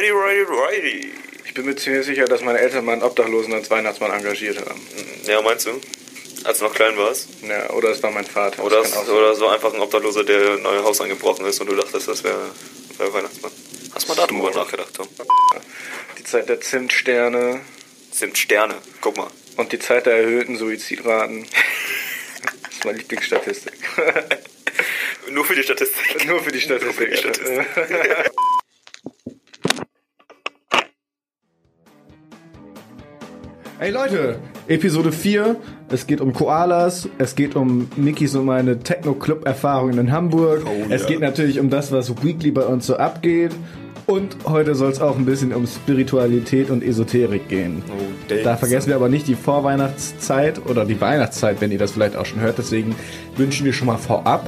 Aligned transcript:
Righty, 0.00 0.12
righty, 0.12 0.44
righty. 0.50 1.12
Ich 1.44 1.52
bin 1.52 1.66
mir 1.66 1.76
ziemlich 1.76 2.06
sicher, 2.06 2.24
dass 2.24 2.40
meine 2.40 2.58
Eltern 2.58 2.86
mal 2.86 2.92
einen 2.92 3.02
Obdachlosen 3.02 3.52
als 3.52 3.70
Weihnachtsmann 3.70 4.10
engagiert 4.10 4.58
haben. 4.58 4.80
Ja, 5.26 5.42
meinst 5.42 5.66
du? 5.66 5.78
Als 6.44 6.58
du 6.58 6.64
noch 6.64 6.74
klein 6.74 6.96
warst? 6.96 7.28
Ja, 7.46 7.68
oder 7.70 7.90
es 7.90 8.02
war 8.02 8.10
mein 8.10 8.24
Vater. 8.24 8.64
Oder, 8.64 8.80
es, 8.80 8.96
oder 8.96 9.32
es 9.32 9.40
war 9.40 9.52
einfach 9.52 9.74
ein 9.74 9.80
Obdachloser, 9.80 10.24
der 10.24 10.52
ein 10.52 10.62
neues 10.62 10.84
Haus 10.84 11.02
angebrochen 11.02 11.44
ist 11.44 11.60
und 11.60 11.66
du 11.66 11.76
dachtest, 11.76 12.08
das 12.08 12.24
wäre 12.24 12.50
wär 12.96 13.12
Weihnachtsmann. 13.12 13.52
Hast 13.94 14.08
mal 14.08 14.14
darüber 14.14 14.50
nachgedacht, 14.50 14.94
Tom? 14.94 15.06
Die 16.16 16.24
Zeit 16.24 16.48
der 16.48 16.62
Zimtsterne 16.62 17.60
Sind 18.10 18.38
Sterne. 18.38 18.76
Guck 19.02 19.18
mal. 19.18 19.30
und 19.56 19.70
die 19.70 19.80
Zeit 19.80 20.06
der 20.06 20.16
erhöhten 20.16 20.56
Suizidraten. 20.56 21.46
Das 22.62 22.72
ist 22.72 22.84
meine 22.86 22.98
Lieblingsstatistik. 22.98 23.74
Nur 25.28 25.44
für 25.44 25.54
die 25.54 25.62
Statistik. 25.62 26.26
Nur 26.26 26.42
für 26.42 26.50
die 26.50 26.60
Statistik. 26.60 26.94
Nur 26.94 26.94
für 26.94 27.06
die 27.06 27.16
Statistik. 27.18 27.66
Hey 33.80 33.92
Leute, 33.92 34.38
Episode 34.68 35.10
4. 35.10 35.56
Es 35.88 36.06
geht 36.06 36.20
um 36.20 36.34
Koalas, 36.34 37.08
es 37.16 37.34
geht 37.34 37.56
um 37.56 37.88
Nikis 37.96 38.34
und 38.34 38.44
meine 38.44 38.78
Techno-Club-Erfahrungen 38.78 39.96
in 39.96 40.12
Hamburg. 40.12 40.64
Oh, 40.66 40.84
es 40.90 41.06
geht 41.06 41.20
natürlich 41.20 41.58
um 41.58 41.70
das, 41.70 41.90
was 41.90 42.22
weekly 42.22 42.50
bei 42.50 42.60
uns 42.60 42.86
so 42.86 42.98
abgeht. 42.98 43.52
Und 44.04 44.36
heute 44.44 44.74
soll 44.74 44.90
es 44.90 45.00
auch 45.00 45.16
ein 45.16 45.24
bisschen 45.24 45.54
um 45.54 45.66
Spiritualität 45.66 46.68
und 46.68 46.82
Esoterik 46.82 47.48
gehen. 47.48 47.82
Oh. 47.88 48.34
Da 48.44 48.58
vergessen 48.58 48.88
wir 48.88 48.96
aber 48.96 49.08
nicht 49.08 49.26
die 49.26 49.34
Vorweihnachtszeit 49.34 50.60
oder 50.66 50.84
die 50.84 51.00
Weihnachtszeit, 51.00 51.62
wenn 51.62 51.72
ihr 51.72 51.78
das 51.78 51.92
vielleicht 51.92 52.16
auch 52.16 52.26
schon 52.26 52.40
hört. 52.40 52.58
Deswegen 52.58 52.94
wünschen 53.38 53.64
wir 53.64 53.72
schon 53.72 53.86
mal 53.86 53.96
vorab 53.96 54.44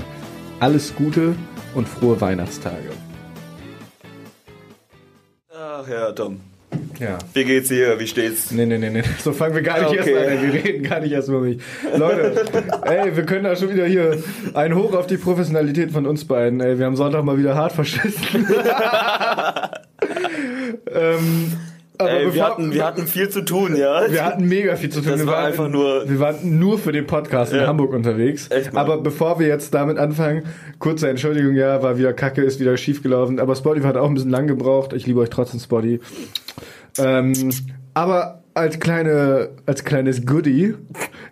alles 0.60 0.94
Gute 0.94 1.36
und 1.74 1.88
frohe 1.88 2.20
Weihnachtstage. 2.20 2.90
Ach 5.50 5.88
ja, 5.88 6.12
Tom. 6.12 6.51
Ja. 6.98 7.18
Wie 7.34 7.44
geht's 7.44 7.68
dir? 7.68 7.98
Wie 7.98 8.06
steht's? 8.06 8.50
Nee, 8.50 8.66
nee, 8.66 8.78
nee, 8.78 8.90
nee. 8.90 9.02
So 9.22 9.32
fangen 9.32 9.54
wir 9.54 9.62
gar 9.62 9.78
nicht 9.80 9.98
Okay. 10.00 10.12
erst 10.12 10.30
an. 10.42 10.52
Wir 10.52 10.64
reden 10.64 10.82
gar 10.84 11.00
nicht 11.00 11.12
erst 11.12 11.28
über 11.28 11.40
mich. 11.40 11.58
Leute, 11.96 12.44
ey, 12.84 13.16
wir 13.16 13.24
können 13.24 13.44
da 13.44 13.56
schon 13.56 13.70
wieder 13.72 13.86
hier 13.86 14.18
ein 14.54 14.74
Hoch 14.74 14.94
auf 14.94 15.06
die 15.06 15.16
Professionalität 15.16 15.90
von 15.90 16.06
uns 16.06 16.24
beiden. 16.24 16.60
Ey, 16.60 16.78
wir 16.78 16.86
haben 16.86 16.96
Sonntag 16.96 17.24
mal 17.24 17.38
wieder 17.38 17.54
hart 17.54 17.72
verschissen. 17.72 18.46
ähm, 20.94 21.52
aber 21.98 22.10
Ey, 22.10 22.34
wir, 22.34 22.44
hatten, 22.44 22.72
wir 22.72 22.84
hatten 22.84 23.06
viel 23.06 23.28
zu 23.28 23.42
tun, 23.42 23.76
ja? 23.76 24.10
wir 24.10 24.24
hatten 24.24 24.48
mega 24.48 24.74
viel 24.74 24.90
zu 24.90 25.00
tun. 25.02 25.10
Das 25.12 25.20
wir 25.20 25.26
war 25.26 25.34
waren, 25.36 25.46
einfach 25.46 25.68
nur- 25.68 26.08
Wir 26.08 26.18
waren 26.18 26.58
nur 26.58 26.78
für 26.78 26.90
den 26.90 27.06
Podcast 27.06 27.52
in 27.52 27.60
Ja. 27.60 27.66
Hamburg 27.68 27.92
unterwegs. 27.92 28.48
Echt. 28.50 28.74
Aber 28.76 28.98
bevor 28.98 29.38
wir 29.38 29.46
jetzt 29.46 29.72
damit 29.72 29.98
anfangen, 29.98 30.42
kurze 30.80 31.08
Entschuldigung, 31.08 31.54
ja, 31.54 31.80
war 31.82 31.98
wieder 31.98 32.12
kacke, 32.12 32.42
ist 32.42 32.58
wieder 32.58 32.76
schief 32.76 33.02
gelaufen. 33.04 33.38
Aber 33.38 33.54
Spotify 33.54 33.86
hat 33.86 33.96
auch 33.96 34.08
ein 34.08 34.14
bisschen 34.14 34.30
lang 34.30 34.48
gebraucht. 34.48 34.94
Ich 34.94 35.06
liebe 35.06 35.20
euch 35.20 35.30
trotzdem, 35.30 35.60
Spotty. 35.60 36.00
Ähm, 36.98 37.32
aber 37.94 38.42
als 38.54 38.78
kleine, 38.80 39.48
als 39.66 39.84
kleines 39.84 40.26
Goodie 40.26 40.74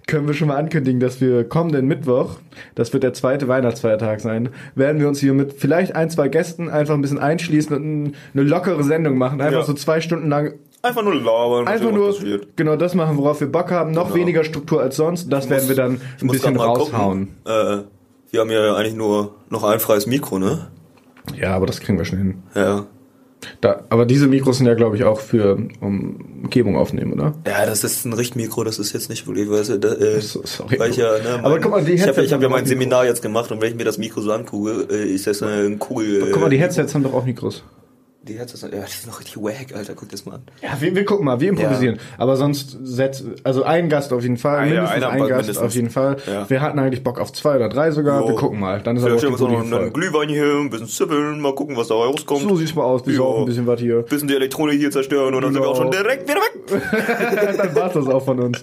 können 0.07 0.27
wir 0.27 0.35
schon 0.35 0.49
mal 0.49 0.57
ankündigen, 0.57 1.01
dass 1.01 1.21
wir 1.21 1.45
kommenden 1.45 1.87
Mittwoch, 1.87 2.39
das 2.75 2.93
wird 2.95 3.03
der 3.03 3.13
zweite 3.13 3.47
Weihnachtsfeiertag 3.47 4.21
sein, 4.21 4.49
werden 4.75 5.01
wir 5.01 5.09
uns 5.09 5.21
hier 5.21 5.35
mit 5.35 5.53
vielleicht 5.53 5.95
ein, 5.95 6.09
zwei 6.11 6.29
Gästen 6.29 6.71
einfach 6.71 6.95
ein 6.95 7.03
bisschen 7.03 7.19
einschließen 7.19 7.77
und 7.77 7.83
ein- 7.85 8.15
eine 8.35 8.43
lockere 8.45 8.83
Sendung 8.85 9.19
machen. 9.19 9.41
Einfach 9.41 9.61
Ja. 9.61 9.67
so 9.67 9.75
zwei 9.75 10.01
Stunden 10.01 10.29
lang 10.29 10.55
Einfach 10.83 11.03
nur 11.03 11.15
labern. 11.15 11.69
Einfach 11.69 11.93
nur 11.93 12.15
genau 12.57 12.75
das 12.75 12.95
machen, 12.95 13.19
worauf 13.19 13.39
wir 13.41 13.53
Bock 13.53 13.71
haben. 13.71 13.91
Noch 13.91 14.05
Genau. 14.07 14.15
weniger 14.17 14.45
Struktur 14.45 14.81
als 14.81 14.97
sonst. 14.97 15.31
Das 15.31 15.45
Ich 15.45 15.51
werden 15.51 15.65
wir 15.69 15.69
muss- 15.69 15.77
dann 15.77 15.93
ein 16.23 16.27
muss 16.27 16.37
bisschen 16.37 16.57
raushauen. 16.57 17.29
Äh, 17.45 17.83
wir 18.31 18.41
haben 18.41 18.51
ja 18.51 18.75
eigentlich 18.77 18.95
nur 18.95 19.35
noch 19.51 19.63
ein 19.65 19.79
freies 19.79 20.07
Mikro, 20.07 20.39
ne? 20.39 20.69
Ja, 21.39 21.55
aber 21.55 21.67
das 21.67 21.81
kriegen 21.81 21.99
wir 21.99 22.07
schon 22.07 22.17
hin. 22.19 22.43
Ja. 22.55 22.87
Da, 23.61 23.85
aber 23.89 24.05
diese 24.07 24.27
Mikros 24.27 24.59
sind 24.59 24.67
ja, 24.67 24.75
glaube 24.75 24.97
ich, 24.97 25.05
auch 25.05 25.21
für 25.21 25.57
um 25.81 26.17
Umgebung 26.43 26.77
aufnehmen, 26.77 27.13
oder? 27.15 27.35
Ja, 27.47 27.65
das 27.67 27.85
ist 27.85 28.05
ein 28.05 28.13
Richtmikro, 28.13 28.65
das 28.65 28.79
ist 28.79 28.93
jetzt 28.93 29.09
nicht 29.09 29.27
wirklich, 29.27 29.49
weißt 29.51 29.71
du, 29.71 29.79
da, 29.79 29.95
äh, 29.95 30.21
So- 30.21 30.43
sorry. 30.45 30.79
weil 30.79 30.91
ich 30.91 30.97
ja, 30.97 31.13
ne, 31.19 31.39
Aber 31.43 31.51
mein- 31.51 31.63
guck 31.63 31.71
mal, 31.71 31.85
die 31.85 31.93
ich 31.93 32.01
habe 32.03 32.09
Headsets 32.11 32.27
ich 32.29 32.33
hab 32.35 32.43
ja 32.43 32.49
mein 32.49 32.67
Seminar 32.67 33.05
jetzt 33.07 33.23
gemacht 33.23 33.51
und 33.51 33.61
wenn 33.63 33.71
ich 33.71 33.77
mir 33.77 33.85
das 33.85 33.99
Mikro 33.99 34.21
so 34.21 34.31
angucke, 34.33 34.87
äh, 34.91 35.11
ist 35.15 35.27
das 35.27 35.43
eine 35.43 35.77
Kugel. 35.79 36.29
Guck 36.33 36.41
mal, 36.43 36.51
die 36.51 36.57
äh, 36.57 36.61
Headsets 36.61 36.95
haben 36.95 37.03
doch 37.03 37.15
auch 37.15 37.25
Mikros. 37.25 37.63
Die 38.23 38.35
Headsets, 38.39 38.61
ja, 38.61 38.69
die 38.69 38.77
sind 38.77 39.07
noch 39.11 39.19
richtig 39.19 39.39
wack, 39.39 39.75
Alter, 39.75 39.95
guck 39.95 40.11
das 40.11 40.27
mal 40.27 40.35
an. 40.35 40.43
Ja, 40.61 40.79
wir, 40.79 40.95
wir 40.95 41.07
gucken 41.07 41.25
mal, 41.25 41.41
wir 41.41 41.49
improvisieren. 41.49 41.99
Aber 42.19 42.37
sonst 42.37 42.77
setzt, 42.83 43.25
also 43.45 43.63
ein 43.63 43.89
Gast 43.89 44.13
auf 44.13 44.23
jeden 44.23 44.37
Fall, 44.37 44.59
Ah, 44.59 44.65
ja, 44.67 44.73
mindestens 44.75 44.97
einer 45.05 45.11
ein 45.11 45.19
Gast 45.21 45.31
mindestens. 45.33 45.59
auf 45.67 45.75
jeden 45.75 45.89
Fall. 45.91 46.17
Ja. 46.27 46.51
Wir 46.51 46.61
hatten 46.61 46.79
eigentlich 46.79 47.03
Bock 47.03 47.19
auf 47.19 47.33
zwei 47.33 47.57
oder 47.57 47.71
drei 47.71 47.91
sogar. 47.93 48.21
Jo. 48.21 48.29
Wir 48.29 48.35
gucken 48.35 48.61
mal. 48.61 48.83
Dann 48.83 48.97
ist 48.99 49.05
aber 49.05 49.15
auch 49.15 49.19
Vielleicht 49.21 49.33
die 49.33 49.37
stellen 49.39 49.51
wir 49.51 49.57
uns 49.59 49.65
gute 49.71 49.75
noch 49.75 49.81
einen. 49.85 49.93
Glühwein 49.95 50.29
hier, 50.29 50.45
ein 50.61 50.69
bisschen 50.69 50.87
zippeln, 50.89 51.41
mal 51.41 51.55
gucken, 51.55 51.79
was 51.79 51.89
da 51.89 51.95
rauskommt. 51.95 52.43
So 52.43 52.57
sieht's 52.57 52.75
mal 52.75 52.83
aus. 52.85 53.01
Jo. 53.07 53.25
auch 53.25 53.39
ein 53.41 53.47
bisschen 53.47 53.67
was 53.67 53.81
hier. 53.81 54.03
bisschen 54.03 54.29
die 54.29 54.35
Elektronik 54.35 54.79
hier 54.79 54.91
zerstören 54.91 55.33
und 55.35 55.41
dann 55.41 55.55
sind 55.55 55.63
wir 55.63 55.69
auch 55.71 55.77
schon 55.77 55.91
direkt 55.91 56.29
wieder 56.29 56.41
weg. 56.41 57.57
Dann 57.57 57.75
war's 57.75 57.95
das 57.95 58.07
auch 58.07 58.25
von 58.25 58.39
uns. 58.39 58.63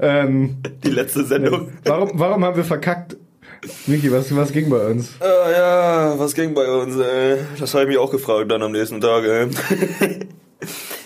Ähm, 0.00 0.58
Die 0.84 0.90
letzte 0.90 1.24
Sendung. 1.24 1.68
warum, 1.84 2.10
warum 2.14 2.44
haben 2.44 2.56
wir 2.56 2.64
verkackt? 2.64 3.16
Miki, 3.86 4.10
was, 4.10 4.34
was 4.34 4.52
ging 4.52 4.68
bei 4.70 4.86
uns? 4.86 5.10
Äh, 5.20 5.52
ja, 5.52 6.18
was 6.18 6.34
ging 6.34 6.52
bei 6.54 6.68
uns, 6.68 6.96
ey? 6.96 7.38
Das 7.58 7.72
habe 7.74 7.84
ich 7.84 7.88
mich 7.90 7.98
auch 7.98 8.10
gefragt 8.10 8.50
dann 8.50 8.62
am 8.62 8.72
nächsten 8.72 9.00
Tag, 9.00 9.24
ey. 9.24 9.46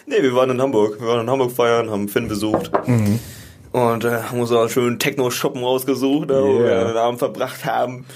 nee, 0.06 0.22
wir 0.22 0.34
waren 0.34 0.50
in 0.50 0.60
Hamburg. 0.62 0.98
Wir 1.00 1.06
waren 1.08 1.20
in 1.20 1.30
Hamburg 1.30 1.52
feiern, 1.52 1.90
haben 1.90 2.08
Finn 2.08 2.28
besucht. 2.28 2.70
Mhm. 2.86 3.18
Und 3.72 4.04
äh, 4.04 4.22
haben 4.22 4.40
uns 4.40 4.52
auch 4.52 4.60
einen 4.60 4.70
schönen 4.70 4.98
Techno-Shoppen 4.98 5.62
rausgesucht, 5.62 6.30
da 6.30 6.42
wo 6.42 6.60
wir 6.60 6.66
Yeah. 6.70 6.84
den 6.88 6.96
Abend 6.96 7.18
verbracht 7.18 7.66
haben. 7.66 8.06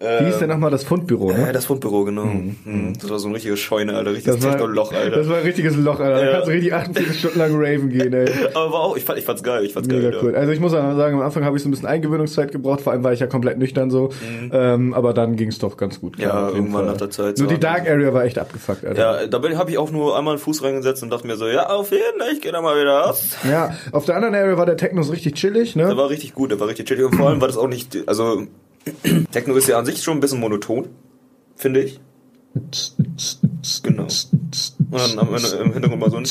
Wie 0.00 0.24
hieß 0.24 0.38
denn 0.38 0.48
nochmal 0.48 0.70
das 0.70 0.82
Fundbüro, 0.84 1.30
ne? 1.30 1.50
das 1.52 1.66
Fundbüro, 1.66 2.04
genau. 2.04 2.24
Mhm. 2.24 2.94
Das 2.98 3.10
war 3.10 3.18
so 3.18 3.28
ein 3.28 3.34
richtiges 3.34 3.58
Scheune, 3.60 3.94
Alter. 3.94 4.12
Richtiges 4.12 4.36
Das 4.36 4.44
war, 4.46 4.52
Techno-Loch, 4.52 4.92
Alter. 4.94 5.16
das 5.18 5.28
war 5.28 5.36
ein 5.36 5.42
richtiges 5.42 5.76
Loch, 5.76 6.00
Alter. 6.00 6.14
Da 6.20 6.24
Ja. 6.24 6.32
kannst 6.32 6.48
du 6.48 6.52
richtig 6.52 6.72
48 6.72 7.18
Stunden 7.18 7.38
lang 7.38 7.50
raven 7.54 7.90
gehen, 7.90 8.12
ey. 8.14 8.30
Aber 8.54 8.72
war 8.72 8.80
auch, 8.80 8.96
ich, 8.96 9.04
fand, 9.04 9.18
ich 9.18 9.26
fand's 9.26 9.42
geil, 9.42 9.62
ich 9.62 9.74
fand's 9.74 9.88
Mega 9.90 10.08
geil. 10.08 10.20
cool. 10.22 10.32
Ja. 10.32 10.38
Also 10.38 10.52
ich 10.52 10.60
muss 10.60 10.72
auch 10.72 10.96
sagen, 10.96 11.16
am 11.16 11.20
Anfang 11.20 11.44
habe 11.44 11.58
ich 11.58 11.62
so 11.62 11.68
ein 11.68 11.72
bisschen 11.72 11.86
Eingewöhnungszeit 11.86 12.50
gebraucht, 12.50 12.80
vor 12.80 12.94
allem 12.94 13.04
war 13.04 13.12
ich 13.12 13.20
ja 13.20 13.26
komplett 13.26 13.58
nüchtern 13.58 13.90
so. 13.90 14.08
Ähm, 14.52 14.94
aber 14.94 15.12
dann 15.12 15.36
ging 15.36 15.48
es 15.50 15.58
doch 15.58 15.76
ganz 15.76 16.00
gut. 16.00 16.16
Mhm. 16.16 16.24
Ja, 16.24 16.48
irgendwann 16.48 16.72
Fall. 16.72 16.92
nach 16.92 16.96
der 16.96 17.10
Zeit 17.10 17.38
Nur 17.38 17.48
so. 17.48 17.54
die 17.54 17.60
Dark 17.60 17.86
Area 17.86 18.14
war 18.14 18.24
echt 18.24 18.38
abgefuckt, 18.38 18.86
Alter. 18.86 19.20
Ja, 19.22 19.26
da 19.26 19.42
habe 19.58 19.70
ich 19.70 19.76
auch 19.76 19.90
nur 19.90 20.16
einmal 20.16 20.32
einen 20.32 20.40
Fuß 20.42 20.62
reingesetzt 20.62 21.02
und 21.02 21.10
dachte 21.10 21.26
mir 21.26 21.36
so, 21.36 21.46
ja, 21.46 21.68
auf 21.68 21.90
jeden 21.90 22.18
Fall, 22.18 22.32
ich 22.32 22.40
geh 22.40 22.50
da 22.50 22.62
mal 22.62 22.80
wieder 22.80 23.00
raus. 23.00 23.36
Ja, 23.46 23.74
auf 23.92 24.06
der 24.06 24.16
anderen 24.16 24.34
Area 24.34 24.56
war 24.56 24.64
der 24.64 24.78
Techno 24.78 25.02
so 25.02 25.12
richtig 25.12 25.34
chillig, 25.34 25.74
Der 25.74 25.88
ne? 25.88 25.96
war 25.98 26.08
richtig 26.08 26.32
gut, 26.34 26.50
der 26.52 26.58
war 26.58 26.68
richtig 26.68 26.86
chillig. 26.88 27.04
Und 27.04 27.16
vor 27.16 27.28
allem 27.28 27.42
war 27.42 27.48
das 27.48 27.58
auch 27.58 27.68
nicht, 27.68 27.98
also 28.06 28.44
Techno 29.30 29.54
ist 29.54 29.68
ja 29.68 29.78
an 29.78 29.86
sich 29.86 30.02
schon 30.02 30.16
ein 30.18 30.20
bisschen 30.20 30.40
monoton, 30.40 30.88
finde 31.56 31.82
ich. 31.82 32.00
Genau. 33.82 34.02
Und 34.02 34.70
dann 34.90 35.18
am 35.18 35.34
Ende 35.34 35.48
im 35.48 35.72
Hintergrund 35.72 36.00
mal 36.00 36.10
so 36.10 36.16
ein 36.16 36.26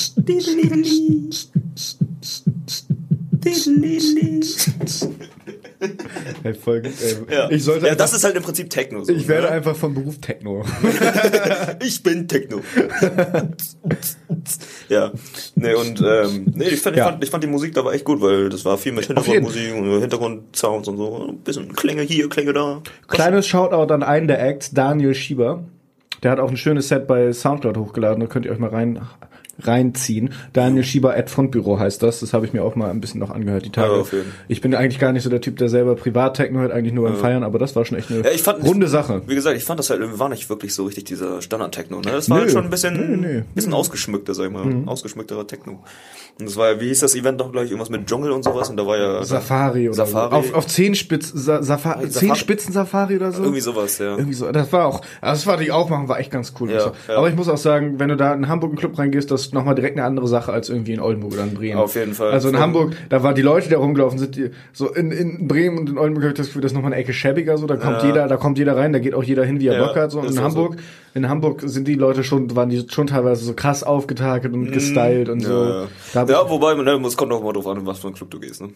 Ey, 6.44 6.54
voll, 6.54 6.82
ey, 6.84 7.34
ja. 7.34 7.50
Ich 7.50 7.64
sollte 7.64 7.86
ja, 7.86 7.94
einfach, 7.94 8.06
das 8.06 8.14
ist 8.14 8.24
halt 8.24 8.36
im 8.36 8.44
Prinzip 8.44 8.70
Techno. 8.70 9.04
So, 9.04 9.14
ich 9.14 9.28
werde 9.28 9.48
ne? 9.48 9.54
einfach 9.54 9.76
vom 9.76 9.94
Beruf 9.94 10.20
Techno. 10.20 10.66
ich 11.86 12.04
bin 12.04 12.28
Techno. 12.28 12.62
ja. 14.90 15.12
Nee, 15.56 15.74
und 15.76 16.02
ähm, 16.02 16.52
nee, 16.54 16.66
ich 16.66 16.82
fand, 16.82 16.98
Ja. 16.98 17.06
ich, 17.06 17.12
fand, 17.12 17.24
ich 17.24 17.30
fand 17.30 17.44
die 17.44 17.48
Musik 17.48 17.74
da 17.74 17.86
war 17.86 17.94
echt 17.94 18.04
gut, 18.04 18.22
weil 18.22 18.50
das 18.50 18.66
war 18.66 18.78
viel 18.78 18.92
mit. 18.92 19.06
Hintergrundmusik 19.06 19.74
und 19.74 20.02
Hintergrundsounds 20.02 20.88
und 20.90 20.98
so. 20.98 21.28
Ein 21.30 21.38
bisschen 21.38 21.74
Klänge 21.74 22.02
hier, 22.02 22.28
Klänge 22.28 22.52
da. 22.52 22.82
Kleines 23.08 23.48
Shoutout 23.48 23.94
an 23.94 24.04
einen 24.04 24.28
der 24.28 24.46
Acts, 24.46 24.72
Daniel 24.72 25.16
Schieber. 25.16 25.64
Der 26.24 26.32
hat 26.32 26.40
auch 26.40 26.50
ein 26.50 26.58
schönes 26.58 26.90
Set 26.90 27.08
bei 27.08 27.32
Soundcloud 27.32 27.78
hochgeladen, 27.78 28.20
da 28.20 28.28
könnt 28.28 28.46
ihr 28.46 28.52
euch 28.52 28.60
mal 28.60 28.70
rein 28.70 29.00
reinziehen. 29.62 30.32
Daniel 30.54 30.84
Schieber 30.84 31.16
at 31.16 31.30
Fundbüro 31.30 31.80
heißt 31.80 32.02
das. 32.04 32.20
Das 32.20 32.34
habe 32.34 32.46
ich 32.46 32.54
mir 32.54 32.64
auch 32.64 32.76
mal 32.76 32.90
ein 32.90 33.02
bisschen 33.02 33.20
noch 33.20 33.30
angehört 33.30 33.66
die 33.66 33.72
Tage. 33.72 33.94
Ja, 34.12 34.18
ich 34.48 34.62
bin 34.62 34.74
eigentlich 34.76 35.00
gar 35.00 35.12
nicht 35.12 35.24
so 35.24 35.30
der 35.30 35.42
Typ, 35.42 35.58
der 35.58 35.70
selber 35.70 35.96
Privat-Techno 35.96 36.60
hört, 36.60 36.72
eigentlich 36.72 36.94
nur 36.94 37.08
beim 37.10 37.18
Feiern, 37.18 37.44
aber 37.44 37.60
das 37.60 37.76
war 37.76 37.86
schon 37.86 37.98
echt 37.98 38.10
eine 38.12 38.24
Ja, 38.24 38.32
ich 38.32 38.42
fand- 38.44 38.64
runde 38.64 38.88
Sache. 38.88 39.22
Wie 39.28 39.36
gesagt, 39.36 39.58
ich 39.58 39.64
fand 39.64 39.80
das 39.80 39.90
halt, 39.90 40.02
war 40.20 40.30
nicht 40.30 40.50
wirklich 40.50 40.74
so 40.74 40.86
richtig 40.86 41.06
dieser 41.06 41.42
Standard-Techno, 41.42 41.98
ne? 42.02 42.12
Das 42.12 42.30
war 42.30 42.38
Nö. 42.38 42.44
halt 42.44 42.52
schon 42.52 42.64
ein 42.64 42.70
bisschen, 42.70 42.94
Nö, 42.96 43.18
nö. 43.18 43.40
Mhm. 43.40 43.46
bisschen 43.54 43.74
ausgeschmückter, 43.74 44.34
sag 44.34 44.46
ich 44.48 44.52
mal. 44.52 44.84
Ausgeschmückterer 44.86 45.46
Techno. 45.48 45.84
Und 46.40 46.48
das 46.48 46.56
war 46.56 46.72
ja, 46.72 46.80
wie 46.82 46.88
hieß 46.88 47.00
das 47.02 47.16
Event 47.16 47.38
noch 47.40 47.52
gleich? 47.52 47.66
Irgendwas 47.66 47.90
mit 47.90 48.06
Dschungel 48.08 48.32
und 48.32 48.44
sowas? 48.44 48.70
Und 48.70 48.78
da 48.78 48.86
war 48.88 48.98
ja 48.98 49.24
Safari 49.24 49.88
oder 49.90 49.96
Safari. 49.96 50.30
so. 50.32 50.38
Auf, 50.38 50.54
auf 50.54 50.68
zehn 50.68 50.96
Spitzen, 50.96 51.38
Sa 51.38 51.62
Safa 51.62 52.00
Safari. 52.08 53.16
oder 53.18 53.32
so? 53.32 53.44
irgendwie 53.44 53.62
sowas, 53.62 53.98
ja. 53.98 54.12
Irgendwie 54.16 54.34
so. 54.34 54.52
Das 54.52 54.72
war 54.72 54.86
auch, 54.86 55.02
also 55.22 55.40
das 55.40 55.48
war 55.48 55.58
die 55.58 55.72
Aufmachung, 55.72 56.08
war 56.08 56.20
echt 56.20 56.32
ganz 56.32 56.54
cool. 56.60 56.72
Ja, 56.72 56.78
ich 56.78 57.08
ja. 57.10 57.18
Aber 57.18 57.30
ich 57.30 57.36
muss 57.36 57.50
auch 57.50 57.58
sagen, 57.58 58.00
wenn 58.00 58.10
du 58.10 58.16
da 58.16 58.34
in 58.34 58.48
Hamburg 58.48 58.72
in 58.72 58.76
den 58.76 58.80
Club 58.80 58.98
reingehst, 58.98 59.30
das 59.32 59.49
ist 59.50 59.54
nochmal 59.54 59.76
direkt 59.76 59.98
eine 59.98 60.06
andere 60.06 60.28
Sache 60.28 60.54
als 60.54 60.70
irgendwie 60.70 60.94
in 60.94 61.00
Oldenburg 61.00 61.34
oder 61.34 61.44
in 61.44 61.54
Bremen. 61.54 61.80
Auf 61.80 61.96
jeden 61.96 62.14
Fall. 62.14 62.32
Also 62.32 62.48
in 62.50 62.54
Voll. 62.56 62.64
Hamburg, 62.64 62.96
da 63.10 63.24
waren 63.24 63.36
die 63.36 63.42
Leute, 63.42 63.68
die 63.68 63.74
da 63.74 63.80
rumgelaufen 63.80 64.20
sind, 64.20 64.36
die, 64.36 64.52
so 64.74 64.94
in, 64.94 65.12
in 65.12 65.48
Bremen 65.48 65.78
und 65.80 65.90
in 65.90 65.98
Oldenburg 65.98 66.24
habe 66.24 66.32
ich 66.34 66.38
das 66.38 66.48
Gefühl, 66.48 66.62
das 66.62 66.72
ist 66.72 66.76
nochmal 66.76 66.94
eine 66.94 67.02
Ecke 67.02 67.14
schäbiger, 67.14 67.58
so, 67.58 67.68
da 67.68 67.76
kommt 67.78 68.02
Ja. 68.02 68.06
jeder, 68.08 68.28
da 68.28 68.38
kommt 68.38 68.58
jeder 68.58 68.78
rein, 68.78 68.94
da 68.94 69.00
geht 69.00 69.14
auch 69.14 69.24
jeder 69.24 69.44
hin, 69.46 69.60
wie 69.60 69.68
er 69.68 69.80
Ja, 69.80 69.88
Bock 69.88 69.96
hat, 69.96 70.12
so. 70.12 70.20
Und 70.20 70.30
in 70.32 70.42
Hamburg, 70.42 70.78
in 71.16 71.28
Hamburg 71.28 71.62
sind 71.66 71.88
die 71.88 71.96
Leute 71.96 72.24
schon, 72.24 72.56
waren 72.56 72.70
die 72.70 72.86
schon 72.90 73.08
teilweise 73.08 73.44
so 73.44 73.54
krass 73.54 73.84
aufgetakelt 73.84 74.54
und 74.54 74.72
gestylt 74.72 75.30
und 75.30 75.40
so. 75.42 75.54
Mhm. 75.54 75.70
Ja, 76.14 76.22
hab 76.22 76.30
ja. 76.30 76.42
ja 76.44 76.50
wobei, 76.50 76.76
ne, 76.76 76.92
es 77.08 77.18
kommt 77.18 77.34
auch 77.34 77.44
mal 77.44 77.54
drauf 77.54 77.68
an, 77.68 77.80
in 77.80 77.86
was 77.86 78.00
für 78.00 78.08
ein 78.08 78.14
Club 78.14 78.30
du 78.32 78.40
gehst, 78.40 78.62
ne? 78.62 78.70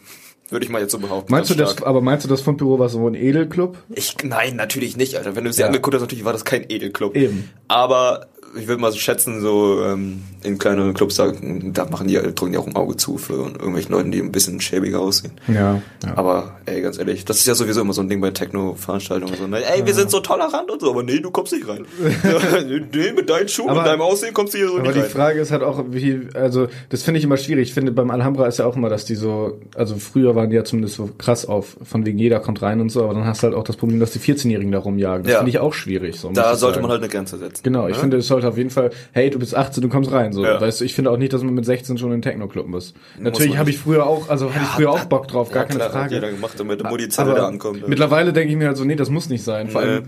Würde 0.50 0.66
ich 0.66 0.72
mal 0.72 0.82
jetzt 0.82 0.92
so 0.92 1.00
behaupten. 1.00 1.32
Meinst 1.32 1.50
du 1.50 1.56
das, 1.56 1.82
aber 1.82 2.02
meinst 2.02 2.26
du 2.26 2.30
das 2.30 2.42
Fundbüro 2.42 2.78
war 2.78 2.90
so 2.90 3.08
ein 3.08 3.16
Edelclub? 3.16 3.78
Ich, 3.90 4.16
nein, 4.24 4.56
natürlich 4.56 4.98
nicht, 4.98 5.16
Alter. 5.18 5.36
Wenn 5.36 5.46
du 5.46 5.50
es 5.50 5.56
dir 5.56 5.62
Ja. 5.64 5.68
angeguckt 5.68 5.96
hast, 5.96 6.02
natürlich 6.02 6.26
war 6.26 6.34
das 6.34 6.46
kein 6.46 6.64
Edelclub. 6.70 7.16
Eben. 7.16 7.50
Aber 7.68 8.28
ich 8.56 8.68
würde 8.68 8.82
mal 8.82 8.92
so 8.92 8.98
schätzen, 9.00 9.42
so 9.42 9.82
ähm, 9.84 10.22
in 10.44 10.58
kleineren 10.58 10.94
Clubs, 10.94 11.16
da, 11.16 11.32
da 11.42 11.86
machen 11.86 12.08
die, 12.08 12.16
drücken 12.16 12.52
die 12.52 12.58
auch 12.58 12.68
ein 12.68 12.76
Auge 12.76 12.98
zu 12.98 13.18
für 13.18 13.34
irgendwelchen 13.34 13.92
Leuten, 13.92 14.12
die 14.12 14.20
ein 14.20 14.32
bisschen 14.32 14.60
schäbiger 14.62 15.00
aussehen. 15.00 15.34
Ja, 15.48 15.82
ja. 16.06 16.18
Aber 16.18 16.58
ey, 16.66 16.82
ganz 16.82 16.98
ehrlich, 17.00 17.26
das 17.26 17.38
ist 17.38 17.48
ja 17.48 17.56
sowieso 17.56 17.82
immer 17.82 17.94
so 17.94 18.02
ein 18.02 18.10
Ding 18.10 18.22
bei 18.22 18.32
Techno-Veranstaltungen. 18.32 19.34
So, 19.36 19.48
ne? 19.48 19.60
Ey, 19.66 19.86
wir 19.86 19.94
sind 19.94 20.12
so 20.12 20.20
tolerant 20.20 20.70
und 20.70 20.82
so, 20.82 20.92
aber 20.92 21.04
nee, 21.04 21.20
du 21.20 21.32
kommst 21.32 21.54
nicht 21.54 21.68
rein. 21.68 21.86
nee, 22.68 23.12
mit 23.16 23.30
deinen 23.30 23.48
Schuhen, 23.50 23.70
Aber- 23.70 23.82
mit 23.82 23.88
deinem 23.88 24.02
Aussehen 24.02 24.34
kommst 24.34 24.54
du 24.54 24.58
hier 24.60 24.68
so 24.68 24.74
Aber 24.76 24.84
nicht 24.84 24.96
die 24.96 25.00
rein. 25.02 25.10
Frage 25.10 25.40
ist 25.40 25.52
halt 25.52 25.64
auch, 25.64 25.84
wie, 25.90 26.28
also 26.34 26.68
das 26.90 27.04
finde 27.04 27.18
ich 27.20 27.24
immer 27.24 27.38
schwierig. 27.38 27.70
Ich 27.70 27.74
finde, 27.74 27.92
beim 27.92 28.12
Alhambra 28.12 28.48
ist 28.48 28.60
ja 28.60 28.66
auch 28.66 28.76
immer, 28.76 28.90
dass 28.90 29.06
die 29.06 29.16
so, 29.16 29.60
also 29.76 29.96
früher 29.96 30.36
waren 30.36 30.50
die 30.50 30.56
ja 30.56 30.64
zumindest 30.64 30.96
so 30.96 31.10
krass 31.18 31.46
auf, 31.46 31.78
von 31.84 32.06
wegen 32.06 32.20
jeder 32.20 32.40
kommt 32.40 32.62
rein 32.62 32.80
und 32.82 32.90
so, 32.90 33.04
aber 33.04 33.14
dann 33.14 33.26
hast 33.26 33.42
du 33.44 33.48
halt 33.48 33.56
auch 33.56 33.64
das 33.64 33.76
Problem, 33.78 34.00
dass 34.00 34.12
die 34.12 34.20
14-Jährigen 34.20 34.72
da 34.72 34.80
rumjagen. 34.80 35.24
Das 35.24 35.32
Ja. 35.34 35.38
finde 35.40 35.50
ich 35.52 35.60
auch 35.60 35.74
schwierig. 35.74 36.20
So, 36.20 36.30
Da 36.32 36.56
sollte 36.56 36.76
sagen. 36.76 36.82
man 36.84 36.92
halt 36.92 37.02
eine 37.02 37.10
Grenze 37.12 37.38
setzen. 37.38 37.62
Genau, 37.64 37.88
ich 37.88 37.96
ne? 37.96 38.00
finde, 38.02 38.18
es 38.18 38.28
sollte 38.28 38.43
auf 38.46 38.58
jeden 38.58 38.70
Fall, 38.70 38.92
hey, 39.12 39.30
du 39.30 39.40
bist 39.40 39.56
18, 39.56 39.82
du 39.82 39.90
kommst 39.90 40.12
rein. 40.12 40.34
So, 40.34 40.44
Ja. 40.44 40.60
weißt 40.60 40.82
du, 40.82 40.86
ich 40.86 40.94
finde 40.94 41.12
auch 41.12 41.18
nicht, 41.18 41.34
dass 41.34 41.44
man 41.44 41.54
mit 41.54 41.66
16 41.66 41.98
schon 41.98 42.10
in 42.12 42.18
den 42.18 42.22
Techno-Club 42.22 42.68
muss. 42.68 42.94
Natürlich 43.20 43.58
habe 43.58 43.70
ich 43.70 43.78
früher 43.80 44.06
auch, 44.06 44.30
also 44.30 44.50
hatte 44.54 44.64
ich 44.64 44.70
früher 44.70 44.92
auch 44.92 45.06
Bock 45.06 45.28
drauf, 45.28 45.50
gar 45.52 45.64
ja, 45.64 45.68
keine 45.68 45.80
klar, 45.80 45.90
Hat 45.90 45.96
Frage. 46.02 46.16
jeder 46.16 46.32
gemacht, 46.32 46.54
damit 46.60 46.84
Mutti-Zelle 46.84 47.32
Aber 47.32 47.40
da 47.40 47.48
ankommt. 47.48 47.82
ja. 47.82 47.88
Mittlerweile 47.88 48.34
denke 48.34 48.52
ich 48.52 48.58
mir 48.58 48.68
halt 48.68 48.78
so, 48.78 48.84
nee, 48.86 48.96
das 48.96 49.10
muss 49.10 49.30
nicht 49.30 49.44
sein. 49.44 49.70
Vor 49.70 49.82
allem, 49.82 50.06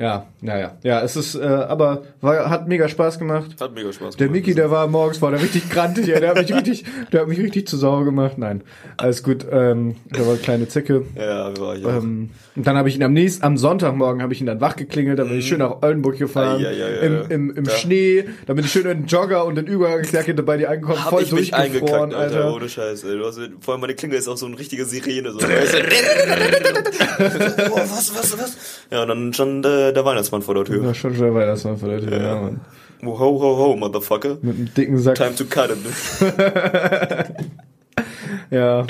ja, 0.00 0.26
naja, 0.40 0.78
ja, 0.82 1.02
es 1.02 1.14
ist, 1.14 1.34
äh, 1.34 1.42
aber 1.44 2.02
war, 2.22 2.48
hat 2.48 2.66
mega 2.66 2.88
Spaß 2.88 3.18
gemacht. 3.18 3.50
Hat 3.60 3.74
mega 3.74 3.92
Spaß 3.92 4.16
Der 4.16 4.28
gemacht. 4.28 4.46
Miki, 4.46 4.54
der 4.54 4.70
war 4.70 4.86
morgens, 4.88 5.20
war 5.20 5.30
der 5.30 5.42
richtig 5.42 5.68
grantig, 5.68 6.08
ey, 6.08 6.18
der 6.20 6.30
hat 6.30 6.38
mich 6.38 6.54
richtig, 6.54 6.84
der 7.12 7.20
hat 7.20 7.28
mich 7.28 7.38
richtig 7.38 7.68
zu 7.68 7.76
sauer 7.76 8.04
gemacht. 8.06 8.38
Nein, 8.38 8.62
alles 8.96 9.22
gut, 9.22 9.44
ähm, 9.50 9.96
der 10.06 10.24
war 10.24 10.32
eine 10.32 10.42
kleine 10.42 10.68
Zicke. 10.68 11.04
Ja, 11.14 11.52
war 11.60 11.76
ich. 11.76 11.84
Ähm, 11.84 12.30
und 12.56 12.66
dann 12.66 12.76
habe 12.76 12.88
ich 12.88 12.96
ihn 12.96 13.02
am 13.02 13.12
nächsten, 13.12 13.44
am 13.44 13.58
Sonntagmorgen 13.58 14.22
habe 14.22 14.32
ich 14.32 14.40
ihn 14.40 14.46
dann 14.46 14.60
wach 14.62 14.76
geklingelt, 14.76 15.18
dann 15.18 15.28
bin 15.28 15.38
ich 15.38 15.46
schön 15.46 15.58
nach 15.58 15.82
Oldenburg 15.82 16.16
gefahren, 16.18 16.64
ei, 16.64 16.68
ei, 16.68 17.00
ei, 17.02 17.06
im, 17.06 17.22
im, 17.28 17.56
im 17.58 17.64
Ja. 17.66 17.70
Schnee, 17.72 18.24
dann 18.46 18.56
bin 18.56 18.64
ich 18.64 18.72
schön 18.72 18.86
in 18.86 19.00
den 19.02 19.06
Jogger 19.06 19.44
und 19.44 19.58
in 19.58 19.66
Übergangsjacke 19.66 20.34
bei 20.42 20.56
dir 20.56 20.70
angekommen, 20.70 21.04
Hab 21.04 21.10
voll 21.10 21.22
ich 21.22 21.32
mich 21.32 21.52
eingekackt, 21.54 21.92
Alter, 21.92 22.16
Alter. 22.16 22.54
ohne 22.54 22.68
Scheiß. 22.68 23.04
Ey. 23.04 23.18
Du 23.18 23.26
hast, 23.26 23.38
vor 23.60 23.74
allem 23.74 23.82
meine 23.82 23.94
Klingel 23.94 24.18
ist 24.18 24.28
auch 24.28 24.38
so 24.38 24.46
eine 24.46 24.58
richtige 24.58 24.86
Sirene. 24.86 25.32
So. 25.32 25.40
Oh, 27.20 27.76
was, 27.76 28.14
was, 28.14 28.38
was? 28.38 28.56
Ja, 28.90 29.02
und 29.02 29.08
dann 29.08 29.32
stand 29.34 29.66
äh, 29.66 29.89
der 29.96 30.04
Weihnachtsmann 30.04 30.42
vor 30.42 30.54
der 30.54 30.64
Tür. 30.64 30.82
Ja, 30.84 30.94
schon 30.94 31.18
war 31.34 31.46
das 31.46 31.64
mal 31.64 31.76
vor 31.76 31.88
der 31.88 32.00
Tür, 32.00 32.20
ja, 32.20 32.40
Mann. 32.40 32.60
Ho, 33.04 33.18
ho, 33.18 33.40
ho, 33.40 33.76
motherfucker. 33.76 34.38
Mit 34.42 34.56
einem 34.56 34.74
dicken 34.74 34.98
Sack. 34.98 35.14
Time 35.16 35.34
to 35.34 35.44
cut 35.46 35.70
it. 35.70 35.78
Ja. 38.50 38.86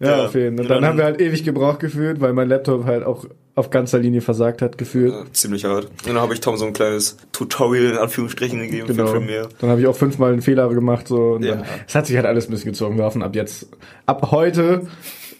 Ja, 0.00 0.08
Ja. 0.18 0.26
auf 0.26 0.34
jeden 0.34 0.56
Fall. 0.56 0.64
Und 0.64 0.70
dann 0.70 0.82
dann- 0.82 0.86
haben 0.86 0.98
wir 0.98 1.04
halt 1.04 1.20
ewig 1.20 1.44
gebraucht 1.44 1.80
gefühlt, 1.80 2.20
weil 2.20 2.32
mein 2.32 2.48
Laptop 2.48 2.84
halt 2.84 3.04
auch 3.04 3.26
auf 3.54 3.70
ganzer 3.70 3.98
Linie 4.00 4.20
versagt 4.20 4.62
hat 4.62 4.76
gefühlt. 4.78 5.12
Ja, 5.12 5.22
ziemlich 5.32 5.64
hart. 5.64 5.84
Und 5.84 6.08
dann 6.08 6.20
habe 6.20 6.34
ich 6.34 6.40
Tom 6.40 6.56
so 6.56 6.64
ein 6.66 6.72
kleines 6.72 7.16
Tutorial 7.32 7.92
in 7.92 7.98
Anführungsstrichen 7.98 8.58
gegeben 8.58 8.88
Genau. 8.88 9.06
für 9.06 9.18
Premiere. 9.18 9.48
Dann 9.60 9.70
habe 9.70 9.80
ich 9.80 9.86
auch 9.86 9.94
fünfmal 9.94 10.32
einen 10.32 10.42
Fehler 10.42 10.68
gemacht. 10.70 11.06
So. 11.06 11.34
Und 11.34 11.44
Ja. 11.44 11.56
dann, 11.56 11.64
es 11.86 11.94
hat 11.94 12.06
sich 12.06 12.16
halt 12.16 12.26
alles 12.26 12.48
ein 12.48 12.50
bisschen 12.50 12.72
gezogen. 12.72 12.96
Wir 12.96 13.04
hoffen 13.04 13.22
ab 13.22 13.36
jetzt, 13.36 13.68
ab 14.06 14.30
heute 14.32 14.88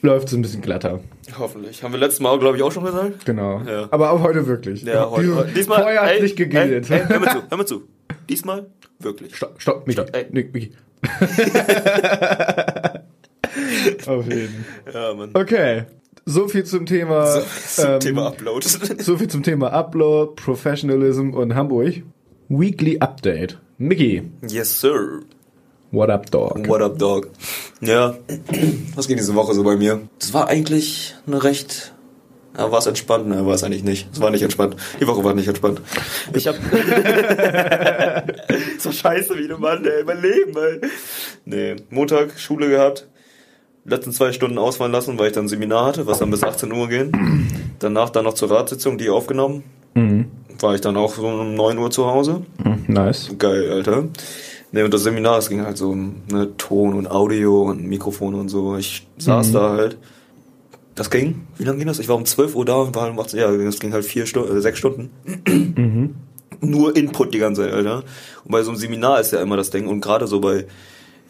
läuft 0.05 0.29
es 0.29 0.35
ein 0.35 0.43
bisschen 0.43 0.62
glatter. 0.62 1.01
Hoffentlich. 1.39 1.83
Haben 1.83 1.93
wir 1.93 1.99
letztes 1.99 2.21
Mal, 2.21 2.39
glaube 2.39 2.56
ich, 2.56 2.62
auch 2.62 2.73
schon 2.73 2.85
gesagt? 2.85 3.25
Genau. 3.25 3.62
Ja. 3.67 3.89
Aber 3.91 4.12
auch 4.12 4.23
heute 4.23 4.47
wirklich. 4.47 4.83
Ja, 4.83 5.11
heute. 5.11 5.23
Diese- 5.27 5.49
Diesmal. 5.56 5.83
Vorher 5.83 6.03
hat 6.03 6.11
ey, 6.12 6.23
nicht 6.23 6.37
gegildet. 6.37 6.91
Ey, 6.91 7.01
ey, 7.01 7.06
hör 7.09 7.21
mir 7.21 7.31
zu, 7.31 7.43
hör 7.49 7.59
mir 7.59 7.67
zu. 7.67 7.83
Diesmal 8.29 8.67
wirklich. 9.01 9.35
Stopp, 9.37 9.61
stopp, 9.61 9.87
Miki. 9.87 10.01
Stopp, 10.01 10.15
ey. 10.15 10.27
Miki. 10.31 10.73
auf 14.06 14.27
jeden. 14.27 14.65
Ja, 14.93 15.15
Mann. 15.15 15.31
Okay. 15.35 15.85
So 16.27 16.49
viel 16.49 16.65
zum 16.65 16.87
Thema. 16.87 17.27
So, 17.27 17.43
zum 17.83 17.91
ähm, 17.95 18.01
Thema 18.01 18.27
Upload. 18.29 18.67
So 19.03 19.17
viel 19.19 19.29
zum 19.29 19.43
Thema 19.43 19.73
Upload, 19.73 20.41
Professionalism 20.43 21.31
und 21.31 21.55
Hamburg. 21.55 22.03
Weekly 22.49 22.99
Update. 23.01 23.59
Mickey, 23.79 24.23
yes, 24.49 24.81
sir. 24.81 25.21
What 25.94 26.11
up, 26.11 26.31
dog? 26.31 26.69
What 26.69 26.82
up, 26.82 26.99
dog? 26.99 27.31
Ja, 27.81 28.14
was 28.94 29.08
ging 29.08 29.17
diese 29.17 29.35
Woche 29.35 29.55
so 29.55 29.62
bei 29.62 29.76
mir? 29.76 30.02
Das 30.19 30.35
war 30.35 30.49
eigentlich 30.49 31.14
eine 31.26 31.43
recht... 31.43 31.93
Ja, 32.56 32.70
war 32.70 32.79
es 32.79 32.87
entspannt? 32.87 33.26
Ne, 33.29 33.44
war 33.46 33.55
es 33.55 33.64
eigentlich 33.64 33.82
nicht. 33.82 34.06
Es 34.12 34.20
war 34.20 34.31
nicht 34.31 34.43
entspannt. 34.43 34.76
Die 35.00 35.06
Woche 35.08 35.25
war 35.25 35.35
nicht 35.35 35.49
entspannt. 35.49 35.81
Ich 36.35 36.46
hab... 36.46 36.55
so 38.79 38.93
scheiße 38.93 39.37
wie 39.37 39.49
du 39.49 39.58
Mann, 39.58 39.85
ey. 39.85 40.05
Mein 40.05 40.23
Leben, 40.23 40.55
ey. 40.56 40.81
Nee, 41.44 41.75
Montag 41.91 42.38
Schule 42.38 42.69
gehabt. 42.69 43.08
Letzten 43.85 44.12
zwei 44.12 44.31
Stunden 44.32 44.58
ausfallen 44.58 44.93
lassen, 44.93 45.19
weil 45.19 45.26
ich 45.29 45.32
dann 45.32 45.46
ein 45.46 45.49
Seminar 45.49 45.87
hatte, 45.87 46.06
was 46.06 46.20
dann 46.20 46.31
bis 46.31 46.44
18 46.44 46.70
Uhr 46.73 46.88
ging. 46.88 47.11
Danach 47.81 48.11
dann 48.11 48.23
noch 48.25 48.35
zur 48.35 48.52
Ratssitzung, 48.52 48.99
die 48.99 49.11
aufgenommen. 49.11 49.64
Mhm. 49.94 50.26
War 50.61 50.76
ich 50.76 50.81
dann 50.81 50.96
auch 50.96 51.14
so 51.14 51.26
um 51.26 51.55
9 51.55 51.76
Uhr 51.79 51.91
zu 51.91 52.06
Hause. 52.06 52.43
Mhm, 52.62 52.85
Nice. 52.87 53.35
Geil, 53.37 53.73
Alter. 53.73 54.05
Ne, 54.75 54.85
und 54.85 54.93
das 54.93 55.05
Seminar, 55.05 55.38
es 55.38 55.49
ging 55.49 55.65
halt 55.65 55.79
so 55.79 55.91
um 55.91 56.23
ne, 56.29 56.56
Ton 56.56 56.94
und 56.94 57.09
Audio 57.09 57.62
und 57.62 57.85
Mikrofone 57.85 58.37
und 58.37 58.49
so. 58.49 58.76
Ich 58.76 59.06
saß 59.19 59.53
da 59.53 59.71
halt. 59.71 59.99
Das 60.97 61.11
ging? 61.11 61.47
Wie 61.59 61.62
lange 61.62 61.79
ging 61.79 61.87
das? 61.87 62.00
Ich 62.00 62.09
war 62.09 62.17
um 62.17 62.25
12 62.25 62.56
Uhr 62.56 62.65
da 62.65 62.75
und 62.79 62.93
war 62.97 63.09
um 63.09 63.21
18 63.21 63.38
Ja, 63.38 63.53
das 63.53 63.79
ging 63.79 63.93
halt 63.93 64.05
vier 64.05 64.26
Stunden, 64.26 64.56
äh, 64.56 64.61
sechs 64.61 64.81
Stunden. 64.81 65.11
Nur 66.61 66.97
Input 66.97 67.32
die 67.32 67.38
ganze 67.38 67.62
Zeit, 67.62 67.73
Alter. 67.73 68.03
Und 68.44 68.50
bei 68.50 68.65
so 68.65 68.73
einem 68.73 68.81
Seminar 68.81 69.21
ist 69.21 69.31
ja 69.31 69.41
immer 69.41 69.56
das 69.56 69.71
Ding. 69.71 69.87
Und 69.87 70.00
gerade 70.00 70.26
so 70.26 70.41
bei, 70.41 70.67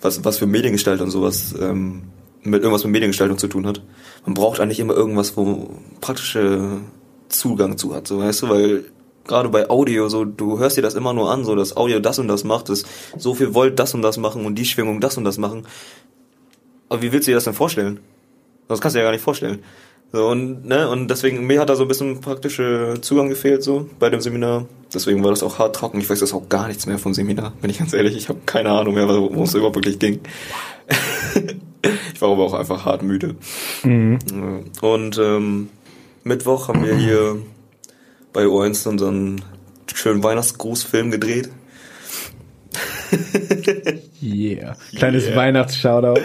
was, 0.01 0.25
was 0.25 0.39
für 0.39 0.47
Mediengestaltung 0.47 1.09
und 1.09 1.11
sowas, 1.11 1.55
ähm, 1.61 2.05
mit 2.45 2.63
irgendwas 2.63 2.85
mit 2.85 2.95
Mediengestaltung 2.95 3.37
zu 3.37 3.49
tun 3.49 3.67
hat. 3.67 3.83
Man 4.25 4.33
braucht 4.33 4.59
eigentlich 4.59 4.81
immer 4.81 4.95
irgendwas, 4.95 5.37
wo 5.37 5.69
praktische 6.01 6.81
Zugang 7.29 7.77
zu 7.77 7.95
hat, 7.95 8.09
so 8.09 8.21
weißt 8.21 8.43
du, 8.43 8.49
weil 8.49 8.85
gerade 9.27 9.49
bei 9.49 9.69
Audio, 9.71 10.09
so, 10.09 10.25
du 10.25 10.59
hörst 10.59 10.77
dir 10.77 10.83
das 10.83 10.95
immer 10.95 11.13
nur 11.13 11.31
an, 11.31 11.45
so, 11.45 11.55
dass 11.55 11.77
Audio 11.77 12.01
das 12.01 12.19
und 12.19 12.29
das 12.29 12.45
macht, 12.45 12.69
das 12.69 12.85
so 13.17 13.35
viel 13.35 13.55
Volt 13.55 13.79
das 13.79 13.95
und 13.95 14.03
das 14.03 14.17
machen 14.17 14.45
und 14.47 14.57
die 14.57 14.65
Schwingung 14.65 15.01
das 15.01 15.17
und 15.17 15.25
das 15.25 15.39
machen. 15.39 15.67
Aber 16.89 17.03
wie 17.03 17.13
willst 17.13 17.27
du 17.27 17.31
dir 17.31 17.37
das 17.37 17.45
denn 17.45 17.55
vorstellen? 17.55 18.01
Das 18.69 18.81
kannst 18.81 18.95
du 18.95 18.99
dir 18.99 19.03
ja 19.03 19.09
gar 19.09 19.13
nicht 19.13 19.25
vorstellen. 19.25 19.61
So, 20.13 20.29
und, 20.29 20.65
ne, 20.65 20.89
und 20.89 21.09
deswegen, 21.09 21.45
mir 21.45 21.61
hat 21.61 21.69
da 21.69 21.75
so 21.75 21.83
ein 21.83 21.89
bisschen 21.89 22.21
praktische 22.21 22.95
Zugang 23.01 23.29
gefehlt, 23.29 23.65
so, 23.65 23.89
bei 23.99 24.11
dem 24.11 24.21
Seminar. 24.21 24.67
Deswegen 24.93 25.25
war 25.25 25.31
das 25.31 25.43
auch 25.43 25.59
hart 25.59 25.75
trocken. 25.75 26.01
Ich 26.01 26.09
weiß 26.09 26.21
jetzt 26.21 26.33
auch 26.33 26.49
gar 26.49 26.69
nichts 26.69 26.87
mehr 26.87 26.99
vom 26.99 27.15
Seminar, 27.15 27.53
bin 27.61 27.71
ich 27.71 27.79
ganz 27.79 27.93
ehrlich. 27.95 28.17
Ich 28.17 28.29
habe 28.29 28.39
keine 28.47 28.71
Ahnung 28.71 28.95
mehr, 28.95 29.09
worum 29.09 29.43
es 29.43 29.55
überhaupt 29.55 29.75
wirklich 29.75 29.99
ging. 29.99 30.21
ich 32.15 32.21
war 32.21 32.31
aber 32.31 32.45
auch 32.45 32.55
einfach 32.55 32.85
hart 32.85 33.03
müde. 33.03 33.35
Mhm. 33.83 34.19
Und 34.81 35.19
ähm, 35.19 35.71
Mittwoch 36.23 36.69
haben 36.69 36.85
wir 36.85 36.95
hier 36.95 37.39
bei 38.35 38.45
O1 38.45 38.87
unseren 38.87 39.41
schönen 39.95 40.23
Weihnachtsgrußfilm 40.23 41.11
gedreht. 41.11 41.49
Yeah. 44.23 44.77
Kleines 44.97 45.25
Yeah. 45.27 45.37
Weihnachts-Shoutout. 45.37 46.21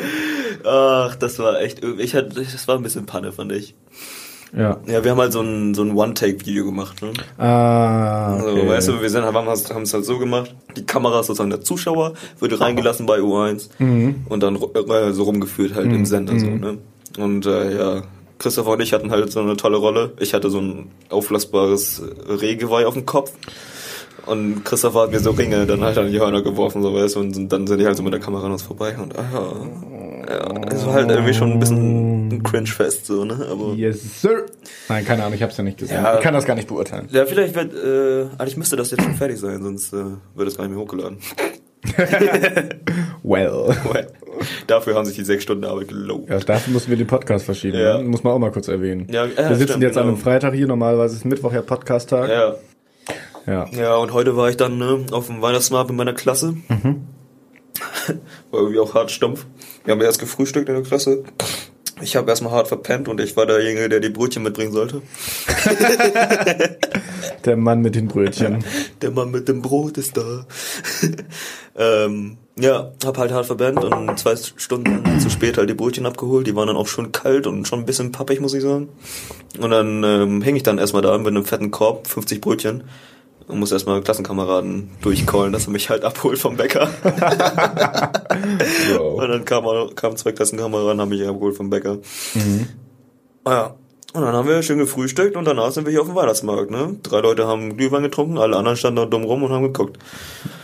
Ach, 0.66 1.16
das 1.16 1.40
war 1.40 1.62
echt, 1.62 1.84
ich 1.84 2.16
hatte, 2.16 2.30
das 2.42 2.68
war 2.68 2.76
ein 2.76 2.84
bisschen 2.84 3.06
Panne, 3.06 3.32
fand 3.32 3.52
ich. 3.52 3.76
Ja. 4.58 4.78
Ja, 4.88 5.04
wir 5.04 5.12
haben 5.12 5.20
halt 5.20 5.32
so 5.32 5.42
ein, 5.42 5.76
so 5.76 5.84
ein 5.84 5.96
One-Take-Video 5.96 6.66
gemacht, 6.66 7.02
ne? 7.04 7.14
Ah, 7.38 8.38
okay. 8.40 8.48
Also, 8.50 8.68
weißt 8.68 8.88
du, 8.88 9.02
wir 9.02 9.10
sind, 9.12 9.24
haben 9.24 9.48
es 9.48 9.94
halt 9.94 10.06
so 10.06 10.18
gemacht, 10.18 10.56
die 10.76 10.86
Kamera 10.86 11.20
ist 11.20 11.28
sozusagen 11.28 11.52
der 11.52 11.62
Zuschauer, 11.62 12.14
wird 12.40 12.60
reingelassen 12.60 13.06
bei 13.06 13.20
U1 13.20 13.70
Mhm. 13.78 14.26
und 14.28 14.42
dann 14.42 14.56
äh, 14.56 15.12
so 15.14 15.24
rumgeführt 15.24 15.76
halt 15.76 15.86
im 15.92 16.06
Sender 16.06 16.40
so, 16.40 16.48
ne? 16.48 16.80
Und 17.20 17.46
äh, 17.46 17.78
ja, 17.78 18.02
Christopher 18.40 18.72
und 18.72 18.82
ich 18.82 18.94
hatten 18.94 19.12
halt 19.12 19.32
so 19.32 19.42
eine 19.42 19.58
tolle 19.58 19.78
Rolle. 19.78 20.14
Ich 20.20 20.34
hatte 20.34 20.50
so 20.50 20.60
ein 20.60 20.92
auflassbares 21.10 22.02
Rehgeweih 22.28 22.86
auf 22.86 22.94
dem 22.96 23.06
Kopf. 23.06 23.32
Und 24.26 24.64
Christopher 24.64 25.04
hat 25.04 25.12
mir 25.12 25.20
so 25.20 25.32
Ringe 25.32 25.66
dann 25.66 25.84
halt 25.84 25.98
an 25.98 26.12
die 26.12 26.20
Hörner 26.20 26.42
geworfen, 26.42 26.84
so 26.84 26.94
weißt 26.94 27.16
du, 27.16 27.20
und 27.22 27.50
dann 27.50 27.68
sind 27.68 27.80
die 27.80 27.86
halt 27.86 27.98
so 27.98 28.04
mit 28.04 28.14
der 28.14 28.20
Kamera 28.20 28.46
an 28.46 28.52
uns 28.52 28.62
vorbei 28.62 28.96
und 28.98 29.18
ah, 29.18 29.54
ja, 30.30 30.68
es 30.72 30.86
war 30.86 30.94
halt 30.94 31.10
irgendwie 31.10 31.34
schon 31.34 31.54
ein 31.54 31.60
bisschen 31.60 32.28
ein 32.28 32.44
Cringe-Fest, 32.44 33.08
so, 33.08 33.26
ne? 33.26 33.48
Aber 33.50 33.74
Yes, 33.74 34.22
sir. 34.22 34.46
Nein, 34.88 35.06
keine 35.06 35.24
Ahnung, 35.24 35.34
ich 35.36 35.42
hab's 35.42 35.58
ja 35.58 35.64
nicht 35.64 35.78
gesehen. 35.78 36.04
Ja. 36.04 36.16
Ich 36.16 36.22
kann 36.22 36.34
das 36.34 36.46
gar 36.46 36.56
nicht 36.56 36.68
beurteilen. 36.68 37.08
Ja, 37.12 37.26
vielleicht 37.26 37.56
wird, 37.56 37.74
äh, 37.74 38.28
eigentlich 38.38 38.58
müsste 38.58 38.76
das 38.76 38.92
jetzt 38.92 39.04
schon 39.04 39.16
fertig 39.16 39.40
sein, 39.40 39.64
sonst 39.64 39.94
äh, 39.94 40.04
wird 40.36 40.48
es 40.48 40.58
gar 40.58 40.66
nicht 40.66 40.76
mehr 40.76 40.84
hochgeladen. 40.84 41.18
Well. 43.24 43.76
Dafür 44.68 44.96
haben 44.96 45.06
sich 45.06 45.16
die 45.16 45.24
sechs 45.24 45.44
Stunden 45.44 45.66
Arbeit 45.66 45.90
gelohnt. 45.90 46.30
Ja, 46.30 46.40
dafür 46.40 46.74
mussten 46.74 46.90
wir 46.90 46.98
den 46.98 47.08
Podcast 47.08 47.46
verschieben. 47.46 47.78
Ja. 47.78 47.98
ne? 47.98 48.04
Muss 48.04 48.24
man 48.24 48.34
auch 48.34 48.40
mal 48.40 48.52
kurz 48.52 48.68
erwähnen. 48.68 49.08
Ja, 49.10 49.26
ja, 49.26 49.38
wir 49.38 49.56
sitzen 49.56 49.64
stimmt, 49.70 49.84
jetzt 49.84 49.98
an 49.98 50.04
genau. 50.04 50.16
einem 50.16 50.24
Freitag 50.24 50.54
hier, 50.54 50.68
normalerweise 50.68 51.16
ist 51.16 51.26
Mittwoch 51.26 51.54
ja 51.54 51.62
Podcast-Tag. 51.62 52.30
Ja. 52.30 52.56
Ja. 53.48 53.68
ja, 53.72 53.96
und 53.96 54.14
heute 54.14 54.36
war 54.38 54.50
ich 54.50 54.58
dann 54.58 54.78
ne, 54.78 55.06
auf 55.12 55.28
dem 55.28 55.42
Weihnachtsmarkt 55.42 55.90
mit 55.90 55.98
meiner 55.98 56.14
Klasse. 56.14 56.56
Mhm. 56.68 57.08
War 58.52 58.60
irgendwie 58.60 58.80
auch 58.80 58.94
hart 58.94 59.12
stumpf. 59.12 59.46
Wir 59.86 59.94
haben 59.94 60.02
erst 60.02 60.20
gefrühstückt 60.20 60.70
in 60.70 60.76
der 60.76 60.84
Klasse. 60.84 61.24
Ich 62.02 62.16
habe 62.16 62.30
erstmal 62.30 62.54
hart 62.54 62.68
verpennt 62.68 63.08
und 63.08 63.20
ich 63.20 63.36
war 63.36 63.46
derjenige, 63.46 63.90
der 63.90 64.00
die 64.00 64.10
Brötchen 64.10 64.44
mitbringen 64.44 64.72
sollte. 64.72 65.02
Der 67.46 67.56
Mann 67.56 67.82
mit 67.82 67.96
den 67.96 68.08
Brötchen. 68.08 68.64
Der 69.02 69.12
Mann 69.12 69.32
mit 69.32 69.48
dem 69.48 69.62
Brot 69.62 69.98
ist 69.98 70.18
da. 70.18 70.46
Ähm, 71.80 72.38
ja, 72.60 72.92
hab 73.06 73.18
halt 73.18 73.32
hart 73.32 73.46
verbannt 73.46 73.84
und 73.84 74.20
zwei 74.20 74.36
Stunden 74.36 75.20
zu 75.20 75.30
spät 75.30 75.58
halt 75.58 75.70
die 75.70 75.74
Brötchen 75.74 76.06
abgeholt. 76.06 76.46
Die 76.46 76.56
waren 76.56 76.68
dann 76.68 76.76
auch 76.76 76.88
schon 76.88 77.14
kalt 77.14 77.48
und 77.48 77.68
schon 77.68 77.80
ein 77.80 77.86
bisschen 77.86 78.12
pappig, 78.12 78.42
muss 78.42 78.54
ich 78.54 78.62
sagen. 78.62 78.90
Und 79.60 79.72
dann 79.72 80.04
ähm, 80.04 80.42
hänge 80.42 80.58
ich 80.58 80.64
dann 80.64 80.78
erstmal 80.78 81.02
da 81.02 81.18
mit 81.18 81.28
einem 81.28 81.46
fetten 81.46 81.72
Korb, 81.72 82.08
50 82.08 82.42
Brötchen. 82.42 82.84
und 83.48 83.60
muss 83.60 83.72
erstmal 83.72 84.02
Klassenkameraden 84.02 84.90
durchcallen, 85.02 85.54
dass 85.54 85.68
er 85.68 85.72
mich 85.72 85.90
halt 85.90 86.04
abholt 86.04 86.38
vom 86.38 86.58
Bäcker. 86.58 86.90
Wow. 88.96 89.22
Und 89.22 89.30
dann 89.30 89.44
kamen 89.46 89.96
kam 89.96 90.16
zwei 90.16 90.32
Klassenkameraden, 90.32 91.02
haben 91.02 91.10
mich 91.10 91.28
abgeholt 91.28 91.58
vom 91.58 91.70
Bäcker. 91.70 91.98
Ah 93.44 93.52
ja. 93.52 93.76
Und 94.12 94.24
dann 94.24 94.34
haben 94.34 94.48
wir 94.48 94.64
schön 94.64 94.80
gefrühstückt 94.80 95.36
und 95.38 95.46
danach 95.46 95.72
sind 95.72 95.86
wir 95.86 95.92
hier 95.92 96.02
auf 96.02 96.08
dem 96.08 96.16
Weihnachtsmarkt, 96.16 96.72
ne? 96.72 96.96
Drei 97.04 97.20
Leute 97.20 97.46
haben 97.46 97.78
Glühwein 97.78 98.02
getrunken, 98.02 98.40
alle 98.40 98.58
anderen 98.58 98.76
standen 98.76 98.96
da 98.96 99.06
dumm 99.06 99.24
rum 99.24 99.44
und 99.44 99.52
haben 99.52 99.62
geguckt. 99.72 100.00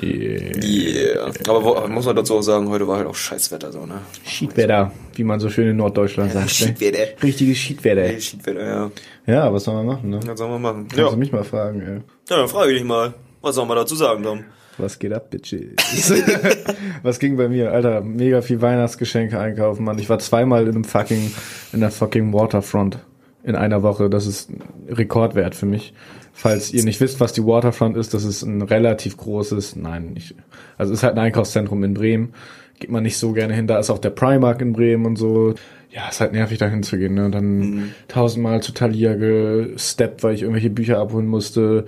Yeah. 0.01 0.55
Yeah. 0.63 1.31
Aber, 1.47 1.63
wo, 1.63 1.87
muss 1.87 2.05
man 2.07 2.15
dazu 2.15 2.35
auch 2.37 2.41
sagen, 2.41 2.67
heute 2.69 2.87
war 2.87 2.97
halt 2.97 3.07
auch 3.07 3.13
Scheißwetter 3.15 3.71
so, 3.71 3.85
ne? 3.85 4.01
Schiedwetter, 4.25 4.91
wie 5.13 5.23
man 5.23 5.39
so 5.39 5.49
schön 5.49 5.67
in 5.67 5.77
Norddeutschland 5.77 6.31
sagt. 6.31 6.45
ne? 6.45 6.49
Schiedwetter. 6.49 7.21
Richtiges 7.21 7.57
Schiedwetter. 7.59 8.01
Ey, 8.01 8.19
Schiedwetter, 8.19 8.65
ja. 8.65 8.91
Ja, 9.27 9.53
was 9.53 9.63
soll 9.65 9.75
man 9.75 9.85
machen, 9.85 10.09
ne? 10.09 10.19
Was 10.25 10.39
sollen 10.39 10.51
wir 10.51 10.59
machen? 10.59 10.87
Kannst 10.87 10.97
Ja. 10.97 11.09
du 11.11 11.15
mich 11.17 11.31
mal 11.31 11.43
fragen, 11.43 11.81
ey. 11.81 12.01
ja, 12.29 12.37
dann 12.37 12.47
frage 12.47 12.71
ich 12.71 12.79
dich 12.79 12.87
mal. 12.87 13.13
Was 13.43 13.53
soll 13.53 13.67
man 13.67 13.77
dazu 13.77 13.95
sagen, 13.95 14.23
Tom? 14.23 14.43
Was 14.79 14.97
geht 14.97 15.13
ab, 15.13 15.29
Bitches? 15.29 15.69
Was 17.03 17.19
ging 17.19 17.37
bei 17.37 17.47
mir? 17.47 17.71
Alter, 17.71 18.01
mega 18.01 18.41
viel 18.41 18.59
Weihnachtsgeschenke 18.61 19.39
einkaufen, 19.39 19.83
Mann. 19.85 19.99
Ich 19.99 20.09
war 20.09 20.17
zweimal 20.19 20.63
in 20.63 20.69
einem 20.69 20.83
fucking, 20.83 21.31
in 21.73 21.79
der 21.79 21.91
fucking 21.91 22.33
Waterfront 22.33 22.97
in 23.45 23.55
einer 23.55 23.83
Woche. 23.83 24.09
Das 24.09 24.25
ist 24.25 24.49
Rekordwert 24.87 25.55
für 25.55 25.65
mich. 25.65 25.93
Falls 26.33 26.73
ihr 26.73 26.83
nicht 26.83 26.99
wisst, 26.99 27.19
was 27.19 27.31
die 27.31 27.45
Waterfront 27.45 27.95
ist, 27.95 28.13
das 28.13 28.25
ist 28.25 28.43
ein 28.43 28.61
relativ 28.61 29.15
großes, 29.15 29.77
nein, 29.77 30.11
nicht, 30.13 30.35
also 30.77 30.91
es 30.91 30.99
ist 30.99 31.03
halt 31.03 31.13
ein 31.13 31.23
Einkaufszentrum 31.23 31.83
in 31.83 31.93
Bremen. 31.93 32.33
Geht 32.79 32.91
man 32.91 33.03
nicht 33.03 33.17
so 33.17 33.31
gerne 33.31 33.53
hin. 33.53 33.67
Da 33.67 33.79
ist 33.79 33.89
auch 33.89 33.99
der 33.99 34.09
Primark 34.09 34.61
in 34.61 34.73
Bremen 34.73 35.05
und 35.05 35.15
so. 35.15 35.53
Ja, 35.91 36.09
ist 36.09 36.19
halt 36.19 36.33
nervig, 36.33 36.57
da 36.57 36.67
hinzugehen. 36.67 37.13
Ne? 37.13 37.25
Und 37.25 37.31
dann 37.31 37.93
tausendmal 38.09 38.61
zu 38.61 38.73
Thalia 38.73 39.15
gesteppt, 39.15 40.23
weil 40.23 40.35
ich 40.35 40.41
irgendwelche 40.41 40.69
Bücher 40.69 40.99
abholen 40.99 41.27
musste. 41.27 41.85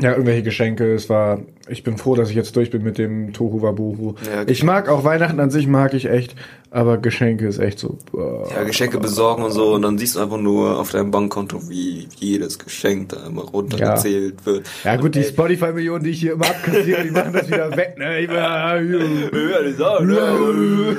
Ja, 0.00 0.10
irgendwelche 0.10 0.42
Geschenke. 0.42 0.92
Es 0.94 1.08
war, 1.08 1.40
ich 1.68 1.82
bin 1.82 1.96
froh, 1.96 2.14
dass 2.14 2.28
ich 2.28 2.36
jetzt 2.36 2.54
durch 2.54 2.70
bin 2.70 2.82
mit 2.82 2.98
dem 2.98 3.32
Tohu 3.32 3.62
Wabuhu. 3.62 4.14
Ja, 4.26 4.44
ich 4.46 4.62
mag 4.62 4.90
auch 4.90 5.04
Weihnachten 5.04 5.40
an 5.40 5.50
sich, 5.50 5.66
mag 5.66 5.94
ich 5.94 6.04
echt, 6.04 6.36
aber 6.70 6.98
Geschenke 6.98 7.46
ist 7.46 7.58
echt 7.58 7.78
so. 7.78 7.96
boah. 8.12 8.46
Ja, 8.54 8.64
Geschenke 8.64 8.98
besorgen 8.98 9.42
und 9.42 9.52
so 9.52 9.72
und 9.72 9.80
dann 9.82 9.96
siehst 9.96 10.16
du 10.16 10.20
einfach 10.20 10.36
nur 10.36 10.78
auf 10.78 10.90
deinem 10.90 11.10
Bankkonto, 11.10 11.70
wie 11.70 12.08
jedes 12.16 12.58
Geschenk 12.58 13.08
da 13.08 13.26
immer 13.26 13.44
runtergezählt 13.44 14.44
wird. 14.44 14.68
Ja 14.84 14.96
gut, 14.96 15.14
die 15.14 15.20
Ey, 15.20 15.24
Spotify-Millionen, 15.24 16.04
die 16.04 16.10
ich 16.10 16.20
hier 16.20 16.32
immer 16.34 16.46
abkassiere, 16.46 17.02
die 17.02 17.10
machen 17.10 17.32
das 17.32 17.48
wieder 17.48 17.74
weg. 17.74 17.96
Ne? 17.98 18.06
Ja, 18.36 19.62
die 19.62 19.72
sagen, 19.72 20.06
ne? 20.06 20.16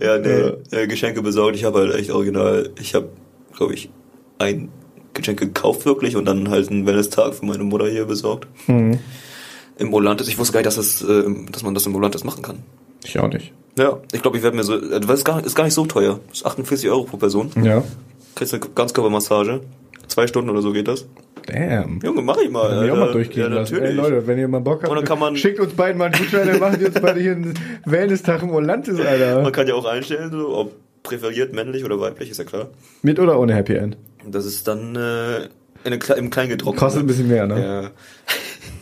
ja, 0.00 0.18
nee, 0.18 0.76
äh, 0.76 0.86
Geschenke 0.86 1.22
besorgt. 1.22 1.56
Ich 1.56 1.64
habe 1.64 1.78
halt 1.78 1.94
echt 1.94 2.10
original, 2.10 2.70
ich 2.80 2.94
habe, 2.94 3.08
glaube 3.56 3.74
ich, 3.74 3.90
ein 4.38 4.68
Geschenk 5.18 5.38
gekauft 5.38 5.84
wirklich 5.84 6.16
und 6.16 6.24
dann 6.24 6.50
halt 6.50 6.70
einen 6.70 6.86
Wellness-Tag 6.86 7.34
für 7.34 7.44
meine 7.44 7.64
Mutter 7.64 7.88
hier 7.88 8.04
besorgt. 8.04 8.46
Mhm. 8.66 8.98
Im 9.78 9.92
Volantis. 9.92 10.28
Ich 10.28 10.38
wusste 10.38 10.52
gar 10.52 10.60
nicht, 10.60 10.66
dass, 10.66 10.76
das, 10.76 11.02
äh, 11.02 11.24
dass 11.50 11.62
man 11.62 11.74
das 11.74 11.86
im 11.86 11.94
Volantis 11.94 12.24
machen 12.24 12.42
kann. 12.42 12.58
Ich 13.04 13.18
auch 13.18 13.28
nicht. 13.28 13.52
Ja, 13.78 14.00
ich 14.12 14.22
glaube, 14.22 14.36
ich 14.36 14.42
werde 14.42 14.56
mir 14.56 14.64
so, 14.64 14.74
äh, 14.74 15.00
das 15.00 15.20
ist 15.20 15.24
gar, 15.24 15.44
ist 15.44 15.54
gar 15.54 15.64
nicht 15.64 15.74
so 15.74 15.86
teuer. 15.86 16.18
Das 16.28 16.38
ist 16.38 16.46
48 16.46 16.90
Euro 16.90 17.04
pro 17.04 17.16
Person. 17.16 17.50
Ja. 17.62 17.84
Kriegst 18.34 18.54
eine 18.54 18.62
Ganzkörpermassage. 18.74 19.60
Zwei 20.08 20.26
Stunden 20.26 20.50
oder 20.50 20.62
so 20.62 20.72
geht 20.72 20.88
das. 20.88 21.06
Damn. 21.46 22.00
Junge, 22.02 22.22
mach 22.22 22.38
ich 22.38 22.50
mal. 22.50 22.84
Ich 22.84 22.90
auch 22.90 22.96
mal 22.96 23.12
durchgehen 23.12 23.52
ja, 23.52 23.60
lassen. 23.60 23.78
Ey. 23.78 23.92
Leute, 23.92 24.26
wenn 24.26 24.38
ihr 24.38 24.48
mal 24.48 24.60
Bock 24.60 24.82
habt, 24.82 25.38
schickt 25.38 25.60
uns 25.60 25.72
beiden 25.72 25.98
mal 25.98 26.06
einen 26.06 26.14
Gutschein, 26.14 26.46
dann 26.46 26.58
machen 26.58 26.80
wir 26.80 26.88
uns 26.88 27.00
beide 27.00 27.20
hier 27.20 27.32
einen 27.32 27.54
Wellness-Tag 27.84 28.42
im 28.42 28.50
Orlantis, 28.50 29.00
Alter. 29.00 29.42
Man 29.42 29.52
kann 29.52 29.66
ja 29.66 29.74
auch 29.74 29.84
einstellen, 29.84 30.30
so, 30.30 30.56
ob 30.56 30.72
präferiert 31.02 31.54
männlich 31.54 31.84
oder 31.84 32.00
weiblich, 32.00 32.30
ist 32.30 32.38
ja 32.38 32.44
klar. 32.44 32.68
Mit 33.02 33.18
oder 33.18 33.38
ohne 33.38 33.54
Happy 33.54 33.74
End? 33.74 33.96
Das 34.26 34.44
ist 34.44 34.68
dann 34.68 34.94
äh, 34.96 35.44
in 35.84 35.92
im 36.16 36.30
Kleingedruckten. 36.30 36.78
Kostet 36.78 37.02
ein 37.02 37.06
bisschen 37.06 37.28
mehr, 37.28 37.46
ne? 37.46 37.60
Ja. 37.60 37.90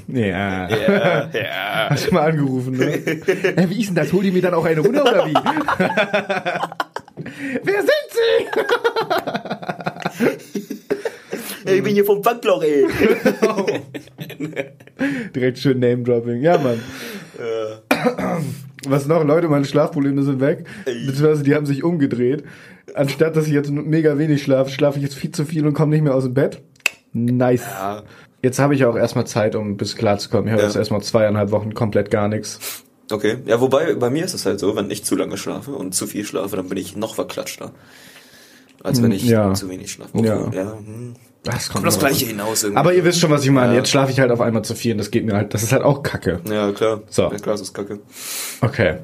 Ja. 0.09 0.69
Ja, 0.77 1.29
ja. 1.33 1.89
Hast 1.91 2.07
du 2.07 2.15
mal 2.15 2.31
angerufen, 2.31 2.77
ne? 2.77 2.87
Hä, 2.93 3.67
wie 3.69 3.81
ist 3.81 3.89
denn 3.89 3.97
das? 3.97 4.13
Hol 4.13 4.23
die 4.23 4.31
mir 4.31 4.41
dann 4.43 4.55
auch 4.55 4.65
eine 4.65 4.79
runter 4.81 5.03
oder 5.03 5.27
wie? 5.27 5.35
Wer 7.65 7.81
sind 7.81 7.91
Sie? 8.13 8.47
Ich 11.73 11.83
bin 11.83 11.95
hier 11.95 12.05
vom 12.05 12.23
Bankloch, 12.23 12.63
ey. 12.63 12.87
Direkt 15.35 15.59
schön 15.59 15.81
Name-Dropping. 15.81 16.41
Ja, 16.41 16.57
Mann. 16.59 16.81
Ja. 17.39 17.81
Was 18.89 19.07
noch? 19.07 19.25
Leute, 19.25 19.49
meine 19.49 19.65
Schlafprobleme 19.65 20.23
sind 20.23 20.41
weg. 20.41 20.65
Beziehungsweise 20.85 21.43
die 21.43 21.55
haben 21.55 21.67
sich 21.67 21.83
umgedreht. 21.85 22.45
Anstatt, 22.95 23.37
dass 23.37 23.47
ich 23.47 23.53
jetzt 23.53 23.71
mega 23.71 24.17
wenig 24.19 24.43
schlafe, 24.43 24.71
schlafe 24.71 24.99
ich 24.99 25.05
jetzt 25.05 25.15
viel 25.17 25.31
zu 25.33 25.45
viel 25.45 25.67
und 25.67 25.75
komme 25.75 25.93
nicht 25.95 26.03
mehr 26.03 26.15
aus 26.15 26.25
dem 26.25 26.35
Bett. 26.35 26.63
Nice. 27.13 27.63
ja. 27.67 28.03
Jetzt 28.43 28.59
habe 28.59 28.75
ich 28.75 28.85
auch 28.85 28.97
erstmal 28.97 29.27
Zeit, 29.27 29.57
um 29.57 29.71
ein 29.71 29.77
bisschen 29.77 29.99
klarzukommen. 29.99 30.47
Ich 30.47 30.53
habe 30.53 30.63
Ja. 30.63 30.69
jetzt 30.69 30.77
erstmal 30.77 31.03
zweieinhalb 31.03 31.51
Wochen 31.51 31.75
komplett 31.75 32.11
gar 32.11 32.29
nichts. 32.29 32.85
Okay. 33.11 33.39
Ja, 33.47 33.61
wobei, 33.61 33.95
bei 33.95 34.11
mir 34.11 34.25
ist 34.25 34.35
es 34.35 34.47
halt 34.47 34.61
so, 34.61 34.77
wenn 34.77 34.91
ich 34.91 35.05
zu 35.05 35.17
lange 35.17 35.37
schlafe 35.37 35.73
und 35.73 35.95
zu 35.95 36.07
viel 36.07 36.25
schlafe, 36.25 36.57
dann 36.57 36.69
bin 36.69 36.79
ich 36.79 36.97
noch 36.97 37.15
verklatschter. 37.15 37.73
Als 38.83 39.03
wenn 39.03 39.13
ich 39.13 39.25
Ja. 39.25 39.53
zu 39.55 39.69
wenig 39.69 39.91
schlafe. 39.91 40.19
Ja. 40.19 40.51
ja 40.53 40.73
hm. 40.79 41.15
Das 41.43 41.69
Kommt 41.69 41.87
das 41.87 41.99
Gleiche 42.01 42.27
hinaus 42.27 42.65
irgendwie. 42.65 42.79
Aber 42.81 42.93
ihr 42.93 43.05
wisst 43.05 43.21
schon, 43.21 43.31
was 43.31 43.45
ich 43.45 43.51
meine. 43.51 43.73
Ja. 43.73 43.79
Jetzt 43.79 43.91
schlafe 43.91 44.11
ich 44.11 44.19
halt 44.19 44.33
auf 44.33 44.41
einmal 44.41 44.63
zu 44.63 44.75
viel 44.75 44.93
und 44.93 44.99
das 44.99 45.13
geht 45.13 45.25
mir 45.25 45.35
halt, 45.35 45.55
das 45.55 45.63
ist 45.63 45.73
halt 45.73 45.83
auch 45.85 46.03
kacke. 46.03 46.41
Ja, 46.51 46.73
klar. 46.73 47.03
So. 47.09 47.23
Ja, 47.23 47.29
klar, 47.31 47.55
das 47.55 47.61
ist 47.61 47.73
kacke. 47.73 48.01
Okay. 48.63 48.97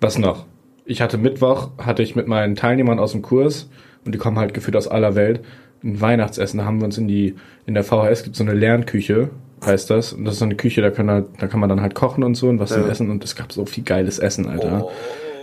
Was 0.00 0.16
noch? 0.16 0.46
Ich 0.86 1.02
hatte 1.02 1.18
Mittwoch, 1.18 1.68
hatte 1.78 2.02
ich 2.02 2.16
mit 2.16 2.26
meinen 2.28 2.56
Teilnehmern 2.56 2.98
aus 2.98 3.12
dem 3.12 3.20
Kurs, 3.22 3.68
und 4.04 4.14
die 4.14 4.18
kommen 4.18 4.38
halt 4.38 4.54
gefühlt 4.54 4.74
aus 4.76 4.88
aller 4.88 5.14
Welt, 5.14 5.40
ein 5.84 6.00
Weihnachtsessen. 6.00 6.58
Da 6.58 6.64
haben 6.64 6.80
wir 6.80 6.86
uns 6.86 6.98
in 6.98 7.08
die, 7.08 7.36
in 7.66 7.74
der 7.74 7.84
VHS 7.84 8.24
gibt 8.24 8.36
so 8.36 8.42
eine 8.42 8.54
Lernküche, 8.54 9.30
heißt 9.64 9.90
das. 9.90 10.12
Und 10.12 10.24
das 10.24 10.34
ist 10.34 10.38
so 10.40 10.44
eine 10.44 10.56
Küche, 10.56 10.80
da 10.80 10.90
kann, 10.90 11.10
halt, 11.10 11.26
da 11.38 11.46
kann 11.46 11.60
man 11.60 11.68
dann 11.68 11.82
halt 11.82 11.94
kochen 11.94 12.24
und 12.24 12.34
so 12.36 12.48
und 12.48 12.58
was 12.58 12.70
Ja. 12.70 12.76
zum 12.80 12.90
Essen. 12.90 13.10
Und 13.10 13.22
es 13.22 13.36
gab 13.36 13.52
so 13.52 13.66
viel 13.66 13.84
geiles 13.84 14.18
Essen, 14.18 14.48
Alter. 14.48 14.86
Oh. 14.86 14.90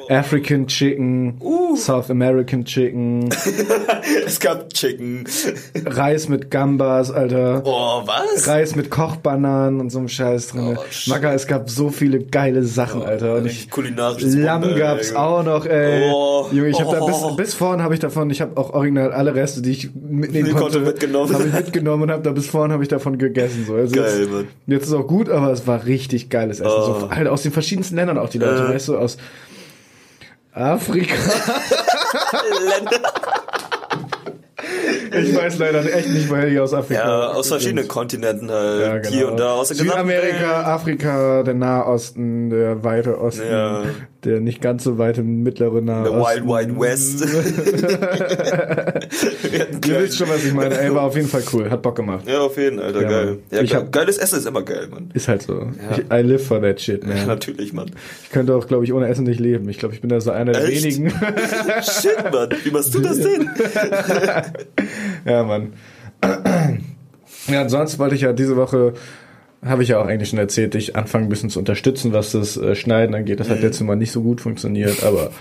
African 0.10 0.66
Chicken, 0.68 1.40
South 1.76 2.10
American 2.10 2.66
Chicken, 2.66 3.30
Es 4.26 4.40
gab 4.40 4.74
Chicken. 4.74 5.26
Reis 5.86 6.28
mit 6.30 6.50
Gambas, 6.50 7.12
Alter. 7.12 7.62
Oh, 7.64 8.02
was? 8.06 8.48
Reis 8.48 8.76
mit 8.76 8.90
Kochbananen 8.90 9.80
und 9.80 9.92
so 9.92 10.00
einem 10.00 10.08
Scheiß 10.08 10.48
drin. 10.48 10.78
Oh. 10.80 10.84
Macker, 11.10 11.34
es 11.36 11.46
gab 11.46 11.70
so 11.70 11.90
viele 11.90 12.20
geile 12.24 12.64
Sachen, 12.64 13.04
Alter. 13.04 13.36
Und 13.36 13.46
ich, 13.46 13.70
kulinarisches 13.70 14.36
Lamm 14.36 14.64
Wunder, 14.64 14.78
gab's 14.80 15.12
ey. 15.12 15.16
auch 15.18 15.44
noch, 15.44 15.66
ey. 15.68 16.10
Oh. 16.12 16.48
Junge, 16.52 16.70
ich 16.70 16.82
habe 16.82 16.92
da 16.92 17.02
Oh. 17.02 17.36
bis, 17.36 17.36
bis 17.50 17.54
vorhin 17.54 17.84
habe 17.84 17.94
ich 17.94 18.00
davon, 18.00 18.30
ich 18.32 18.42
habe 18.42 18.58
auch 18.58 18.74
original 18.74 19.12
alle 19.12 19.36
Reste, 19.36 19.62
die 19.62 19.72
ich 19.72 19.90
mitnehmen 19.94 20.48
Die 20.50 20.54
konnte, 20.54 20.80
mitgenommen. 20.80 21.34
habe 21.34 21.46
ich 21.48 21.54
mitgenommen 21.54 22.04
und 22.04 22.12
habe 22.12 22.24
da 22.24 22.32
bis 22.32 22.48
vorhin 22.48 22.72
habe 22.72 22.82
ich 22.84 22.90
davon 22.90 23.18
gegessen. 23.20 23.66
So. 23.68 23.76
Also 23.76 23.94
Geil, 23.96 24.22
jetzt, 24.22 24.32
Mann. 24.32 24.48
jetzt 24.66 24.88
ist 24.88 24.94
auch 24.94 25.06
gut, 25.08 25.30
aber 25.30 25.52
es 25.52 25.68
war 25.68 25.86
richtig 25.86 26.30
geiles 26.30 26.60
Essen. 26.62 26.72
Oh. 26.76 27.00
So, 27.02 27.12
halt 27.12 27.28
aus 27.28 27.44
den 27.44 27.52
verschiedensten 27.52 27.96
Ländern 27.96 28.18
auch 28.18 28.30
die 28.30 28.40
Leute, 28.40 28.64
Äh. 28.66 28.74
weißt 28.74 28.88
du, 28.90 28.98
aus 28.98 29.18
Afrika. 30.54 31.16
ich 35.12 35.36
weiß 35.36 35.58
leider 35.60 35.94
echt 35.94 36.10
nicht, 36.10 36.30
woher 36.30 36.48
die 36.50 36.60
aus 36.60 36.74
Afrika 36.74 37.02
Ja, 37.02 37.28
aus 37.30 37.48
sind. 37.48 37.56
verschiedenen 37.58 37.88
Kontinenten 37.88 38.50
halt. 38.52 38.82
Ja, 38.82 38.98
genau. 38.98 39.10
Hier 39.10 39.32
und 39.32 39.40
da, 39.40 39.52
aus 39.54 39.70
der 39.70 39.78
Südamerika. 39.78 40.64
Afrika, 40.64 41.44
der 41.44 41.54
Nahosten, 41.54 42.50
der 42.50 42.84
weite 42.84 43.20
Osten, 43.20 43.44
Ja. 43.50 43.84
Der 44.26 44.42
nicht 44.42 44.62
ganz 44.62 44.84
so 44.84 44.98
weite 44.98 45.24
mittlere 45.24 45.82
Nahe 45.82 46.06
The 46.06 46.12
Wild 46.12 46.46
Wild 46.46 46.80
West. 46.80 47.22
Ihr 49.88 50.00
wisst 50.02 50.18
schon, 50.18 50.30
was 50.30 50.44
ich 50.44 50.54
meine. 50.54 50.78
Ey, 50.80 50.94
war 50.94 51.04
auf 51.04 51.16
jeden 51.16 51.28
Fall 51.28 51.44
cool. 51.54 51.70
Hat 51.70 51.82
Bock 51.82 51.96
gemacht. 51.96 52.28
ja, 52.28 52.40
auf 52.40 52.58
jeden 52.58 52.78
Fall, 52.78 52.88
Alter, 52.88 53.02
Ja, 53.02 53.10
geil. 53.10 53.40
Ja, 53.52 53.62
Ich 53.62 53.72
geil. 53.72 53.82
hab- 53.82 53.92
Geiles 53.92 54.18
Essen 54.18 54.40
ist 54.40 54.46
immer 54.46 54.62
geil, 54.64 54.88
Mann. 54.92 55.10
Ist 55.14 55.28
halt 55.28 55.42
so. 55.44 55.54
Ja. 55.62 55.98
Ich, 55.98 56.12
I 56.12 56.22
live 56.28 56.46
for 56.46 56.62
that 56.62 56.80
shit, 56.82 57.04
Ja, 57.04 57.10
man. 57.16 57.28
natürlich, 57.28 57.74
Mann. 57.74 57.92
Ich 58.24 58.30
könnte 58.30 58.56
auch, 58.56 58.68
glaube 58.68 58.84
ich, 58.86 58.94
ohne 58.94 59.08
Essen 59.08 59.26
nicht 59.26 59.40
leben. 59.40 59.68
Ich 59.70 59.80
glaube, 59.80 59.96
ich 59.96 60.02
bin 60.02 60.10
da 60.10 60.20
so 60.22 60.32
einer 60.32 60.52
der 60.52 60.66
Echt? 60.68 60.84
wenigen. 60.84 61.10
Shit, 61.82 62.32
Mann. 62.32 62.50
Wie 62.64 62.72
machst 62.72 62.94
du 62.94 63.00
das 63.00 63.20
denn? 63.20 63.50
ja, 65.26 65.44
Mann. 65.44 65.74
Ja, 67.48 67.62
ansonsten 67.62 67.98
wollte 67.98 68.14
ich 68.14 68.22
ja 68.22 68.32
diese 68.34 68.56
Woche, 68.58 68.94
habe 69.66 69.84
ich 69.84 69.90
ja 69.90 70.00
auch 70.02 70.06
eigentlich 70.06 70.30
schon 70.30 70.40
erzählt, 70.40 70.74
ich 70.76 70.96
anfangen 70.96 71.26
ein 71.26 71.30
bisschen 71.30 71.50
zu 71.50 71.60
unterstützen, 71.60 72.14
was 72.14 72.32
das 72.32 72.56
äh, 72.56 72.76
Schneiden 72.76 73.14
angeht. 73.14 73.40
Das 73.42 73.48
Mhm. 73.48 73.52
hat 73.54 73.62
letztes 73.62 73.86
Mal 73.86 73.96
nicht 73.98 74.12
so 74.12 74.22
gut 74.22 74.40
funktioniert, 74.42 75.04
aber 75.04 75.32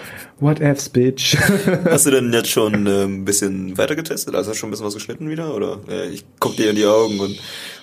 what 0.41 0.61
ifs, 0.61 0.89
bitch. 0.89 1.37
Hast 1.85 2.07
du 2.07 2.11
denn 2.11 2.33
jetzt 2.33 2.51
schon 2.51 2.87
äh, 2.87 3.05
ein 3.05 3.25
bisschen 3.25 3.79
weiter 3.79 3.95
getestet? 3.95 4.35
Also 4.35 4.51
hast 4.51 4.57
du 4.57 4.61
schon 4.61 4.69
ein 4.69 4.71
bisschen 4.73 4.87
was 4.87 4.95
geschnitten 4.95 5.29
wieder? 5.31 5.55
Oder 5.55 5.79
äh, 5.89 6.09
ich 6.09 6.25
guck 6.41 6.57
dir 6.57 6.71
in 6.71 6.77
die 6.77 6.85
Augen 6.87 7.21
und 7.21 7.39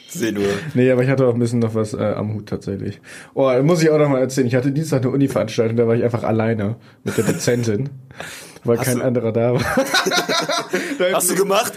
sehe 0.10 0.34
nur. 0.34 0.44
Nee, 0.74 0.92
aber 0.92 1.04
ich 1.04 1.10
hatte 1.10 1.26
auch 1.26 1.34
ein 1.34 1.40
bisschen 1.40 1.60
noch 1.60 1.74
was 1.74 1.94
äh, 1.94 1.98
am 2.04 2.34
Hut 2.34 2.48
tatsächlich. 2.48 3.00
Oh, 3.34 3.52
muss 3.64 3.82
ich 3.82 3.90
auch 3.90 3.98
noch 3.98 4.10
mal 4.10 4.20
erzählen. 4.20 4.48
Ich 4.48 4.56
hatte 4.56 4.72
Dienstag 4.72 5.04
eine 5.04 5.12
Uni-Veranstaltung, 5.12 5.78
da 5.78 5.88
war 5.88 5.96
ich 5.96 6.04
einfach 6.04 6.24
alleine 6.24 6.76
mit 7.06 7.18
der 7.18 7.24
Dozentin, 7.26 7.90
weil 8.66 8.78
Hast 8.78 8.86
kein 8.88 8.98
du- 9.00 9.06
anderer 9.06 9.32
da 9.32 9.54
war. 9.54 9.64
Hast 11.14 11.32
du 11.32 11.36
gemacht? 11.36 11.74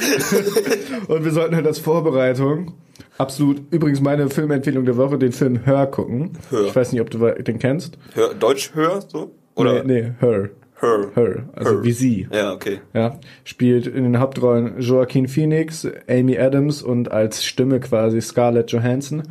Und 1.07 1.25
wir 1.25 1.31
sollten 1.33 1.55
halt 1.55 1.67
als 1.67 1.79
Vorbereitung 1.79 2.73
absolut, 3.19 3.63
übrigens 3.71 4.01
meine 4.01 4.31
Filmempfehlung 4.31 4.85
der 4.85 4.97
Woche, 4.97 5.19
den 5.19 5.33
Film 5.33 5.65
Her 5.65 5.87
gucken. 5.87 6.33
Her. 6.51 6.63
Ich 6.67 6.75
weiß 6.75 6.93
nicht, 6.93 7.01
ob 7.01 7.11
du 7.11 7.19
den 7.19 7.59
kennst. 7.59 7.99
Hör, 8.15 8.35
Deutsch 8.35 8.71
hör, 8.75 9.01
so? 9.03 9.33
Oder? 9.55 9.85
Nee, 9.85 10.03
nee 10.03 10.13
Her. 10.21 10.51
Her. 10.81 11.11
Her, 11.15 11.49
also 11.55 11.73
Her. 11.73 11.85
wie 11.85 11.93
sie. 11.93 12.29
Ja, 12.33 12.53
okay. 12.53 12.81
Ja, 12.95 13.19
spielt 13.45 13.87
in 13.87 14.05
den 14.05 14.21
Hauptrollen 14.21 14.81
Joaquin 14.81 15.27
Phoenix, 15.27 15.87
Amy 16.09 16.39
Adams 16.39 16.83
und 16.83 17.11
als 17.11 17.45
Stimme 17.45 17.81
quasi 17.81 18.21
Scarlett 18.21 18.71
Johansson. 18.71 19.25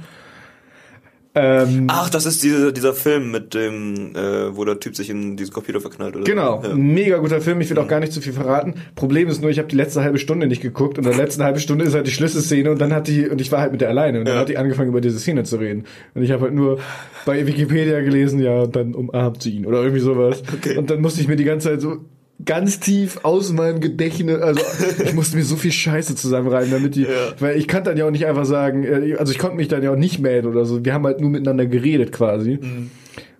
Ähm, 1.39 1.85
Ach, 1.87 2.09
das 2.09 2.25
ist 2.25 2.41
diese, 2.43 2.73
dieser 2.73 2.93
Film 2.93 3.31
mit 3.31 3.53
dem, 3.53 4.15
äh, 4.15 4.55
wo 4.55 4.65
der 4.65 4.79
Typ 4.79 4.95
sich 4.95 5.09
in 5.09 5.37
diesen 5.37 5.53
Computer 5.53 5.79
verknallt, 5.79 6.15
oder? 6.15 6.23
Genau, 6.25 6.61
Ja. 6.63 6.73
mega 6.75 7.17
guter 7.17 7.41
Film. 7.41 7.61
Ich 7.61 7.69
will 7.69 7.77
auch 7.79 7.87
gar 7.87 7.99
nicht 7.99 8.11
zu 8.13 8.21
viel 8.21 8.33
verraten. 8.33 8.75
Problem 8.95 9.27
ist 9.27 9.41
nur, 9.41 9.49
ich 9.51 9.59
habe 9.59 9.67
die 9.67 9.75
letzte 9.75 10.01
halbe 10.03 10.17
Stunde 10.17 10.47
nicht 10.47 10.61
geguckt 10.61 10.97
und 10.97 11.05
in 11.05 11.11
der 11.11 11.19
letzten 11.19 11.43
halben 11.43 11.59
Stunde 11.59 11.85
ist 11.85 11.93
halt 11.93 12.07
die 12.07 12.11
Schlüsselszene 12.11 12.71
und 12.71 12.81
dann 12.81 12.93
hat 12.93 13.07
die 13.07 13.27
und 13.29 13.39
ich 13.41 13.51
war 13.51 13.59
halt 13.61 13.71
mit 13.71 13.81
der 13.81 13.89
alleine 13.89 14.19
und 14.19 14.25
dann 14.27 14.35
Ja. 14.35 14.41
hat 14.41 14.49
die 14.49 14.57
angefangen 14.57 14.89
über 14.89 15.01
diese 15.01 15.19
Szene 15.19 15.43
zu 15.43 15.57
reden 15.57 15.83
und 16.15 16.23
ich 16.23 16.31
habe 16.31 16.43
halt 16.43 16.53
nur 16.53 16.79
bei 17.25 17.45
Wikipedia 17.45 18.01
gelesen, 18.01 18.39
ja, 18.39 18.61
und 18.61 18.75
dann 18.75 18.95
umarmt 18.95 19.43
sie 19.43 19.51
ihn 19.51 19.65
oder 19.65 19.79
irgendwie 19.81 19.99
sowas. 20.01 20.41
Okay. 20.53 20.77
Und 20.77 20.89
dann 20.89 21.01
musste 21.01 21.21
ich 21.21 21.27
mir 21.27 21.35
die 21.35 21.43
ganze 21.43 21.69
Zeit 21.69 21.81
so 21.81 21.97
ganz 22.45 22.79
tief 22.79 23.19
aus 23.23 23.51
meinem 23.51 23.79
Gedächtnis, 23.79 24.41
also 24.41 24.61
ich 25.03 25.13
musste 25.13 25.37
mir 25.37 25.43
so 25.43 25.55
viel 25.55 25.71
Scheiße 25.71 26.15
zusammenreiben, 26.15 26.71
damit 26.71 26.95
die, 26.95 27.03
Ja. 27.03 27.09
weil 27.39 27.57
ich 27.57 27.67
kann 27.67 27.83
dann 27.83 27.97
ja 27.97 28.05
auch 28.05 28.11
nicht 28.11 28.25
einfach 28.25 28.45
sagen, 28.45 28.83
äh, 28.83 29.15
also 29.17 29.31
ich 29.31 29.39
konnte 29.39 29.55
mich 29.57 29.67
dann 29.67 29.81
ja 29.83 29.91
auch 29.91 29.95
nicht 29.97 30.19
melden 30.19 30.47
oder 30.47 30.65
so. 30.65 30.85
Wir 30.85 30.93
haben 30.93 31.05
halt 31.05 31.19
nur 31.19 31.29
miteinander 31.29 31.65
geredet 31.65 32.11
quasi. 32.11 32.59
Mhm. 32.61 32.91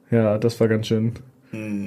Ja, 0.10 0.38
das 0.38 0.60
war 0.60 0.68
ganz 0.68 0.88
schön 0.88 1.14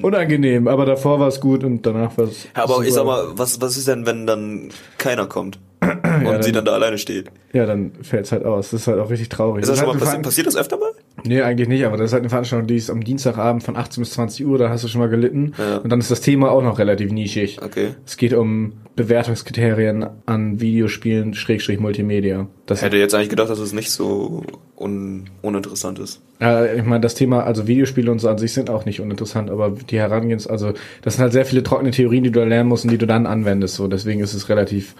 unangenehm, 0.02 0.67
aber 0.69 0.87
davor 0.87 1.21
war 1.21 1.29
es 1.29 1.38
gut 1.40 1.64
und 1.64 1.85
danach 1.85 2.17
war 2.17 2.25
es. 2.25 2.45
Ja, 2.57 2.64
aber 2.64 2.83
ich 2.83 2.93
super. 2.93 2.93
sag 2.93 3.05
mal, 3.05 3.25
was, 3.38 3.61
was 3.61 3.76
ist 3.76 3.87
denn, 3.88 4.07
wenn 4.07 4.26
dann 4.26 4.71
keiner 4.99 5.26
kommt? 5.26 5.59
Und 5.83 6.45
sie 6.45 6.52
dann 6.52 6.64
da 6.64 6.73
alleine 6.73 6.99
steht? 6.99 7.31
Ja, 7.52 7.64
dann 7.67 7.93
fällt's 8.02 8.33
halt 8.33 8.45
aus. 8.45 8.71
Das 8.71 8.83
ist 8.83 8.87
halt 8.87 8.99
auch 8.99 9.11
richtig 9.11 9.29
traurig. 9.31 9.62
Ist 9.62 9.69
das 9.69 9.79
ist 9.79 9.85
schon 9.85 9.95
mal 9.97 9.99
passi 9.99 10.19
passiert 10.21 10.47
das 10.47 10.57
öfter 10.57 10.76
mal? 10.76 10.90
Nee, 11.25 11.43
eigentlich 11.43 11.69
nicht, 11.69 11.85
aber 11.85 11.97
das 11.97 12.07
ist 12.07 12.12
halt 12.12 12.23
eine 12.23 12.31
Veranstaltung, 12.31 12.67
die 12.67 12.77
ist 12.77 12.91
am 12.91 13.03
Dienstagabend 13.03 13.62
von 13.62 13.77
18 13.77 14.03
bis 14.03 14.12
20 14.12 14.47
Uhr, 14.47 14.59
da 14.59 14.71
hast 14.71 14.85
du 14.85 14.89
schon 14.89 15.00
mal 15.00 15.09
gelitten. 15.09 15.53
Ja. 15.59 15.79
Und 15.79 15.91
dann 15.91 16.00
ist 16.00 16.11
das 16.11 16.21
Thema 16.21 16.50
auch 16.50 16.62
noch 16.62 16.79
relativ 16.79 17.12
nischig. 17.12 17.59
Okay. 17.62 17.95
Es 18.07 18.17
geht 18.17 18.33
um 18.33 18.75
Bewertungskriterien 18.97 20.07
an 20.27 20.61
Videospielen, 20.61 21.35
Schrägstrich 21.35 21.81
Multimedia. 21.81 22.49
Das 22.67 22.79
Ich 22.79 22.85
hätte 22.85 22.97
jetzt 22.97 23.15
eigentlich 23.15 23.31
gedacht, 23.31 23.50
dass 23.50 23.59
es 23.59 23.73
nicht 23.73 23.91
so 23.91 24.45
un 24.77 25.29
uninteressant 25.43 25.99
ist. 25.99 26.21
Äh, 26.41 26.79
ich 26.79 26.85
meine, 26.85 27.00
das 27.00 27.15
Thema, 27.15 27.45
also 27.45 27.67
Videospiele 27.67 28.11
und 28.11 28.19
so 28.19 28.29
an 28.29 28.39
sich 28.39 28.53
sind 28.53 28.71
auch 28.71 28.85
nicht 28.85 29.00
uninteressant, 29.00 29.50
aber 29.50 29.71
die 29.71 29.99
Herangehens, 29.99 30.47
also 30.47 30.73
das 31.03 31.15
sind 31.15 31.23
halt 31.23 31.33
sehr 31.33 31.45
viele 31.45 31.62
trockene 31.62 31.91
Theorien, 31.91 32.25
die 32.25 32.31
du 32.31 32.41
da 32.41 32.47
lernen 32.47 32.69
musst 32.69 32.85
und 32.85 32.91
die 32.91 32.99
du 32.99 33.07
dann 33.07 33.27
anwendest. 33.27 33.75
So, 33.75 33.89
deswegen 33.89 34.21
ist 34.21 34.35
es 34.35 34.49
relativ 34.49 34.95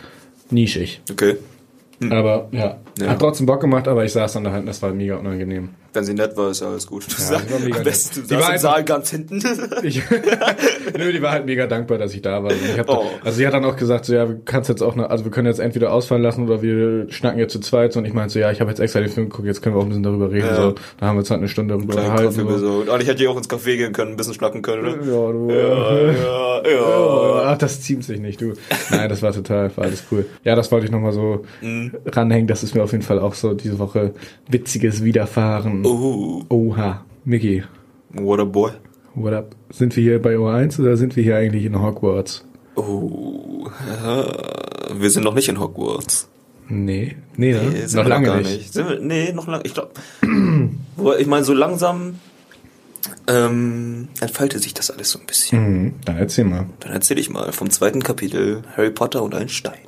nischig. 0.50 1.00
Okay. 1.11 1.37
Aber 2.11 2.49
ja, 2.52 2.78
Ja. 2.99 3.09
hat 3.09 3.19
trotzdem 3.19 3.47
Bock 3.47 3.61
gemacht, 3.61 3.87
aber 3.87 4.04
ich 4.04 4.12
saß 4.12 4.33
dann 4.35 4.45
da 4.45 4.52
halt, 4.52 4.66
das 4.66 4.80
war 4.80 4.92
mega 4.92 5.16
unangenehm. 5.16 5.69
Wenn 5.92 6.04
sie 6.04 6.14
nett 6.14 6.37
war, 6.37 6.50
ist 6.50 6.61
ja 6.61 6.69
alles 6.69 6.87
gut. 6.87 7.04
Du 7.04 7.16
die 7.16 7.21
sag, 7.21 7.50
war 7.52 7.59
mega 7.59 7.78
am 7.78 7.83
besten, 7.85 8.23
du 8.23 8.26
Die 8.28 8.30
war 8.35 8.38
im 8.40 8.45
einfach- 8.47 8.61
Saal 8.61 8.85
ganz 8.85 9.11
hinten. 9.11 9.42
Ich, 9.83 10.00
nö, 10.97 11.12
die 11.12 11.21
war 11.21 11.33
halt 11.33 11.47
mega 11.47 11.66
dankbar, 11.66 11.99
dass 11.99 12.14
ich 12.14 12.23
da 12.23 12.42
war. 12.45 12.52
Und 12.52 12.59
Ich 12.73 12.78
hab 12.78 12.87
da, 12.87 12.92
Oh. 12.95 13.04
Also 13.25 13.38
sie 13.38 13.47
hat 13.47 13.54
dann 13.54 13.64
auch 13.64 13.76
gesagt, 13.76 14.04
so 14.04 14.14
ja, 14.14 14.28
wir 14.28 14.40
kannst 14.45 14.69
jetzt 14.69 14.83
auch, 14.83 14.95
noch, 14.95 15.11
also 15.11 15.25
wir 15.25 15.33
können 15.33 15.49
jetzt 15.49 15.59
entweder 15.61 15.92
ausfallen 15.92 16.23
lassen 16.23 16.45
oder 16.45 16.62
wir 16.62 17.11
schnacken 17.11 17.38
jetzt 17.40 17.52
zu 17.52 17.61
zweit. 17.61 17.97
Und 17.97 18.04
ich 18.04 18.12
meinte 18.14 18.33
so, 18.35 18.38
ja, 18.38 18.50
ich 18.52 18.61
habe 18.61 18.71
jetzt 18.71 18.78
extra 18.80 19.00
den 19.00 19.09
Film 19.11 19.28
geguckt, 19.30 19.47
jetzt 19.49 19.62
können 19.62 19.75
wir 19.75 19.80
auch 19.80 19.85
ein 19.85 19.88
bisschen 19.88 20.04
darüber 20.04 20.30
reden. 20.30 20.47
Ja. 20.47 20.54
So, 20.57 20.75
da 20.99 21.07
haben 21.07 21.16
wir 21.16 21.21
jetzt 21.23 21.30
halt 21.30 21.40
eine 21.40 21.49
Stunde 21.49 21.75
darüber 21.75 21.95
unterhalten. 21.97 22.33
So. 22.33 22.45
besorgt. 22.45 22.88
Und 22.88 23.02
ich 23.02 23.09
hätte 23.09 23.19
hier 23.19 23.30
auch 23.30 23.37
ins 23.37 23.50
Café 23.50 23.76
gehen 23.76 23.92
können, 23.92 24.12
ein 24.12 24.16
bisschen 24.16 24.35
schnacken 24.35 24.62
können, 24.62 24.83
oder? 24.83 24.90
Ja, 25.04 25.33
du. 25.33 25.50
Ja, 25.50 26.12
ja, 26.12 26.71
ja. 26.71 27.42
Ach, 27.50 27.59
das 27.59 27.80
ziemt 27.80 28.04
sich 28.04 28.21
nicht, 28.21 28.40
du. 28.40 28.52
Nein, 28.90 29.09
das 29.09 29.23
war 29.23 29.33
total, 29.33 29.76
war 29.76 29.85
alles 29.85 30.04
cool. 30.12 30.25
Ja, 30.45 30.54
das 30.54 30.71
wollte 30.71 30.87
ich 30.87 30.92
nochmal 30.92 31.12
so 31.12 31.45
Mhm. 31.61 31.89
Ranhängen. 32.06 32.47
Das 32.47 32.62
ist 32.62 32.75
mir 32.75 32.82
auf 32.82 32.92
jeden 32.92 33.04
Fall 33.04 33.18
auch 33.18 33.35
so 33.35 33.54
diese 33.54 33.78
Woche 33.78 34.14
witziges 34.49 35.02
Widerfahren. 35.04 35.85
Oh, 35.85 36.42
Oha. 36.49 37.04
Mickey, 37.25 37.62
what 38.11 38.40
a 38.40 38.44
boy. 38.44 38.73
what 39.14 39.32
up? 39.35 39.54
Sind 39.70 39.94
wir 39.97 40.02
hier 40.02 40.23
bei 40.23 40.35
O1 40.37 40.80
oder 40.80 40.97
sind 40.97 41.16
wir 41.16 41.23
hier 41.23 41.37
eigentlich 41.37 41.64
in 41.64 41.80
Hogwarts? 41.80 42.44
Oh, 42.76 43.68
ja. 43.87 44.25
wir 44.99 45.11
sind 45.11 45.25
noch 45.25 45.35
nicht 45.35 45.49
in 45.49 45.61
Hogwarts. 45.61 46.28
Nee, 46.68 47.16
nee, 47.37 47.52
ne? 47.52 47.61
Nee, 47.73 47.94
noch 47.94 48.06
lange 48.06 48.26
gar 48.26 48.40
nicht. 48.40 48.73
Sind 48.73 48.88
wir, 48.88 49.00
nee, 49.00 49.32
noch 49.32 49.49
lange. 49.49 49.64
Ich 49.64 49.75
glaube, 49.75 49.90
ich 51.18 51.26
meine, 51.26 51.44
so 51.44 51.52
langsam 51.52 52.14
ähm, 53.26 54.09
entfaltet 54.20 54.62
sich 54.62 54.72
das 54.74 54.90
alles 54.90 55.11
so 55.11 55.18
ein 55.18 55.26
bisschen. 55.26 55.83
Mhm, 55.83 55.94
dann 56.05 56.16
erzähl 56.16 56.44
mal. 56.44 56.66
Dann 56.81 56.92
erzähle 56.92 57.20
ich 57.20 57.29
mal 57.29 57.53
vom 57.53 57.70
zweiten 57.70 58.03
Kapitel 58.03 58.62
Harry 58.76 58.90
Potter 58.90 59.22
und 59.22 59.35
ein 59.35 59.48
Stein. 59.48 59.81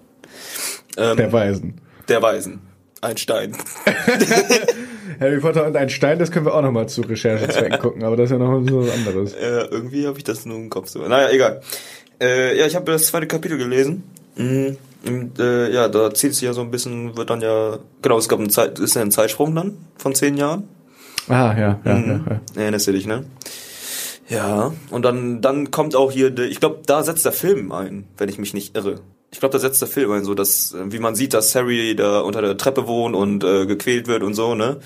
Ähm, 0.96 1.16
Der 1.16 1.32
Weisen. 1.32 1.74
Der 2.08 2.22
Weisen. 2.22 2.60
Ein 3.00 3.16
Stein. 3.16 3.56
Harry 5.20 5.40
Potter 5.40 5.66
und 5.66 5.76
ein 5.76 5.88
Stein, 5.90 6.18
das 6.18 6.30
können 6.30 6.46
wir 6.46 6.54
auch 6.54 6.62
nochmal 6.62 6.88
zu 6.88 7.00
Recherchezwecken 7.02 7.78
gucken, 7.80 8.04
aber 8.04 8.16
das 8.16 8.26
ist 8.26 8.32
ja 8.32 8.38
noch 8.38 8.62
so 8.68 8.86
was 8.86 8.92
anderes. 8.94 9.32
Äh, 9.34 9.66
irgendwie 9.70 10.06
habe 10.06 10.18
ich 10.18 10.24
das 10.24 10.46
nur 10.46 10.56
im 10.56 10.70
Kopf 10.70 10.88
so. 10.88 11.00
Naja, 11.00 11.30
egal. 11.30 11.60
Äh, 12.20 12.58
ja, 12.58 12.66
ich 12.66 12.76
habe 12.76 12.90
das 12.90 13.06
zweite 13.06 13.26
Kapitel 13.26 13.58
gelesen. 13.58 14.04
Mhm. 14.36 14.76
Und, 15.04 15.38
äh, 15.40 15.70
ja, 15.72 15.88
da 15.88 16.14
zieht 16.14 16.32
sich 16.34 16.42
ja 16.44 16.52
so 16.52 16.60
ein 16.60 16.70
bisschen, 16.70 17.16
wird 17.16 17.28
dann 17.30 17.40
ja, 17.40 17.78
genau, 18.02 18.18
es 18.18 18.28
gab 18.28 18.38
einen 18.38 18.50
Zeit, 18.50 18.78
ist 18.78 18.94
ja 18.94 19.02
ein 19.02 19.10
Zeitsprung 19.10 19.54
dann 19.54 19.76
von 19.96 20.14
zehn 20.14 20.36
Jahren. 20.36 20.68
Ah, 21.28 21.54
ja, 21.58 21.80
ja, 21.84 21.94
Mhm. 21.94 22.24
ja, 22.26 22.32
ja. 22.56 22.62
Erinnerst 22.62 22.86
du 22.86 22.92
dich, 22.92 23.06
ne? 23.06 23.24
Ja, 24.28 24.72
und 24.90 25.04
dann, 25.04 25.40
dann 25.40 25.70
kommt 25.72 25.96
auch 25.96 26.12
hier, 26.12 26.30
der, 26.30 26.46
ich 26.46 26.60
glaube, 26.60 26.80
da 26.86 27.02
setzt 27.02 27.24
der 27.24 27.32
Film 27.32 27.72
ein, 27.72 28.04
wenn 28.16 28.28
ich 28.28 28.38
mich 28.38 28.54
nicht 28.54 28.76
irre. 28.76 29.00
Ich 29.32 29.40
glaube, 29.40 29.54
da 29.54 29.58
setzt 29.58 29.80
der 29.80 29.88
Film 29.88 30.10
ein, 30.12 30.24
so 30.24 30.34
dass, 30.34 30.74
äh, 30.74 30.92
wie 30.92 30.98
man 30.98 31.14
sieht, 31.14 31.32
dass 31.32 31.54
Harry 31.54 31.96
da 31.96 32.20
unter 32.20 32.42
der 32.42 32.56
Treppe 32.58 32.86
wohnt 32.86 33.16
und 33.16 33.42
äh, 33.42 33.64
gequält 33.66 34.06
wird 34.06 34.22
und 34.22 34.34
so, 34.34 34.54
ne? 34.54 34.76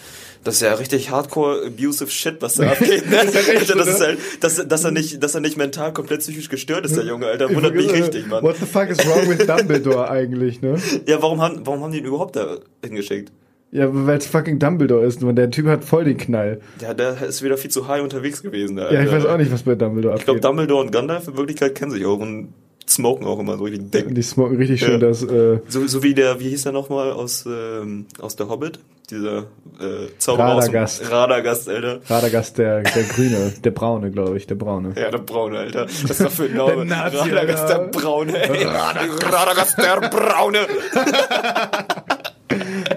Das 0.44 0.54
ist 0.56 0.61
ja 0.61 0.74
richtig 0.74 1.11
hardcore 1.11 1.66
abusive 1.66 2.09
Shit, 2.09 2.37
was 2.40 2.54
da 2.54 2.70
abgeht, 2.70 3.11
ne? 3.11 3.16
Das 3.24 3.35
ist 3.35 3.48
ja 3.48 3.54
Alter, 3.59 3.74
das 3.74 3.87
so, 3.87 3.92
ist 3.92 3.98
ne? 3.98 4.06
halt, 4.06 4.18
dass, 4.40 4.68
dass 4.68 4.85
er 4.85 4.92
nicht, 4.92 5.20
dass 5.20 5.35
er 5.35 5.40
nicht 5.40 5.56
mental 5.56 5.92
komplett 5.92 6.20
psychisch 6.20 6.48
gestört 6.48 6.87
ist, 6.87 6.96
der 6.96 7.04
Junge, 7.04 7.26
Alter. 7.26 7.52
Wundert 7.52 7.74
mich 7.74 7.92
richtig, 7.92 8.28
Mann. 8.28 8.44
What 8.44 8.56
the 8.59 8.66
fuck 8.66 8.88
is 8.88 8.98
wrong 8.98 9.28
with 9.28 9.44
Dumbledore 9.46 10.09
eigentlich, 10.09 10.62
ne? 10.62 10.76
Ja, 11.06 11.20
warum 11.20 11.42
haben, 11.42 11.66
warum 11.66 11.82
haben 11.82 11.92
die 11.92 11.98
ihn 11.98 12.04
überhaupt 12.04 12.37
da 12.37 12.59
hingeschickt? 12.85 13.32
Ja, 13.72 13.88
weil 13.90 14.18
es 14.18 14.26
fucking 14.26 14.61
Dumbledore 14.61 15.04
ist, 15.04 15.22
man. 15.22 15.35
Der 15.35 15.50
Typ 15.50 15.66
hat 15.66 15.85
voll 15.85 16.04
den 16.04 16.16
Knall. 16.16 16.61
Ja, 16.80 16.94
der 16.94 17.20
ist 17.20 17.42
wieder 17.42 17.59
viel 17.59 17.70
zu 17.72 17.88
high 17.88 18.00
unterwegs 18.00 18.42
gewesen, 18.42 18.78
Alter. 18.78 18.94
Ja, 18.94 19.02
ich 19.02 19.11
weiß 19.11 19.26
auch 19.26 19.37
nicht, 19.38 19.50
was 19.50 19.64
bei 19.64 19.74
Dumbledore 19.74 20.16
Ich 20.16 20.24
glaube, 20.24 20.38
abgeht. 20.38 20.44
Dumbledore 20.44 20.85
und 20.85 20.92
Gandalf 20.92 21.26
in 21.26 21.37
Wirklichkeit 21.37 21.74
kennen 21.74 21.90
sich 21.90 22.06
auch 22.06 22.20
und 22.20 22.54
smoken 22.88 23.27
auch 23.27 23.38
immer 23.38 23.57
so 23.59 23.64
richtig 23.64 23.90
dick. 23.90 24.14
Die 24.14 24.22
smoken 24.22 24.57
richtig 24.57 24.81
schön 24.81 25.01
Ja. 25.01 25.09
das, 25.09 25.22
äh, 25.22 25.59
So, 25.68 25.87
so 25.87 26.03
wie 26.03 26.14
der, 26.14 26.38
wie 26.40 26.49
hieß 26.51 26.62
der 26.64 26.72
nochmal 26.72 27.11
aus, 27.12 27.44
ähm, 27.46 28.07
aus 28.20 28.37
der 28.37 28.49
Hobbit? 28.49 28.79
Dieser 29.11 29.38
äh, 29.79 30.09
Zauberer 30.18 30.55
aus 30.55 30.64
dem- 30.64 30.75
Radagast. 30.75 31.11
Radagast, 31.12 31.68
Alter. 31.68 32.01
Radagast, 32.09 32.59
der, 32.59 32.83
der 32.83 33.03
Grüne, 33.05 33.53
der 33.62 33.70
Braune, 33.70 34.11
glaube 34.11 34.37
ich, 34.37 34.46
der 34.49 34.57
Braune. 34.57 34.94
Ja, 34.96 35.11
der 35.12 35.18
Braune, 35.18 35.59
Alter. 35.59 35.85
Was 35.85 36.11
ist 36.11 36.20
das 36.20 36.35
für 36.35 36.44
ein 36.46 36.55
Name? 36.57 36.85
Nazi, 36.85 37.16
Radagast, 37.18 37.68
der 37.68 37.79
Braune, 37.88 38.37
ey. 38.37 38.64
Radagast, 38.64 39.79
der 39.79 40.01
Braune. 40.09 40.59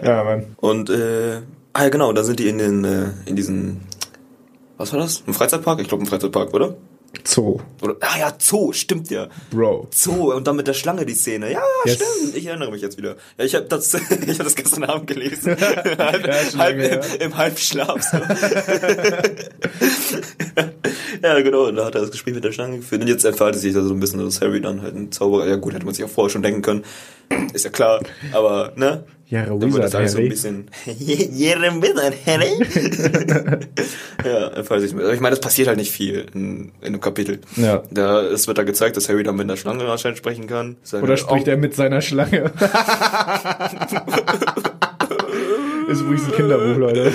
Ja, 0.04 0.24
Mann. 0.24 0.46
Und, 0.58 0.90
äh, 0.90 1.42
ah 1.74 1.84
ja, 1.84 1.90
genau, 1.90 2.14
da 2.14 2.24
sind 2.24 2.40
die 2.40 2.48
in 2.48 2.58
den, 2.60 2.84
äh, 2.86 3.06
in 3.26 3.36
diesen, 3.36 3.82
was 4.78 4.94
war 4.94 5.00
das? 5.00 5.24
Ein 5.28 5.34
Freizeitpark? 5.34 5.80
Ich 5.82 5.88
glaube, 5.88 6.04
ein 6.04 6.08
Freizeitpark, 6.08 6.54
oder? 6.54 6.76
Zoo. 7.26 7.60
Oder, 7.82 7.96
ah 8.02 8.18
ja, 8.20 8.34
Zoo, 8.40 8.72
stimmt 8.74 9.10
ja. 9.10 9.28
Bro. 9.52 9.88
Zoo 9.92 10.34
und 10.34 10.46
dann 10.48 10.56
mit 10.56 10.68
der 10.68 10.74
Schlange 10.74 11.06
die 11.06 11.14
Szene. 11.16 11.52
Ja, 11.52 11.62
Yes. 11.86 11.96
stimmt. 11.96 12.36
Ich 12.36 12.46
erinnere 12.46 12.72
mich 12.72 12.82
jetzt 12.82 12.98
wieder. 12.98 13.16
Ja, 13.38 13.46
ich 13.46 13.56
habe 13.56 13.66
das, 13.66 13.94
ich 14.28 14.40
hab 14.40 14.46
das 14.46 14.56
gestern 14.56 14.84
Abend 14.86 15.08
gelesen. 15.08 15.56
halb, 15.98 16.28
Ja, 16.28 16.58
halb 16.58 16.78
im, 16.80 17.22
im 17.22 17.38
Halbschlaf. 17.38 18.02
So. 18.04 18.18
ja, 21.24 21.40
genau. 21.42 21.72
Da 21.72 21.86
hat 21.86 21.96
er 21.96 22.02
das 22.02 22.12
Gespräch 22.12 22.34
mit 22.36 22.44
der 22.44 22.52
Schlange 22.52 22.78
geführt. 22.78 23.02
Und 23.02 23.08
jetzt 23.08 23.26
entfaltet 23.26 23.62
sich 23.62 23.74
da 23.74 23.82
so 23.84 23.94
ein 23.94 24.00
bisschen, 24.00 24.24
dass 24.24 24.42
Harry 24.42 24.62
dann 24.62 24.82
halt 24.82 24.96
ein 24.96 25.12
Zauberer. 25.12 25.48
Ja 25.48 25.56
gut, 25.56 25.74
hätte 25.74 25.86
man 25.86 25.94
sich 25.94 26.04
auch 26.06 26.10
vorher 26.10 26.30
schon 26.30 26.44
denken 26.44 26.62
können. 26.62 26.84
Ist 27.54 27.66
ja 27.66 27.72
klar. 27.72 28.02
Aber, 28.34 28.74
ne? 28.76 29.04
Ja, 29.30 29.46
Dann 29.46 29.62
wird 29.62 29.84
das 29.84 29.94
alles 29.94 30.14
so 30.14 30.18
ein 30.18 30.28
bisschen. 30.28 30.72
Jerem 30.98 31.84
Wizard, 31.84 32.16
Harry. 32.26 32.50
ja, 34.26 34.64
sich. 34.80 34.94
Aber 34.96 35.14
ich 35.14 35.20
meine, 35.20 35.36
das 35.36 35.40
passiert 35.40 35.68
halt 35.68 35.78
nicht 35.78 35.92
viel 35.92 36.26
in, 36.34 36.72
in 36.82 36.88
einem 36.88 37.00
Kapitel. 37.00 37.40
Ja. 37.56 37.84
Da, 37.92 38.24
es 38.24 38.48
wird 38.48 38.58
da 38.58 38.64
gezeigt, 38.64 38.98
dass 38.98 39.08
Harry 39.08 39.22
dann 39.22 39.36
mit 39.36 39.44
einer 39.44 39.56
Schlange 39.56 39.86
anscheinend 39.86 40.18
sprechen 40.18 40.48
kann. 40.48 40.78
Seine 40.82 41.04
Oder 41.04 41.16
spricht 41.16 41.48
er 41.48 41.58
mit 41.58 41.76
seiner 41.76 42.02
Schlange? 42.02 42.46
ist 45.88 46.02
übrigens 46.02 46.26
ein 46.26 46.32
Kinderbuch, 46.32 46.78
Leute. 46.78 47.12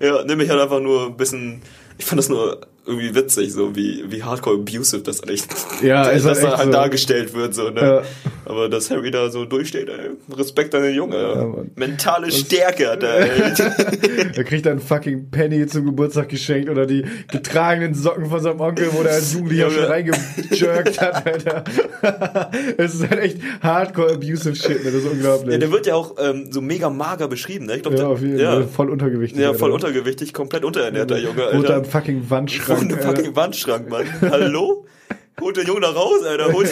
Ja, 0.00 0.24
nämlich 0.24 0.50
halt 0.50 0.60
einfach 0.60 0.80
nur 0.80 1.06
ein 1.06 1.16
bisschen. 1.16 1.62
Ich 1.96 2.06
fand 2.06 2.18
das 2.18 2.28
nur 2.28 2.60
irgendwie 2.86 3.14
witzig, 3.14 3.52
so 3.52 3.74
wie, 3.74 4.04
wie 4.08 4.22
hardcore 4.22 4.56
abusive 4.56 5.02
das 5.02 5.22
eigentlich. 5.22 5.42
Ja, 5.82 6.02
ist 6.10 6.26
dass 6.26 6.40
da 6.40 6.48
echt 6.48 6.56
halt 6.58 6.66
so. 6.66 6.72
dargestellt 6.72 7.34
wird, 7.34 7.54
so, 7.54 7.70
ne? 7.70 7.80
Ja. 7.80 8.02
Aber 8.46 8.68
dass 8.68 8.90
Harry 8.90 9.10
da 9.10 9.30
so 9.30 9.46
durchsteht, 9.46 9.88
ey. 9.88 10.10
Respekt 10.36 10.74
an 10.74 10.82
den 10.82 10.94
Junge. 10.94 11.16
Ja. 11.16 11.46
Mentale 11.76 12.30
Stärke 12.30 12.90
hat 12.90 13.02
er, 13.02 13.20
ey. 13.20 13.52
Er 14.36 14.44
kriegt 14.44 14.66
dann 14.66 14.80
fucking 14.80 15.30
Penny 15.30 15.66
zum 15.66 15.86
Geburtstag 15.86 16.28
geschenkt 16.28 16.68
oder 16.68 16.84
die 16.86 17.04
getragenen 17.32 17.94
Socken 17.94 18.26
von 18.26 18.40
seinem 18.40 18.60
Onkel, 18.60 18.88
wo 18.92 19.02
der 19.02 19.12
als 19.12 19.32
Jugendlicher 19.32 19.70
schon 19.70 19.84
reingejerkt 19.84 21.00
hat, 21.00 21.26
Alter. 21.26 21.64
Es 22.76 22.94
ist 22.94 23.08
halt 23.08 23.20
echt 23.20 23.38
hardcore 23.62 24.12
abusive 24.14 24.54
shit, 24.54 24.84
ne? 24.84 24.90
Das 24.90 24.94
ist 24.94 25.04
ja, 25.04 25.10
unglaublich. 25.10 25.58
der 25.58 25.70
wird 25.72 25.86
ja 25.86 25.94
auch 25.94 26.14
ähm, 26.18 26.48
so 26.50 26.60
mega 26.60 26.90
mager 26.90 27.28
beschrieben, 27.28 27.66
ne? 27.66 27.76
Ich 27.76 27.82
glaube, 27.82 27.96
Ja, 27.96 28.02
der- 28.04 28.12
auf 28.12 28.20
jeden 28.20 28.38
ja, 28.38 28.52
Fall. 28.52 28.68
Voll 28.68 28.90
untergewichtig. 28.90 29.40
ja, 29.40 29.54
voll 29.54 29.72
Alter. 29.72 29.86
untergewichtig, 29.88 30.32
komplett 30.34 30.64
unterernährter 30.64 31.18
Junge, 31.18 31.44
Alter. 31.46 31.78
im 31.78 31.84
fucking 31.84 32.22
Wo 32.28 32.73
Wandschrank. 32.80 32.92
ein 32.92 32.98
Alter. 33.08 33.16
fucking 33.16 33.36
Wandschrank, 33.36 33.88
Mann. 33.88 34.06
Hallo? 34.30 34.86
Holt 35.40 35.56
den 35.56 35.66
Jungen 35.66 35.82
da 35.82 35.90
raus, 35.90 36.22
Alter. 36.24 36.52
Holt, 36.52 36.70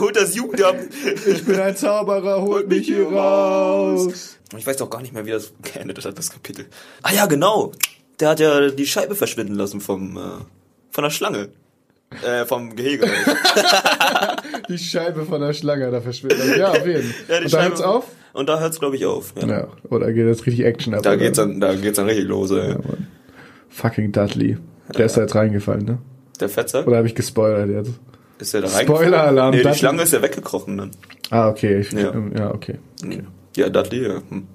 holt 0.00 0.16
das 0.16 0.34
Jugendamt. 0.34 0.88
Ich 1.26 1.44
bin 1.44 1.60
ein 1.60 1.76
Zauberer, 1.76 2.42
holt 2.42 2.68
mich 2.68 2.86
hier 2.86 3.06
raus. 3.06 4.36
Ich 4.56 4.66
weiß 4.66 4.78
doch 4.78 4.90
gar 4.90 5.00
nicht 5.00 5.14
mehr, 5.14 5.24
wie 5.26 5.30
das 5.30 5.52
geendet 5.62 6.04
hat, 6.04 6.18
das 6.18 6.30
Kapitel. 6.30 6.66
Ah 7.02 7.12
ja, 7.12 7.26
genau. 7.26 7.72
Der 8.18 8.30
hat 8.30 8.40
ja 8.40 8.68
die 8.70 8.86
Scheibe 8.86 9.14
verschwinden 9.14 9.54
lassen 9.54 9.80
vom, 9.80 10.16
äh, 10.16 10.20
von 10.90 11.04
der 11.04 11.10
Schlange. 11.10 11.50
Äh, 12.26 12.44
vom 12.44 12.74
Gehege. 12.74 13.06
Die 14.68 14.78
Scheibe 14.78 15.24
von 15.24 15.40
der 15.40 15.52
Schlange 15.52 15.90
da 15.92 16.00
verschwindet. 16.00 16.56
Ja, 16.56 16.70
auf 16.72 16.84
jeden 16.84 17.04
Fall. 17.04 17.24
Ja, 17.28 17.36
Und 17.38 17.44
da 17.44 17.48
Scheibe- 17.48 17.62
hört's 17.68 17.80
auf? 17.82 18.04
Und 18.32 18.48
da 18.48 18.58
hört's, 18.60 18.80
glaube 18.80 18.96
ich, 18.96 19.06
auf. 19.06 19.32
Ja. 19.40 19.46
Ja. 19.46 19.68
Oder 19.90 20.12
geht 20.12 20.26
jetzt 20.26 20.44
richtig 20.46 20.64
Action 20.64 20.94
ab? 20.94 21.02
Da 21.04 21.14
geht's 21.16 21.36
dann, 21.38 21.60
da 21.60 21.72
geht's 21.74 21.96
dann 21.96 22.06
richtig 22.06 22.26
los, 22.26 22.50
ey. 22.50 22.70
Ja. 22.70 22.78
Fucking 23.68 24.10
Dudley. 24.12 24.58
Der 24.96 25.06
ist 25.06 25.16
da 25.16 25.22
jetzt 25.22 25.34
reingefallen, 25.34 25.84
ne? 25.84 25.98
Der 26.40 26.48
Fettsack? 26.48 26.86
Oder 26.86 26.98
habe 26.98 27.06
ich 27.06 27.14
gespoilert 27.14 27.68
jetzt? 27.68 28.00
Ist 28.38 28.54
der 28.54 28.62
da 28.62 28.68
Spoiler-Alarm, 28.68 29.54
Nee, 29.54 29.62
die. 29.62 29.74
Schlange 29.74 30.02
ist 30.02 30.12
ja 30.12 30.22
weggekrochen 30.22 30.78
dann. 30.78 30.90
Ah, 31.30 31.48
okay. 31.48 31.80
Ich, 31.80 31.92
Ja. 31.92 32.12
ja. 32.14 32.14
ja, 32.38 32.54
okay. 32.54 32.78
Okay. 33.04 33.22
Ja, 33.56 33.68
Dudley, 33.68 34.06
ja. 34.08 34.22
Hm. 34.28 34.46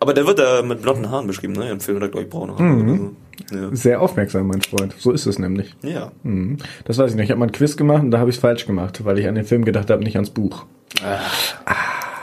Aber 0.00 0.12
der 0.14 0.26
wird 0.26 0.38
da 0.38 0.62
mit 0.62 0.82
blonden 0.82 1.10
Haaren 1.10 1.26
beschrieben, 1.26 1.52
ne? 1.54 1.70
Im 1.70 1.80
Film 1.80 1.96
hat 1.96 2.02
er, 2.04 2.08
glaube 2.08 2.24
ich, 2.24 2.30
braune 2.30 2.52
Haare 2.52 2.62
Mhm. 2.62 3.16
so. 3.50 3.74
Sehr 3.74 4.00
aufmerksam, 4.02 4.46
mein 4.46 4.60
Freund. 4.62 4.94
So 4.98 5.12
ist 5.12 5.26
es 5.26 5.38
nämlich. 5.38 5.74
Ja. 5.82 5.90
ja. 5.90 6.12
Mhm. 6.22 6.58
Das 6.84 6.98
weiß 6.98 7.10
ich 7.10 7.16
nicht. 7.16 7.24
Ich 7.24 7.30
habe 7.30 7.38
mal 7.40 7.46
ein 7.46 7.52
Quiz 7.52 7.76
gemacht 7.76 8.02
und 8.02 8.10
da 8.10 8.18
habe 8.18 8.30
ich 8.30 8.38
falsch 8.38 8.66
gemacht, 8.66 9.04
weil 9.04 9.18
ich 9.18 9.26
an 9.28 9.34
den 9.34 9.44
Film 9.44 9.64
gedacht 9.64 9.90
habe, 9.90 10.02
nicht 10.04 10.16
ans 10.16 10.30
Buch. 10.30 10.66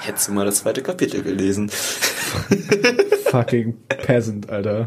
Hättest 0.08 0.30
du 0.30 0.32
mal 0.32 0.46
das 0.46 0.60
zweite 0.60 0.82
Kapitel 0.82 1.22
gelesen. 1.22 1.70
Fucking 3.26 3.76
Peasant, 3.88 4.50
Alter. 4.50 4.86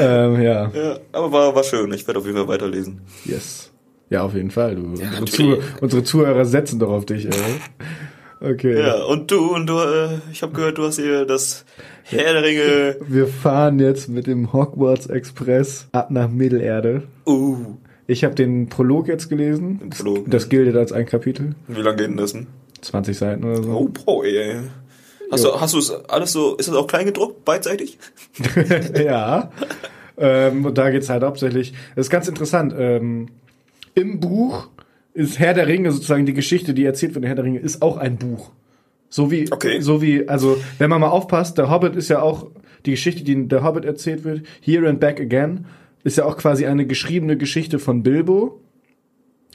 ähm, 0.00 0.40
ja, 0.40 0.70
Ja, 0.74 0.98
aber 1.12 1.30
war, 1.32 1.54
war 1.54 1.62
schön. 1.64 1.92
Ich 1.92 2.06
werde 2.06 2.20
auf 2.20 2.26
jeden 2.26 2.38
Fall 2.38 2.48
weiterlesen. 2.48 3.02
yes. 3.24 3.70
Ja, 4.08 4.22
auf 4.22 4.34
jeden 4.34 4.52
Fall. 4.52 4.76
Du. 4.76 4.82
unsere, 4.84 5.08
natürlich. 5.10 5.32
Zuh 5.32 5.58
unsere 5.80 6.04
Zuhörer 6.04 6.44
setzen 6.44 6.78
doch 6.78 6.90
auf 6.90 7.06
dich, 7.06 7.26
ey. 7.26 7.32
Okay. 8.40 8.78
Ja, 8.80 9.02
und 9.04 9.30
du, 9.30 9.52
und 9.54 9.66
du, 9.66 9.78
äh, 9.78 10.18
ich 10.30 10.42
habe 10.42 10.52
gehört, 10.52 10.78
du 10.78 10.84
hast 10.84 10.96
hier 11.00 11.24
das 11.26 11.64
Herr 12.04 12.32
der 12.34 12.42
Ringe. 12.44 12.96
Wir 13.08 13.26
fahren 13.26 13.80
jetzt 13.80 14.08
mit 14.08 14.26
dem 14.28 14.52
Hogwarts 14.52 15.06
Express 15.06 15.88
ab 15.92 16.10
nach 16.12 16.28
Mittelerde. 16.30 17.02
Uh, 17.26 17.56
Ich 18.06 18.22
habe 18.24 18.34
den 18.36 18.68
Prolog 18.68 19.08
jetzt 19.08 19.28
gelesen. 19.28 19.80
Den 19.80 19.90
Prolog, 19.90 20.30
Das 20.30 20.48
gilt 20.48 20.76
als 20.76 20.92
ein 20.92 21.06
Kapitel. 21.06 21.54
wie 21.66 21.80
lange 21.82 21.96
geht 21.96 22.06
denn 22.08 22.16
das 22.16 22.32
denn? 22.32 22.46
20 22.82 23.16
Seiten 23.16 23.44
oder 23.44 23.62
so. 23.62 23.70
Oh, 23.72 23.88
boah, 23.88 24.24
ey. 24.24 24.56
Hast 25.30 25.44
du, 25.44 25.60
hast 25.60 25.74
du 25.74 25.78
es 25.78 25.90
alles 25.90 26.32
so, 26.32 26.54
ist 26.56 26.68
das 26.68 26.76
auch 26.76 26.86
klein 26.86 27.06
gedruckt, 27.06 27.44
beidseitig? 27.44 27.98
ja. 28.94 29.50
Ähm, 30.16 30.64
und 30.64 30.78
da 30.78 30.90
geht's 30.90 31.08
halt 31.08 31.24
hauptsächlich. 31.24 31.72
Das 31.96 32.06
ist 32.06 32.10
ganz 32.10 32.28
interessant. 32.28 32.72
Ähm, 32.78 33.28
Im 33.94 34.20
Buch 34.20 34.68
ist 35.14 35.38
Herr 35.38 35.54
der 35.54 35.66
Ringe 35.66 35.90
sozusagen 35.90 36.26
die 36.26 36.32
Geschichte, 36.34 36.74
die 36.74 36.84
erzählt 36.84 37.14
wird 37.14 37.24
in 37.24 37.26
Herr 37.26 37.34
der 37.36 37.44
Ringe, 37.44 37.58
ist 37.58 37.82
auch 37.82 37.96
ein 37.96 38.18
Buch. 38.18 38.52
So 39.08 39.30
wie, 39.30 39.50
Okay. 39.50 39.80
so 39.80 40.00
wie, 40.02 40.28
also 40.28 40.58
wenn 40.78 40.90
man 40.90 41.00
mal 41.00 41.08
aufpasst, 41.08 41.58
der 41.58 41.70
Hobbit 41.70 41.96
ist 41.96 42.08
ja 42.08 42.20
auch 42.22 42.46
die 42.84 42.92
Geschichte, 42.92 43.24
die 43.24 43.32
in 43.32 43.48
der 43.48 43.64
Hobbit 43.64 43.84
erzählt 43.84 44.24
wird. 44.24 44.42
Here 44.60 44.88
and 44.88 45.00
Back 45.00 45.20
Again 45.20 45.66
ist 46.04 46.18
ja 46.18 46.24
auch 46.24 46.36
quasi 46.36 46.66
eine 46.66 46.86
geschriebene 46.86 47.36
Geschichte 47.36 47.78
von 47.78 48.02
Bilbo. 48.02 48.60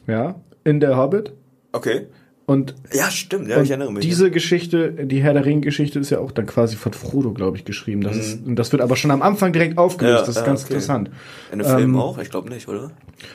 Ja, 0.08 0.36
in 0.64 0.80
der 0.80 0.98
Hobbit. 0.98 1.32
Okay. 1.72 2.08
Und 2.52 2.76
Ja, 2.94 3.10
stimmt, 3.10 3.48
ja, 3.48 3.62
ich 3.62 3.70
erinnere 3.70 3.94
mich. 3.94 4.06
diese 4.06 4.30
Geschichte, 4.30 4.92
die 4.92 5.24
Herr 5.24 5.34
der 5.34 5.46
Ringe-Geschichte, 5.46 6.00
ist 6.00 6.10
ja 6.10 6.20
auch 6.20 6.34
dann 6.34 6.46
quasi 6.46 6.76
von 6.76 6.92
Frodo, 6.92 7.32
glaube 7.32 7.56
ich, 7.56 7.64
geschrieben. 7.64 8.02
Das, 8.02 8.18
ist, 8.18 8.46
und 8.46 8.58
das 8.58 8.74
wird 8.74 8.82
aber 8.82 8.98
schon 8.98 9.10
am 9.10 9.22
Anfang 9.22 9.54
direkt 9.54 9.78
aufgelöst. 9.78 10.12
Mhm. 10.12 10.18
Ja, 10.18 10.20
das 10.20 10.30
ist 10.30 10.36
ja, 10.36 10.46
ganz 10.46 10.64
okay. 10.66 10.74
interessant. 10.74 11.12
In 11.54 11.60
dem 11.60 11.68
Film 11.68 11.92
ähm, 11.92 11.96
auch? 11.96 12.18
Ich 12.18 12.30
glaube 12.30 12.50
nicht, 12.50 12.68
oder? 12.68 12.92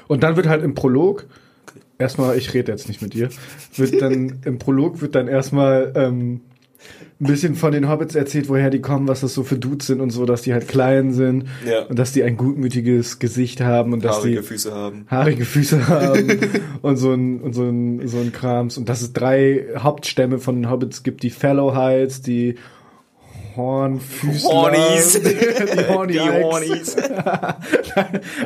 Und 0.07 0.23
dann 0.23 0.37
wird 0.37 0.49
halt 0.49 0.63
im 0.63 0.75
Prolog, 0.75 1.25
erstmal, 1.97 2.37
ich 2.37 2.53
rede 2.53 2.71
jetzt 2.71 2.89
nicht 2.89 3.01
mit 3.01 3.15
dir, 3.15 3.31
wird 3.77 4.03
dann 4.03 4.41
im 4.45 4.59
Prolog 4.59 5.01
wird 5.01 5.15
dann 5.15 5.29
erstmal 5.29 5.93
ähm, 5.97 6.43
ein 7.19 7.27
bisschen 7.27 7.55
von 7.55 7.73
den 7.73 7.89
Hobbits 7.89 8.15
erzählt, 8.15 8.49
woher 8.51 8.69
die 8.69 8.81
kommen, 8.83 9.09
was 9.09 9.23
das 9.23 9.33
so 9.33 9.43
für 9.43 9.57
Dudes 9.59 9.87
sind 9.87 10.01
und 10.01 10.11
so, 10.11 10.27
dass 10.27 10.43
die 10.43 10.53
halt 10.53 10.69
klein 10.69 11.13
sind 11.13 11.45
Ja. 11.67 11.85
und 11.87 11.99
dass 11.99 12.13
die 12.13 12.23
ein 12.23 12.37
gutmütiges 12.37 13.19
Gesicht 13.19 13.63
haben 13.63 13.95
und 13.95 14.05
dass 14.05 14.17
Haarige 14.19 14.41
die 14.41 14.47
Füße 14.47 14.75
haben. 14.75 15.07
haarige 15.09 15.45
Füße 15.47 15.89
haben 15.89 16.39
und 16.83 16.97
so 16.99 17.13
ein, 17.13 17.41
und 17.41 17.55
so 17.55 17.63
ein, 17.65 18.07
so 18.07 18.19
ein 18.19 18.33
Krams. 18.33 18.77
Und 18.77 18.89
dass 18.91 19.01
es 19.01 19.15
drei 19.15 19.65
Hauptstämme 19.79 20.39
von 20.39 20.57
den 20.57 20.71
Hobbits 20.71 21.03
gibt, 21.03 21.23
die 21.23 21.31
Fellowhides, 21.31 22.21
die 22.21 22.57
Hornfüßler. 23.57 24.51
Hornies. 24.51 25.13
die 25.23 25.89
Horny 25.89 26.13
Die. 26.15 26.21
Hornies. 26.21 26.97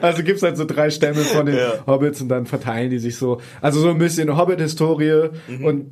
Also 0.03 0.23
gibt's 0.23 0.43
halt 0.43 0.57
so 0.57 0.65
drei 0.65 0.91
Stämme 0.91 1.21
von 1.21 1.47
den 1.47 1.57
Ja. 1.57 1.73
Hobbits 1.87 2.21
und 2.21 2.29
dann 2.29 2.47
verteilen 2.47 2.91
die 2.91 2.99
sich 2.99 3.17
so. 3.17 3.41
Also 3.61 3.81
so 3.81 3.89
ein 3.91 3.99
bisschen 3.99 4.37
Hobbit-Historie 4.37 5.31
Mhm. 5.49 5.65
und 5.65 5.87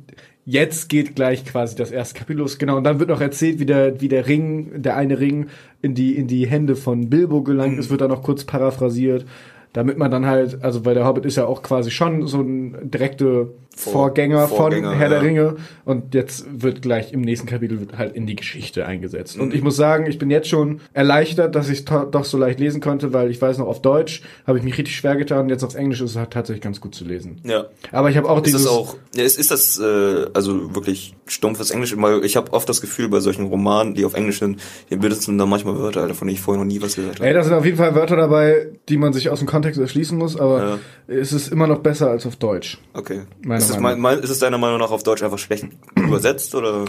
jetzt 0.45 0.89
geht 0.89 1.15
gleich 1.15 1.45
quasi 1.45 1.75
das 1.75 1.91
erste 1.91 2.17
Kapitel 2.17 2.39
los. 2.39 2.57
Genau, 2.57 2.77
und 2.77 2.83
dann 2.83 2.99
wird 2.99 3.09
noch 3.09 3.21
erzählt, 3.21 3.59
wie 3.59 3.65
der, 3.65 4.01
wie 4.01 4.07
der 4.07 4.27
Ring, 4.27 4.81
der 4.81 4.95
eine 4.95 5.19
Ring 5.19 5.47
in 5.81 5.93
die, 5.95 6.15
in 6.15 6.27
die 6.27 6.47
Hände 6.47 6.75
von 6.75 7.09
Bilbo 7.09 7.43
gelangt 7.43 7.73
Mhm. 7.73 7.79
ist, 7.79 7.89
wird 7.89 8.01
dann 8.01 8.09
noch 8.09 8.23
kurz 8.23 8.43
paraphrasiert. 8.45 9.25
Damit 9.73 9.97
man 9.97 10.09
dann 10.09 10.25
halt, 10.25 10.63
also 10.63 10.85
weil 10.85 10.95
der 10.95 11.05
Hobbit 11.05 11.25
ist 11.25 11.35
ja 11.35 11.45
auch 11.45 11.61
quasi 11.61 11.91
schon 11.91 12.25
so 12.27 12.41
ein 12.41 12.89
direkte 12.89 13.51
Vor- 13.75 13.93
Vorgänger, 13.93 14.47
Vorgänger, 14.47 14.89
von 14.89 14.97
Herr 14.97 15.09
der 15.09 15.19
ja. 15.19 15.23
Ringe. 15.23 15.55
Und 15.85 16.13
jetzt 16.13 16.45
wird 16.51 16.81
gleich 16.81 17.13
im 17.13 17.21
nächsten 17.21 17.47
Kapitel 17.47 17.79
wird 17.79 17.97
halt 17.97 18.13
in 18.15 18.25
die 18.25 18.35
Geschichte 18.35 18.85
eingesetzt. 18.85 19.37
Mhm. 19.37 19.43
Und 19.43 19.53
ich 19.53 19.61
muss 19.61 19.75
sagen, 19.75 20.07
ich 20.07 20.17
bin 20.17 20.29
jetzt 20.31 20.49
schon 20.49 20.81
erleichtert, 20.93 21.55
dass 21.55 21.69
ich 21.69 21.85
doch 21.85 22.25
so 22.25 22.37
leicht 22.37 22.59
lesen 22.59 22.81
konnte, 22.81 23.13
weil 23.13 23.29
ich 23.29 23.41
weiß 23.41 23.57
noch, 23.59 23.67
auf 23.67 23.81
Deutsch 23.81 24.21
habe 24.45 24.57
ich 24.57 24.63
mich 24.63 24.77
richtig 24.77 24.95
schwer 24.95 25.15
getan. 25.15 25.47
Jetzt 25.49 25.63
auf 25.63 25.75
Englisch 25.75 26.01
ist 26.01 26.11
es 26.11 26.17
halt 26.17 26.31
tatsächlich 26.31 26.61
ganz 26.63 26.81
gut 26.81 26.93
zu 26.95 27.05
lesen. 27.05 27.39
Ja. 27.43 27.67
Aber 27.91 28.09
ich 28.09 28.17
habe 28.17 28.27
auch 28.27 28.37
Ist 28.37 28.47
dieses... 28.47 28.63
das 28.63 28.71
auch, 28.71 28.95
ja, 29.15 29.23
ist, 29.23 29.39
ist 29.39 29.51
das 29.51 29.79
äh, 29.79 30.25
also 30.33 30.75
wirklich 30.75 31.15
stumpfes 31.27 31.71
Englisch? 31.71 31.95
Weil 31.95 32.25
ich 32.25 32.35
habe 32.35 32.51
oft 32.53 32.67
das 32.67 32.81
Gefühl 32.81 33.07
bei 33.07 33.19
solchen 33.19 33.45
Romanen, 33.45 33.93
die 33.93 34.03
auf 34.03 34.15
Englisch 34.15 34.39
sind, 34.39 34.59
die 34.89 34.97
benutzen 34.97 35.37
dann 35.37 35.47
manchmal 35.47 35.77
Wörter, 35.77 36.01
Alter, 36.01 36.15
von 36.15 36.27
denen 36.27 36.35
ich 36.35 36.41
vorher 36.41 36.61
noch 36.61 36.69
nie 36.69 36.81
was 36.81 36.95
gehört 36.95 37.21
Ey, 37.21 37.27
habe. 37.27 37.33
da 37.35 37.43
sind 37.43 37.53
auf 37.53 37.65
jeden 37.65 37.77
Fall 37.77 37.95
Wörter 37.95 38.15
dabei, 38.17 38.67
die 38.89 38.97
man 38.97 39.13
sich 39.13 39.29
aus 39.29 39.39
dem 39.39 39.47
Kontext 39.59 39.79
erschließen 39.81 40.17
muss, 40.17 40.39
aber 40.39 40.79
es 41.07 41.33
ist 41.33 41.51
immer 41.51 41.67
noch 41.67 41.79
besser 41.79 42.09
als 42.09 42.25
auf 42.25 42.37
Deutsch. 42.37 42.77
Okay. 42.93 43.21
Ist 43.57 43.69
es, 43.69 43.79
mein, 43.79 43.99
mein, 43.99 44.19
ist 44.19 44.29
es 44.29 44.39
deiner 44.39 44.57
Meinung 44.57 44.79
nach 44.79 44.91
auf 44.91 45.03
Deutsch 45.03 45.21
einfach 45.21 45.37
schlecht 45.37 45.65
übersetzt 45.97 46.55
oder? 46.55 46.85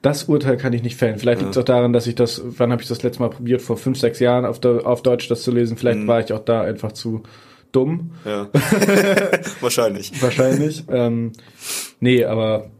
Das 0.00 0.24
Urteil 0.24 0.56
kann 0.56 0.72
ich 0.72 0.82
nicht 0.82 0.96
fällen. 0.96 1.18
Vielleicht 1.18 1.40
liegt 1.40 1.52
es 1.52 1.58
auch 1.58 1.64
daran, 1.64 1.92
dass 1.92 2.06
ich 2.06 2.14
das, 2.14 2.40
wann 2.44 2.72
habe 2.72 2.80
ich 2.82 2.88
das 2.88 3.02
letzte 3.02 3.20
Mal 3.22 3.30
probiert? 3.30 3.60
Vor 3.62 3.76
fünf, 3.76 3.98
sechs 3.98 4.20
Jahren 4.20 4.44
auf, 4.46 4.58
der, 4.60 4.86
auf 4.86 5.02
Deutsch 5.02 5.28
das 5.28 5.42
zu 5.42 5.50
lesen. 5.50 5.76
Vielleicht 5.76 6.00
Mhm. 6.00 6.06
war 6.08 6.20
ich 6.20 6.32
auch 6.32 6.44
da 6.44 6.62
einfach 6.62 6.92
zu 6.92 7.22
dumm. 7.72 8.12
Ja. 8.24 8.48
Wahrscheinlich. 9.60 10.12
Wahrscheinlich. 10.22 10.84
ähm, 10.88 11.32
nee, 12.00 12.24
aber 12.24 12.70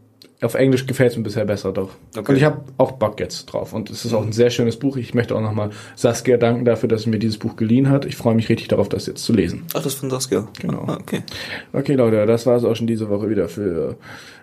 auf 0.45 0.53
Englisch 0.53 0.85
gefällt 0.85 1.11
es 1.11 1.17
mir 1.17 1.23
bisher 1.23 1.45
besser 1.45 1.71
doch. 1.71 1.89
Okay. 2.15 2.31
Und 2.31 2.37
ich 2.37 2.43
habe 2.43 2.61
auch 2.77 2.93
Bock 2.93 3.19
jetzt 3.19 3.45
drauf. 3.45 3.73
Und 3.73 3.89
es 3.89 4.05
ist 4.05 4.13
auch 4.13 4.23
ein 4.23 4.31
sehr 4.31 4.49
schönes 4.49 4.77
Buch. 4.77 4.97
Ich 4.97 5.13
möchte 5.13 5.35
auch 5.35 5.41
nochmal 5.41 5.71
Saskia 5.95 6.37
danken 6.37 6.65
dafür, 6.65 6.89
dass 6.89 7.03
sie 7.03 7.09
mir 7.09 7.19
dieses 7.19 7.37
Buch 7.37 7.55
geliehen 7.55 7.89
hat. 7.89 8.05
Ich 8.05 8.15
freue 8.15 8.35
mich 8.35 8.49
richtig 8.49 8.67
darauf, 8.67 8.89
das 8.89 9.05
jetzt 9.05 9.23
zu 9.23 9.33
lesen. 9.33 9.65
Ach, 9.73 9.83
das 9.83 9.95
von 9.95 10.09
Saskia. 10.09 10.47
Genau. 10.59 10.85
Ah, 10.87 10.97
okay. 10.99 11.23
Okay, 11.73 11.95
Leute, 11.95 12.25
das 12.25 12.45
war 12.45 12.57
es 12.57 12.63
auch 12.63 12.75
schon 12.75 12.87
diese 12.87 13.09
Woche 13.09 13.29
wieder 13.29 13.49
für 13.49 13.97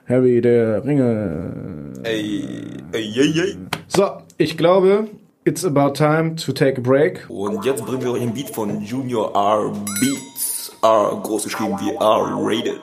Harry 0.08 0.40
der 0.40 0.84
Ringe. 0.84 1.92
Ey, 2.02 2.44
ey, 2.92 3.12
ey, 3.16 3.40
ey. 3.40 3.56
So, 3.88 4.10
ich 4.36 4.56
glaube, 4.56 5.08
it's 5.44 5.64
about 5.64 5.92
time 5.92 6.36
to 6.36 6.52
take 6.52 6.78
a 6.78 6.80
break. 6.80 7.24
Und 7.28 7.64
jetzt 7.64 7.84
bringen 7.84 8.02
wir 8.02 8.12
euch 8.12 8.22
ein 8.22 8.34
Beat 8.34 8.50
von 8.50 8.82
Junior 8.82 9.34
R 9.34 9.72
Beats. 10.00 10.72
R 10.82 11.20
groß 11.22 11.44
geschrieben 11.44 11.78
wie 11.80 11.94
R 11.94 12.36
rated. 12.36 12.80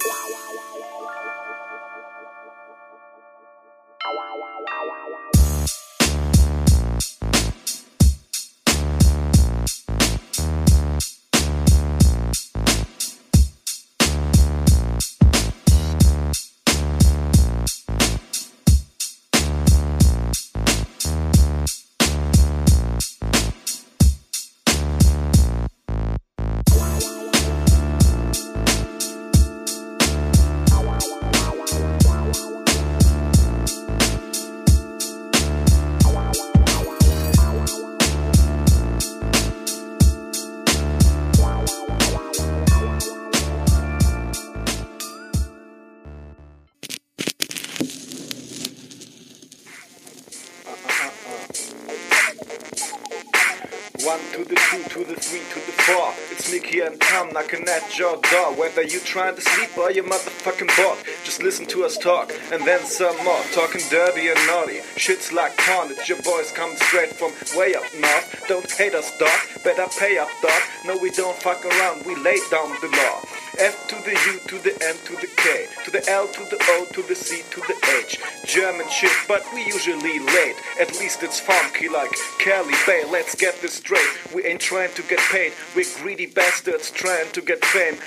Mickey 57.34 57.58
and 57.58 58.24
Tom 58.24 58.49
knocking 58.70 58.84
at 58.84 58.92
your 58.92 59.00
door. 59.00 59.00
Whether 59.00 59.00
you 59.00 59.00
trying 59.00 59.36
to 59.36 59.42
sleep 59.42 59.78
or 59.78 59.92
you 59.92 60.04
motherfucking 60.04 60.76
bored, 60.78 61.00
just 61.24 61.42
listen 61.42 61.66
to 61.68 61.84
us 61.86 61.98
talk 61.98 62.32
and 62.52 62.66
then 62.66 62.86
some 62.86 63.16
more. 63.24 63.42
Talking 63.52 63.82
dirty 63.90 64.28
and 64.28 64.48
naughty, 64.48 64.82
shit's 64.98 65.32
like 65.32 65.56
carnage. 65.58 66.08
Your 66.08 66.22
boys 66.22 66.52
coming 66.52 66.78
straight 66.78 67.14
from 67.14 67.32
way 67.58 67.76
up 67.76 67.84
north. 68.00 68.46
Don't 68.48 68.70
hate 68.72 68.94
us, 68.94 69.18
dog. 69.18 69.40
Better 69.64 69.88
pay 70.00 70.18
up, 70.18 70.30
dog. 70.42 70.62
No, 70.86 70.98
we 71.02 71.10
don't 71.12 71.38
fuck 71.42 71.66
around. 71.66 72.06
We 72.06 72.16
lay 72.16 72.38
down 72.52 72.70
the 72.82 72.90
law. 72.90 73.22
F 73.60 73.88
to 73.90 73.96
the 74.06 74.12
U 74.12 74.40
to 74.48 74.64
the 74.64 74.72
M 74.86 74.96
to 75.06 75.14
the 75.20 75.28
K 75.36 75.68
to 75.84 75.92
the 75.92 76.08
L 76.10 76.28
to 76.28 76.44
the 76.46 76.58
O 76.62 76.86
to 76.94 77.02
the 77.04 77.16
C 77.16 77.44
to 77.52 77.60
the 77.62 77.76
H. 78.00 78.18
German 78.46 78.88
shit, 78.90 79.12
but 79.28 79.44
we 79.54 79.66
usually 79.66 80.20
late. 80.20 80.56
At 80.80 80.98
least 81.00 81.24
it's 81.24 81.40
funky 81.40 81.90
like 81.90 82.12
Kelly 82.40 82.74
Bay. 82.86 83.04
Let's 83.12 83.36
get 83.36 83.60
this 83.62 83.74
straight. 83.74 84.08
We 84.34 84.46
ain't 84.46 84.62
trying 84.62 84.94
to 84.94 85.02
get 85.04 85.20
paid. 85.20 85.52
We're 85.76 85.86
greedy 85.98 86.28
bastards 86.28 86.92
trying 86.92 87.32
to 87.32 87.42
get 87.42 87.64
fame. 87.66 87.98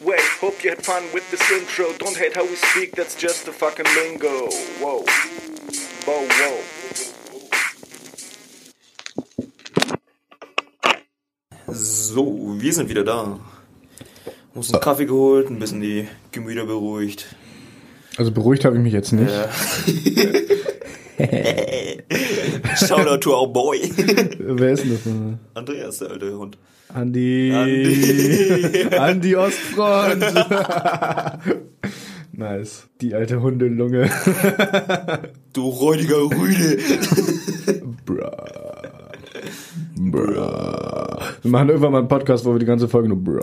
Anyway, 0.00 0.18
hope 0.40 0.64
you 0.64 0.70
had 0.70 0.84
fun 0.84 1.02
with 1.12 1.28
this 1.30 1.50
intro. 1.50 1.92
Don't 1.98 2.16
hate 2.16 2.34
how 2.34 2.44
we 2.44 2.56
speak. 2.56 2.94
That's 2.96 3.14
just 3.14 3.44
the 3.44 3.52
fucking 3.52 3.86
lingo. 3.96 4.48
Whoa, 4.80 5.04
whoa, 6.06 6.26
whoa. 6.28 6.56
So, 11.74 12.56
wir 12.58 12.72
sind 12.72 12.88
wieder 12.88 13.04
da. 13.04 13.38
Uns 14.54 14.72
einen 14.72 14.82
Kaffee 14.82 15.06
geholt, 15.06 15.48
ein 15.50 15.58
bisschen 15.58 15.80
die 15.80 16.08
Gemüter 16.30 16.66
beruhigt. 16.66 17.34
Also 18.18 18.30
beruhigt 18.30 18.64
habe 18.64 18.76
ich 18.76 18.82
mich 18.82 18.92
jetzt 18.92 19.12
nicht. 19.12 19.30
Ja. 19.30 19.48
Shoutout 22.76 23.20
to 23.20 23.34
our 23.34 23.46
boy. 23.46 23.78
Wer 24.38 24.72
ist 24.72 24.84
denn 24.84 24.92
das? 24.92 25.06
nochmal? 25.06 25.38
Andreas, 25.54 25.98
der 25.98 26.10
alte 26.10 26.36
Hund. 26.36 26.58
Andi. 26.94 27.52
Andi. 27.54 28.96
Andi 28.98 29.36
Ostfront. 29.36 30.24
nice. 32.32 32.88
Die 33.00 33.14
alte 33.14 33.40
Hundelunge. 33.40 34.10
Du 35.52 35.68
räudiger 35.68 36.22
Rüde. 36.22 36.78
Bruh. 38.04 38.30
Bruh. 39.96 40.34
Wir 41.42 41.50
machen 41.50 41.68
irgendwann 41.68 41.92
mal 41.92 41.98
einen 41.98 42.08
Podcast, 42.08 42.44
wo 42.44 42.52
wir 42.52 42.58
die 42.58 42.66
ganze 42.66 42.88
Folge 42.88 43.08
nur 43.08 43.18
Bruh. 43.18 43.40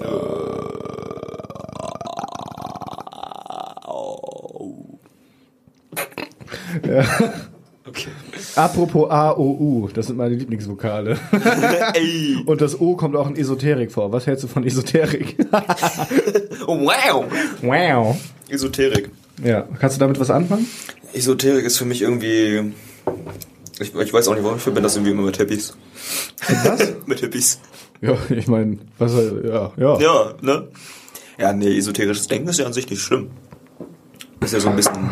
Okay. 6.77 7.28
Apropos 8.59 9.09
A, 9.09 9.31
O, 9.37 9.55
U, 9.57 9.87
das 9.87 10.07
sind 10.07 10.17
meine 10.17 10.35
Lieblingsvokale. 10.35 11.17
Und 12.45 12.59
das 12.59 12.77
O 12.81 12.97
kommt 12.97 13.15
auch 13.15 13.29
in 13.29 13.37
Esoterik 13.37 13.89
vor. 13.89 14.11
Was 14.11 14.27
hältst 14.27 14.43
du 14.43 14.47
von 14.49 14.65
Esoterik? 14.65 15.37
Wow. 16.67 17.25
wow. 17.61 18.17
Esoterik. 18.49 19.09
Ja, 19.43 19.61
kannst 19.79 19.95
du 19.95 19.99
damit 19.99 20.19
was 20.19 20.29
anfangen? 20.29 20.67
Esoterik 21.13 21.65
ist 21.65 21.77
für 21.77 21.85
mich 21.85 22.01
irgendwie. 22.01 22.73
Ich, 23.79 23.95
ich 23.95 24.13
weiß 24.13 24.27
auch 24.27 24.35
nicht, 24.35 24.43
warum 24.43 24.57
ich 24.57 24.63
verbinde 24.63 24.83
das 24.83 24.97
irgendwie 24.97 25.13
immer 25.13 25.23
mit 25.23 25.37
Hippies. 25.37 25.73
Was? 26.63 26.93
mit 27.07 27.21
Hippies. 27.21 27.59
Ja, 28.01 28.17
ich 28.29 28.47
meine, 28.47 28.77
was, 28.97 29.13
ja, 29.13 29.71
ja. 29.77 29.99
Ja, 29.99 30.33
ne? 30.41 30.67
Ja, 31.39 31.53
nee, 31.53 31.75
esoterisches 31.75 32.27
Denken 32.27 32.49
ist 32.49 32.59
ja 32.59 32.65
an 32.65 32.73
sich 32.73 32.89
nicht 32.89 33.01
schlimm. 33.01 33.31
Ist 34.41 34.53
ja 34.53 34.59
so 34.59 34.69
ein 34.69 34.75
bisschen 34.75 35.09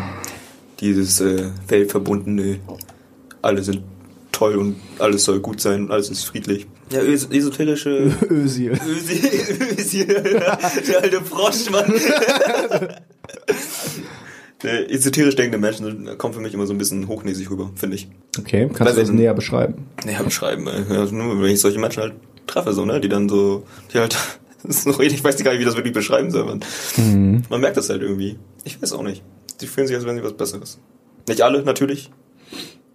dieses 0.80 1.20
äh, 1.20 1.50
weltverbundene, 1.66 2.60
alle 3.42 3.62
sind 3.62 3.82
toll 4.32 4.56
und 4.56 4.76
alles 4.98 5.24
soll 5.24 5.40
gut 5.40 5.60
sein 5.60 5.84
und 5.84 5.90
alles 5.90 6.10
ist 6.10 6.24
friedlich. 6.24 6.66
Ja, 6.90 7.00
es 7.00 7.26
esoterische... 7.26 8.12
Ösil. 8.30 8.72
Ösi, 8.86 9.20
Ösi, 9.78 10.06
der 10.06 11.02
alte 11.02 11.20
Frosch, 11.22 11.70
Mann. 11.70 11.92
Der 14.62 14.90
esoterisch 14.90 15.36
denkende 15.36 15.58
Menschen 15.58 16.18
kommen 16.18 16.34
für 16.34 16.40
mich 16.40 16.52
immer 16.52 16.66
so 16.66 16.74
ein 16.74 16.78
bisschen 16.78 17.06
hochnäsig 17.06 17.48
rüber, 17.48 17.70
finde 17.76 17.94
ich. 17.94 18.08
Okay, 18.38 18.66
kannst 18.66 18.80
Weil 18.80 18.94
du 18.94 19.00
das 19.02 19.10
näher 19.10 19.34
beschreiben? 19.34 19.86
Ja, 20.04 20.20
beschreiben, 20.22 20.66
ey. 20.66 20.82
ja, 20.92 21.04
nur 21.04 21.40
wenn 21.40 21.50
ich 21.50 21.60
solche 21.60 21.78
Menschen 21.78 22.02
halt 22.02 22.14
treffe, 22.48 22.72
so, 22.72 22.84
ne, 22.84 23.00
die 23.00 23.08
dann 23.08 23.28
so, 23.28 23.64
die 23.92 23.98
halt, 23.98 24.16
das 24.64 24.78
ist 24.78 24.86
noch, 24.86 24.98
ich 24.98 25.22
weiß 25.22 25.42
gar 25.44 25.52
nicht, 25.52 25.60
wie 25.60 25.64
das 25.64 25.76
wirklich 25.76 25.94
beschreiben 25.94 26.32
soll, 26.32 26.44
man. 26.44 26.60
Mhm. 26.96 27.44
Man 27.48 27.60
merkt 27.60 27.76
das 27.76 27.88
halt 27.88 28.02
irgendwie. 28.02 28.36
Ich 28.64 28.82
weiß 28.82 28.94
auch 28.94 29.04
nicht. 29.04 29.22
Die 29.60 29.68
fühlen 29.68 29.86
sich, 29.86 29.94
als 29.94 30.04
wären 30.04 30.16
sie 30.16 30.24
was 30.24 30.32
Besseres. 30.32 30.78
Nicht 31.28 31.42
alle, 31.42 31.62
natürlich. 31.62 32.10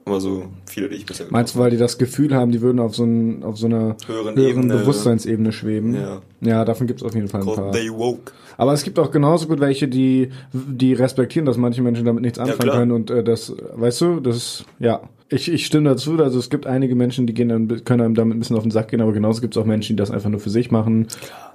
Aber 0.05 0.19
so 0.19 0.43
viele, 0.65 0.89
die 0.89 0.95
ich 0.95 1.05
bisher 1.05 1.27
Meinst 1.29 1.55
du, 1.55 1.59
weil 1.59 1.71
die 1.71 1.77
das 1.77 1.97
Gefühl 1.97 2.35
haben, 2.35 2.51
die 2.51 2.61
würden 2.61 2.79
auf 2.79 2.95
so, 2.95 3.05
ein, 3.05 3.43
auf 3.43 3.57
so 3.57 3.67
einer 3.67 3.95
Höheren 4.05 4.35
höheren 4.35 4.37
Ebene. 4.37 4.77
Bewusstseinsebene 4.77 5.51
schweben? 5.51 5.95
Ja. 5.95 6.21
Ja, 6.41 6.65
davon 6.65 6.87
gibt 6.87 7.01
es 7.01 7.05
auf 7.05 7.15
jeden 7.15 7.29
Fall 7.29 7.41
ein 7.41 7.47
paar. 7.47 7.71
They 7.71 7.89
Woke. 7.89 8.33
Aber 8.57 8.73
es 8.73 8.83
gibt 8.83 8.99
auch 8.99 9.11
genauso 9.11 9.47
gut 9.47 9.59
welche, 9.59 9.87
die, 9.87 10.29
die 10.51 10.93
respektieren, 10.93 11.45
dass 11.45 11.57
manche 11.57 11.81
Menschen 11.81 12.05
damit 12.05 12.21
nichts 12.21 12.37
anfangen 12.37 12.59
klar. 12.59 12.77
können 12.79 12.91
und 12.91 13.09
äh, 13.09 13.23
das, 13.23 13.55
weißt 13.73 14.01
du, 14.01 14.19
das 14.19 14.35
ist, 14.35 14.65
ja. 14.79 15.01
Ich, 15.34 15.52
ich 15.52 15.65
stimme 15.65 15.89
dazu, 15.89 16.17
also 16.19 16.38
es 16.38 16.50
gibt 16.50 16.67
einige 16.67 16.96
Menschen, 16.96 17.26
die 17.26 17.34
gehen 17.34 17.50
dann, 17.50 17.84
können 17.86 18.02
einem 18.02 18.15
damit 18.15 18.38
ein 18.38 18.39
bisschen 18.39 18.56
auf 18.56 18.63
den 18.63 18.72
Sack 18.72 18.89
gehen, 18.89 19.02
aber 19.02 19.13
genauso 19.13 19.41
gibt 19.41 19.56
es 19.56 19.62
auch 19.62 19.65
Menschen, 19.65 19.96
die 19.96 20.00
das 20.00 20.12
einfach 20.12 20.30
nur 20.30 20.39
für 20.39 20.50
sich 20.50 20.69
machen, 20.69 21.08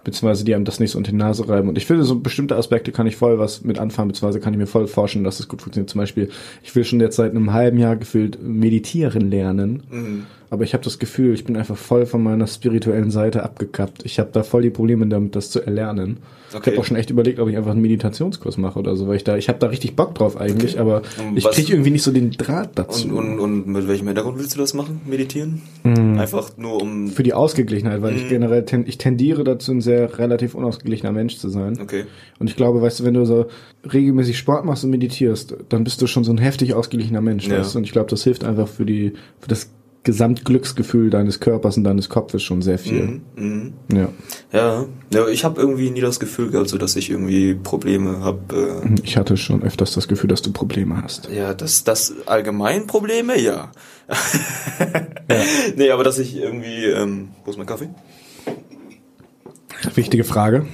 beziehungsweise 0.02 0.44
die 0.44 0.54
einem 0.54 0.64
das 0.64 0.80
nicht 0.80 0.90
so 0.90 0.98
unter 0.98 1.12
die 1.12 1.16
Nase 1.16 1.48
reiben. 1.48 1.68
Und 1.68 1.78
ich 1.78 1.86
finde, 1.86 2.02
so 2.02 2.18
bestimmte 2.18 2.56
Aspekte 2.56 2.90
kann 2.90 3.06
ich 3.06 3.16
voll 3.16 3.38
was 3.38 3.62
mit 3.62 3.78
anfangen, 3.78 4.08
beziehungsweise 4.08 4.40
kann 4.40 4.52
ich 4.52 4.58
mir 4.58 4.66
voll 4.66 4.88
forschen, 4.88 5.22
dass 5.22 5.38
das 5.38 5.48
gut 5.48 5.62
funktioniert. 5.62 5.90
Zum 5.90 6.00
Beispiel, 6.00 6.28
ich 6.62 6.74
will 6.74 6.84
schon 6.84 7.00
jetzt 7.00 7.16
seit 7.16 7.30
einem 7.30 7.52
halben 7.52 7.78
Jahr 7.78 7.96
gefühlt 7.96 8.42
meditieren 8.42 9.30
lernen. 9.30 9.82
Mhm. 9.90 10.26
Aber 10.50 10.64
ich 10.64 10.72
habe 10.72 10.82
das 10.84 10.98
Gefühl, 10.98 11.34
ich 11.34 11.44
bin 11.44 11.56
einfach 11.56 11.76
voll 11.76 12.06
von 12.06 12.22
meiner 12.22 12.46
spirituellen 12.46 13.10
Seite 13.10 13.42
abgekappt. 13.42 14.04
Ich 14.04 14.18
habe 14.18 14.30
da 14.32 14.42
voll 14.42 14.62
die 14.62 14.70
Probleme 14.70 15.06
damit, 15.06 15.36
das 15.36 15.50
zu 15.50 15.60
erlernen. 15.60 16.18
Ich 16.50 16.56
Okay. 16.56 16.70
habe 16.70 16.80
auch 16.80 16.84
schon 16.86 16.96
echt 16.96 17.10
überlegt, 17.10 17.38
ob 17.40 17.48
ich 17.50 17.58
einfach 17.58 17.72
einen 17.72 17.82
Meditationskurs 17.82 18.56
mache 18.56 18.78
oder 18.78 18.96
so, 18.96 19.06
weil 19.06 19.16
ich 19.16 19.24
da, 19.24 19.36
ich 19.36 19.50
habe 19.50 19.58
da 19.58 19.66
richtig 19.66 19.96
Bock 19.96 20.14
drauf 20.14 20.40
eigentlich, 20.40 20.80
aber 20.80 21.02
Und 21.28 21.36
ich 21.36 21.44
kriege 21.44 21.72
irgendwie 21.74 21.90
nicht 21.90 22.02
so 22.02 22.10
den 22.10 22.30
Draht 22.30 22.70
dazu. 22.76 23.08
Und, 23.08 23.38
und, 23.38 23.38
und 23.38 23.66
mit 23.66 23.86
welchem 23.86 24.06
Hintergrund 24.06 24.38
willst 24.38 24.54
du 24.54 24.58
das 24.58 24.72
machen? 24.72 25.02
Meditieren? 25.06 25.60
Mhm. 25.84 26.18
Einfach 26.18 26.56
nur 26.56 26.80
um. 26.80 27.08
für 27.08 27.22
die 27.22 27.34
Ausgeglichenheit, 27.34 28.00
weil 28.00 28.12
Mhm. 28.12 28.18
ich 28.18 28.28
generell 28.30 28.64
ten, 28.64 28.86
ich 28.86 28.96
tendiere 28.96 29.44
dazu, 29.44 29.72
ein 29.72 29.82
sehr 29.82 30.18
relativ 30.18 30.54
unausgeglichener 30.54 31.12
Mensch 31.12 31.36
zu 31.36 31.50
sein. 31.50 31.78
Okay. 31.82 32.04
Und 32.38 32.48
ich 32.48 32.56
glaube, 32.56 32.80
weißt 32.80 33.00
du, 33.00 33.04
wenn 33.04 33.12
du 33.14 33.26
so 33.26 33.46
regelmäßig 33.92 34.38
Sport 34.38 34.64
machst 34.64 34.84
und 34.84 34.90
meditierst, 34.90 35.54
dann 35.68 35.84
bist 35.84 36.00
du 36.00 36.06
schon 36.06 36.24
so 36.24 36.32
ein 36.32 36.38
heftig 36.38 36.72
ausgeglichener 36.72 37.20
Mensch. 37.20 37.46
Ja. 37.46 37.58
Weißt 37.58 37.74
du? 37.74 37.78
Und 37.78 37.84
ich 37.84 37.92
glaube, 37.92 38.08
das 38.08 38.24
hilft 38.24 38.44
einfach 38.44 38.68
für 38.68 38.86
die, 38.86 39.12
für 39.38 39.48
das 39.48 39.70
Gesamtglücksgefühl 40.08 41.10
deines 41.10 41.38
Körpers 41.38 41.76
und 41.76 41.84
deines 41.84 42.08
Kopfes 42.08 42.42
schon 42.42 42.62
sehr 42.62 42.78
viel. 42.78 43.02
Mhm. 43.02 43.22
Mhm. 43.36 43.72
Ja. 43.92 44.08
Ja. 44.54 44.84
ja, 45.12 45.28
ich 45.28 45.44
habe 45.44 45.60
irgendwie 45.60 45.90
nie 45.90 46.00
das 46.00 46.18
Gefühl 46.18 46.50
gehabt, 46.50 46.70
so 46.70 46.78
dass 46.78 46.96
ich 46.96 47.10
irgendwie 47.10 47.52
Probleme 47.54 48.20
habe. 48.20 48.82
Äh, 48.86 48.94
Ich 49.04 49.18
hatte 49.18 49.36
schon 49.36 49.62
öfters 49.62 49.92
das 49.92 50.08
Gefühl, 50.08 50.28
dass 50.28 50.40
du 50.40 50.50
Probleme 50.50 51.02
hast. 51.02 51.28
Ja, 51.30 51.52
das, 51.52 51.84
das 51.84 52.14
allgemein 52.24 52.86
Probleme, 52.86 53.38
ja. 53.38 53.70
Nee, 55.76 55.90
aber 55.90 56.04
dass 56.04 56.18
ich 56.18 56.36
irgendwie, 56.38 56.86
ähm, 56.86 57.28
wo 57.44 57.50
ist 57.50 57.58
mein 57.58 57.66
Kaffee? 57.66 57.90
Wichtige 59.94 60.24
Frage. 60.24 60.64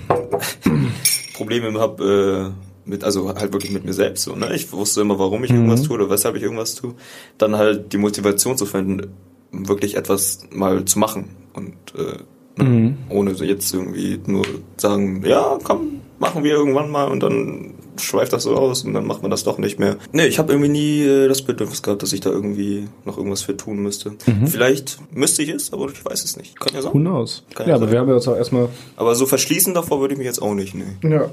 Probleme 1.35 1.77
habe, 1.81 2.53
äh, 2.55 2.73
mit, 2.85 3.05
also 3.05 3.35
halt 3.35 3.53
wirklich 3.53 3.73
mit 3.73 3.85
mir 3.85 3.92
selbst, 3.92 4.25
so, 4.25 4.35
ne? 4.35 4.55
Ich 4.55 4.73
wusste 4.73 5.01
immer, 5.01 5.18
warum 5.18 5.44
ich 5.44 5.51
irgendwas 5.51 5.83
tue 5.83 5.97
oder 5.97 6.11
weshalb 6.11 6.37
ich 6.37 6.42
irgendwas 6.42 6.75
tue. 6.75 6.94
Dann 7.38 7.57
halt 7.57 7.92
die 7.92 7.99
Motivation 7.99 8.57
zu 8.57 8.66
finden, 8.66 9.12
wirklich 9.53 9.97
etwas 9.97 10.40
mal 10.51 10.85
zu 10.85 10.99
machen 10.99 11.31
und, 11.55 11.75
äh, 11.97 12.62
ne? 12.62 12.97
ohne 13.09 13.35
so 13.35 13.44
jetzt 13.44 13.73
irgendwie 13.73 14.20
nur 14.27 14.44
sagen, 14.77 15.25
ja, 15.25 15.59
komm, 15.62 16.01
machen 16.18 16.44
wir 16.44 16.53
irgendwann 16.53 16.90
mal 16.90 17.09
und 17.09 17.23
dann 17.23 17.75
schweift 17.97 18.33
das 18.33 18.42
so 18.44 18.57
aus 18.57 18.85
und 18.85 18.94
dann 18.94 19.07
macht 19.07 19.23
man 19.23 19.31
das 19.31 19.44
doch 19.44 19.59
nicht 19.59 19.79
mehr. 19.79 19.97
Nee, 20.12 20.27
ich 20.27 20.38
habe 20.38 20.53
irgendwie 20.53 20.70
nie 20.70 21.03
äh, 21.03 21.29
das 21.29 21.42
Bedürfnis 21.42 21.83
gehabt, 21.83 22.03
dass 22.03 22.12
ich 22.12 22.20
da 22.20 22.31
irgendwie 22.31 22.88
noch 23.05 23.16
irgendwas 23.16 23.42
für 23.42 23.57
tun 23.57 23.79
müsste. 23.79 24.12
Vielleicht 24.47 24.99
müsste 25.12 25.42
ich 25.42 25.51
es, 25.51 25.73
aber 25.73 25.88
ich 25.90 26.05
weiß 26.05 26.25
es 26.25 26.37
nicht. 26.37 26.59
Kann 26.59 26.75
ja 26.75 26.81
Who 26.81 26.92
sein. 26.92 27.01
knows? 27.03 27.44
Kann 27.55 27.66
ja, 27.66 27.70
ja 27.70 27.77
aber 27.77 27.85
sein. 27.85 27.92
wir 27.92 28.01
haben 28.01 28.09
ja 28.09 28.14
jetzt 28.14 28.29
auch 28.29 28.37
erstmal. 28.37 28.68
Aber 28.97 29.14
so 29.14 29.27
verschließen 29.27 29.75
davor 29.75 30.01
würde 30.01 30.14
ich 30.14 30.18
mich 30.18 30.27
jetzt 30.27 30.42
auch 30.42 30.55
nicht, 30.55 30.75
nee. 30.75 31.09
Ja. 31.09 31.31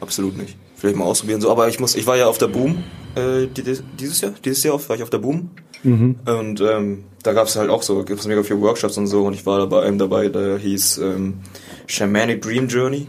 Absolut 0.00 0.36
nicht. 0.36 0.56
Vielleicht 0.76 0.96
mal 0.96 1.04
ausprobieren 1.04 1.40
so. 1.40 1.50
Aber 1.50 1.68
ich 1.68 1.80
muss, 1.80 1.94
ich 1.94 2.06
war 2.06 2.16
ja 2.16 2.26
auf 2.26 2.38
der 2.38 2.48
Boom 2.48 2.84
äh, 3.16 3.46
die, 3.46 3.62
dieses 3.98 4.20
Jahr, 4.20 4.32
dieses 4.44 4.62
Jahr 4.62 4.88
war 4.88 4.96
ich 4.96 5.02
auf 5.02 5.10
der 5.10 5.18
Boom 5.18 5.50
und 6.26 6.60
ähm, 6.60 7.04
da 7.22 7.32
gab 7.32 7.46
es 7.46 7.56
halt 7.56 7.70
auch 7.70 7.82
so, 7.82 8.02
gibt 8.04 8.20
es 8.20 8.26
mega 8.26 8.42
viele 8.42 8.60
Workshops 8.60 8.98
und 8.98 9.06
so 9.06 9.24
und 9.24 9.34
ich 9.34 9.46
war 9.46 9.58
da 9.58 9.66
bei 9.66 9.82
einem 9.82 9.98
dabei, 9.98 10.28
der 10.28 10.58
hieß 10.58 10.98
ähm, 10.98 11.40
Shamanic 11.86 12.42
Dream 12.42 12.68
Journey. 12.68 13.06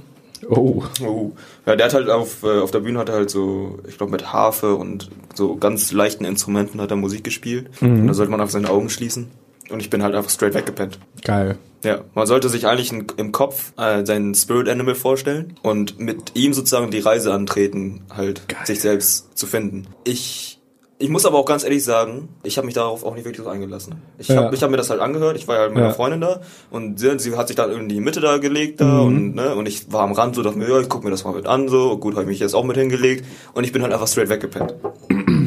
Oh. 0.49 0.83
Oh. 1.03 1.31
Ja, 1.65 1.75
der 1.75 1.87
hat 1.87 1.93
halt 1.93 2.09
auf, 2.09 2.43
äh, 2.43 2.59
auf 2.59 2.71
der 2.71 2.79
Bühne 2.79 2.99
hat 2.99 3.09
er 3.09 3.15
halt 3.15 3.29
so, 3.29 3.79
ich 3.87 3.97
glaube 3.97 4.11
mit 4.11 4.31
Harfe 4.31 4.75
und 4.75 5.09
so 5.33 5.55
ganz 5.55 5.91
leichten 5.91 6.25
Instrumenten 6.25 6.79
hat 6.79 6.91
er 6.91 6.97
Musik 6.97 7.23
gespielt. 7.23 7.69
Und 7.81 8.07
da 8.07 8.13
sollte 8.13 8.31
man 8.31 8.39
einfach 8.39 8.53
seine 8.53 8.69
Augen 8.69 8.89
schließen. 8.89 9.27
Und 9.69 9.79
ich 9.81 9.89
bin 9.89 10.01
halt 10.03 10.15
einfach 10.15 10.29
straight 10.29 10.53
weggepennt. 10.53 10.99
Geil. 11.23 11.57
Ja, 11.83 12.01
man 12.15 12.25
sollte 12.25 12.49
sich 12.49 12.65
eigentlich 12.67 12.91
im 12.91 13.31
Kopf 13.31 13.73
äh, 13.77 14.03
seinen 14.05 14.33
Spirit 14.33 14.67
Animal 14.67 14.95
vorstellen 14.95 15.53
und 15.61 15.99
mit 15.99 16.35
ihm 16.35 16.53
sozusagen 16.53 16.89
die 16.89 16.99
Reise 16.99 17.33
antreten, 17.33 18.01
halt 18.15 18.47
Geil. 18.47 18.65
sich 18.65 18.81
selbst 18.81 19.37
zu 19.37 19.45
finden. 19.45 19.87
Ich 20.03 20.53
Ich 20.99 21.09
muss 21.09 21.27
aber 21.27 21.37
auch 21.37 21.45
ganz 21.45 21.63
ehrlich 21.63 21.83
sagen, 21.83 22.29
ich 22.41 22.57
habe 22.57 22.65
mich 22.65 22.73
darauf 22.73 23.03
auch 23.05 23.13
nicht 23.13 23.23
wirklich 23.25 23.43
so 23.45 23.49
eingelassen. 23.51 24.01
Ich 24.17 24.29
Ja. 24.29 24.37
habe 24.45 24.55
ich 24.55 24.63
hab 24.63 24.71
mir 24.71 24.77
das 24.77 24.89
halt 24.89 24.99
angehört, 24.99 25.37
ich 25.37 25.47
war 25.47 25.53
ja 25.53 25.61
halt 25.61 25.69
mit 25.69 25.77
meiner 25.77 25.89
Ja. 25.89 25.93
Freundin 25.93 26.21
da 26.21 26.41
und 26.71 26.99
sie, 26.99 27.19
sie 27.19 27.35
hat 27.37 27.47
sich 27.49 27.55
dann 27.55 27.69
irgendwie 27.69 27.93
in 27.93 27.99
die 27.99 28.03
Mitte 28.03 28.19
da 28.19 28.37
gelegt 28.39 28.81
da 28.81 28.85
Mhm. 28.85 29.05
und, 29.05 29.35
ne, 29.35 29.53
und 29.53 29.67
ich 29.67 29.91
war 29.93 30.01
am 30.01 30.13
Rand 30.13 30.33
so, 30.35 30.41
dachte 30.41 30.57
mir, 30.57 30.67
ja, 30.67 30.79
ich 30.79 30.89
guck 30.89 31.03
mir 31.03 31.11
das 31.11 31.23
mal 31.23 31.35
mit 31.35 31.45
an, 31.45 31.69
so, 31.69 31.95
gut, 31.99 32.13
habe 32.15 32.23
ich 32.23 32.29
mich 32.29 32.39
jetzt 32.39 32.55
auch 32.55 32.63
mit 32.63 32.77
hingelegt 32.77 33.25
und 33.53 33.63
ich 33.63 33.71
bin 33.71 33.83
halt 33.83 33.93
einfach 33.93 34.07
straight 34.07 34.29
weggepennt. 34.29 34.73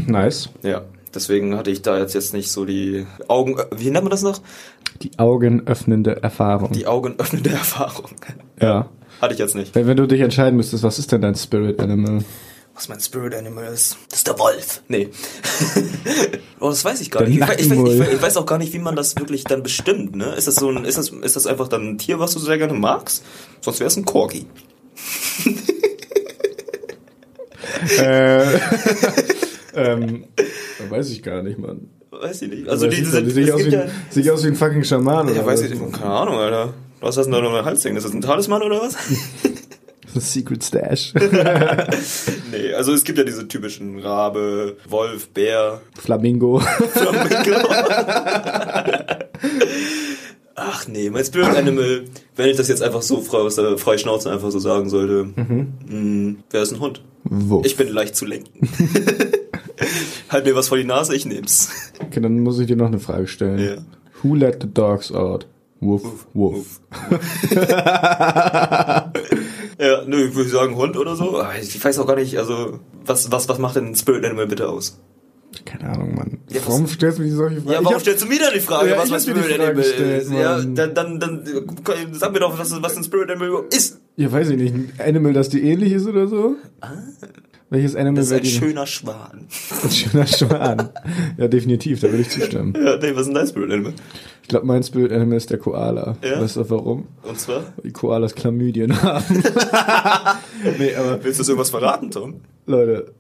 Nice. 0.07 0.49
Ja, 0.63 0.83
deswegen 1.15 1.57
hatte 1.57 1.71
ich 1.71 1.83
da 1.83 1.99
jetzt, 1.99 2.15
jetzt 2.15 2.33
nicht 2.35 2.51
so 2.51 2.65
die 2.65 3.07
Augen, 3.29 3.59
äh, 3.59 3.65
wie 3.77 3.91
nennt 3.91 4.05
man 4.05 4.11
das 4.11 4.23
noch? 4.23 4.41
Die 5.03 5.19
augenöffnende 5.19 6.23
Erfahrung. 6.23 6.73
Die 6.73 6.87
augenöffnende 6.87 7.51
Erfahrung. 7.51 8.11
ja. 8.61 8.89
Hatte 9.21 9.35
ich 9.35 9.41
jetzt 9.41 9.55
nicht. 9.55 9.75
Wenn, 9.75 9.87
wenn 9.87 9.99
du 9.99 10.07
dich 10.07 10.23
entscheiden 10.23 10.57
müsstest, 10.57 10.83
was 10.83 10.99
ist 10.99 11.13
denn 11.13 11.21
dein 11.21 11.35
Spirit 11.35 11.79
Animal? 11.79 12.25
Was 12.75 12.89
mein 12.89 13.01
Spirit 13.01 13.35
Animal 13.35 13.67
ist? 13.71 13.99
Das 14.09 14.21
ist 14.21 14.27
der 14.29 14.39
Wolf. 14.39 14.83
Nee. 14.89 15.11
oh, 16.61 16.71
das 16.71 16.83
weiß 16.87 17.03
ich 17.03 17.11
gar 17.11 17.25
Der 17.25 17.29
nicht. 17.29 17.39
Ich, 17.39 17.45
weiß- 17.47 17.59
ich, 17.61 17.69
weiß- 17.71 18.13
ich 18.15 18.23
weiß 18.23 18.39
auch 18.39 18.47
gar 18.47 18.57
nicht, 18.57 18.73
wie 18.73 18.79
man 18.79 18.97
das 18.97 19.17
wirklich 19.17 19.45
dann 19.45 19.63
bestimmt, 19.63 20.17
ne? 20.17 20.33
Ist 20.37 20.49
das 20.49 20.55
so 20.55 20.71
ein, 20.71 20.87
ist 20.87 20.97
das, 20.97 21.11
ist 21.11 21.37
das 21.37 21.47
einfach 21.47 21.69
dann 21.69 21.87
ein 21.87 21.99
Tier, 21.99 22.19
was 22.19 22.33
du 22.33 22.39
sehr 22.39 22.57
gerne 22.57 22.73
magst? 22.73 23.23
Sonst 23.61 23.81
wäre 23.81 23.89
es 23.89 23.97
ein 23.99 24.07
Corgi. 24.07 24.47
äh, 27.99 28.47
ähm, 29.75 30.25
weiß 30.89 31.11
ich 31.11 31.23
gar 31.23 31.43
nicht, 31.43 31.59
Mann. 31.59 31.89
Weiß 32.11 32.43
ich 32.43 32.51
nicht. 32.51 32.69
Also 32.69 32.87
die, 32.87 32.97
ich 32.97 33.03
diese, 33.05 33.23
nicht. 33.23 33.35
Sehe 33.35 33.45
ich, 33.45 33.49
es 33.49 33.55
aus 33.55 33.65
wie, 33.65 33.71
ja, 33.71 33.83
ein- 33.83 33.91
sehe 34.11 34.23
ich 34.23 34.31
aus 34.31 34.45
wie 34.45 34.49
ein 34.49 34.57
fucking 34.57 34.85
Schaman 34.85 35.29
ja, 35.29 35.35
oder 35.35 35.47
weiß 35.47 35.63
ich 35.63 35.71
nicht. 35.71 35.93
Keine 35.93 36.11
Ahnung, 36.11 36.35
Alter. 36.35 36.75
Was 37.01 37.17
hast 37.17 37.27
du 37.27 37.33
denn 37.33 37.43
da 37.43 37.49
noch 37.49 37.59
im 37.59 37.65
Hals 37.65 37.85
hängen? 37.85 37.97
Ist 37.97 38.05
das 38.05 38.13
ein 38.13 38.21
Talisman 38.21 38.63
oder 38.63 38.83
was? 38.83 38.97
Secret 40.15 40.65
Stash. 40.65 41.15
nee, 42.51 42.75
also 42.75 42.93
es 42.93 43.05
gibt 43.05 43.19
ja 43.19 43.25
diese 43.25 43.47
typischen 43.47 44.01
Rabe, 44.01 44.77
Wolf, 44.89 45.29
Bär, 45.29 45.81
Flamingo. 45.97 46.59
Flamingo. 46.59 47.69
Ach 50.57 50.89
nee, 50.89 51.11
mein 51.11 51.25
Spirit 51.25 51.57
Animal, 51.57 52.05
wenn 52.37 52.49
ich 52.49 52.57
das 52.57 52.69
jetzt 52.69 52.83
einfach 52.83 53.03
so 53.03 53.21
frei, 53.21 53.39
aus 53.39 53.55
der 53.55 53.79
frei 53.79 53.99
Schnauze 53.99 54.31
einfach 54.31 54.51
so 54.51 54.59
sagen 54.59 54.91
sollte, 54.91 55.25
mhm. 55.25 56.43
wäre 56.51 56.65
es 56.65 56.73
ein 56.73 56.81
Hund. 56.81 57.03
Wo? 57.25 57.63
Ich 57.65 57.77
bin 57.77 57.89
leicht 57.89 58.17
zu 58.17 58.27
lenken. 58.27 58.69
halt 60.29 60.45
mir 60.47 60.55
was 60.55 60.69
vor 60.69 60.79
die 60.79 60.85
Nase, 60.85 61.15
ich 61.15 61.27
nehm's. 61.27 61.71
Okay, 62.01 62.21
dann 62.21 62.41
muss 62.41 62.59
ich 62.59 62.67
dir 62.67 62.77
noch 62.77 62.87
eine 62.87 62.99
Frage 63.01 63.27
stellen. 63.27 63.59
Ja. 63.59 63.77
Who 64.23 64.35
let 64.35 64.59
the 64.63 64.69
dogs 64.73 65.11
out? 65.13 65.47
Woof, 65.81 66.27
woof. 66.35 66.81
Ja, 69.79 70.05
nö, 70.07 70.27
ich 70.29 70.35
würde 70.35 70.51
sagen 70.51 70.77
Hund 70.77 70.97
oder 70.99 71.17
so. 71.17 71.41
Aber 71.41 71.59
Ich 71.59 71.83
weiß 71.83 71.99
auch 72.01 72.07
gar 72.07 72.17
nicht, 72.17 72.37
also, 72.39 72.81
was, 73.07 73.33
was, 73.33 73.49
was 73.49 73.59
macht 73.59 73.77
denn 73.77 73.87
ein 73.87 73.95
Spirit 73.97 74.25
Animal 74.27 74.47
bitte 74.47 74.69
aus? 74.69 74.99
Keine 75.65 75.89
Ahnung, 75.91 76.15
Mann. 76.15 76.39
Ja, 76.51 76.61
was- 76.61 76.69
warum 76.69 76.87
stellst 76.87 77.19
du 77.19 77.23
mir 77.23 77.33
solche 77.35 77.57
Fragen? 77.63 77.71
Ja, 77.73 77.79
warum 77.79 77.95
hab- 77.95 78.01
stellst 78.03 78.23
du 78.23 78.27
mir 78.29 78.39
dann 78.39 78.53
die 78.53 78.61
Frage, 78.61 78.91
Ja, 78.91 78.99
was 78.99 79.09
mein 79.11 79.21
Spirit 79.21 79.45
Animal 79.55 79.75
gestellt, 79.75 80.23
ist? 80.25 80.33
Ja, 80.33 80.61
dann, 80.61 80.95
dann, 80.95 81.19
dann, 81.19 81.47
äh, 81.47 81.63
sag 82.13 82.33
mir 82.33 82.41
doch, 82.41 82.59
was, 82.59 82.83
was 82.83 82.97
ein 82.97 83.05
Spirit 83.05 83.31
Animal 83.31 83.65
ist. 83.71 83.99
Ja, 84.17 84.31
weiß 84.31 84.51
ich 84.51 84.59
nicht. 84.59 84.75
Ein 84.75 84.93
Animal, 84.99 85.33
das 85.33 85.49
dir 85.49 85.63
ähnlich 85.63 85.93
ist 85.95 86.07
oder 86.07 86.27
so? 86.29 86.57
Welches 87.71 87.95
Animal 87.95 88.17
Das 88.17 88.33
ist 88.33 88.33
ein 88.33 88.45
schöner 88.45 88.87
Schwan. 88.87 89.47
Ein 89.85 89.91
schöner 89.91 90.27
Schwan. 90.27 90.89
ja, 91.39 91.47
definitiv, 91.47 92.01
da 92.01 92.09
würde 92.09 92.23
ich 92.23 92.31
zustimmen. 92.31 92.75
Ja, 92.77 92.97
nee, 92.97 93.13
was 93.13 93.21
ist 93.21 93.27
denn 93.27 93.35
dein 93.35 93.47
Spirit 93.47 93.71
Animal? 93.71 93.93
Ich 94.43 94.49
glaube, 94.49 94.67
mein 94.67 94.83
Spirit 94.83 95.13
Animal 95.13 95.37
ist 95.37 95.51
der 95.51 95.59
Koala. 95.59 96.17
Ja? 96.23 96.41
Weißt 96.41 96.57
du 96.57 96.69
warum? 96.69 97.07
Und 97.23 97.39
zwar? 97.39 97.59
Weil 97.77 97.85
Die 97.85 97.93
Koalas 97.93 98.35
Chlamydien 98.35 99.01
haben. 99.01 99.25
nee, 100.79 100.95
aber 100.97 101.23
Willst 101.23 101.39
du 101.39 101.43
uns 101.43 101.49
irgendwas 101.49 101.71
verraten, 101.71 102.11
Tom? 102.11 102.41
Leute, 102.67 103.13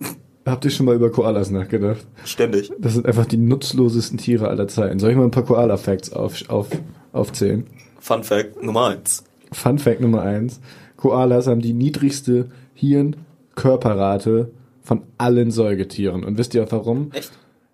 habt 0.44 0.64
ihr 0.64 0.72
schon 0.72 0.86
mal 0.86 0.96
über 0.96 1.12
Koalas 1.12 1.50
nachgedacht? 1.50 2.04
Ständig. 2.24 2.72
Das 2.80 2.94
sind 2.94 3.06
einfach 3.06 3.26
die 3.26 3.36
nutzlosesten 3.36 4.18
Tiere 4.18 4.48
aller 4.48 4.66
Zeiten. 4.66 4.98
Soll 4.98 5.12
ich 5.12 5.16
mal 5.16 5.24
ein 5.24 5.30
paar 5.30 5.44
Koala-Facts 5.44 6.12
auf, 6.12 6.48
auf, 6.48 6.66
aufzählen? 7.12 7.68
Fun 8.00 8.24
Fact 8.24 8.60
Nummer 8.64 8.88
eins. 8.88 9.22
Fun 9.52 9.78
Fact 9.78 10.00
Nummer 10.00 10.22
eins. 10.22 10.60
Koalas 10.96 11.46
haben 11.46 11.60
die 11.60 11.72
niedrigste 11.72 12.50
Hirnkörperrate 13.60 14.50
von 14.82 15.02
allen 15.18 15.50
Säugetieren. 15.50 16.24
Und 16.24 16.38
wisst 16.38 16.54
ihr 16.54 16.64
auch 16.64 16.72
warum? 16.72 17.10
Echt? 17.12 17.32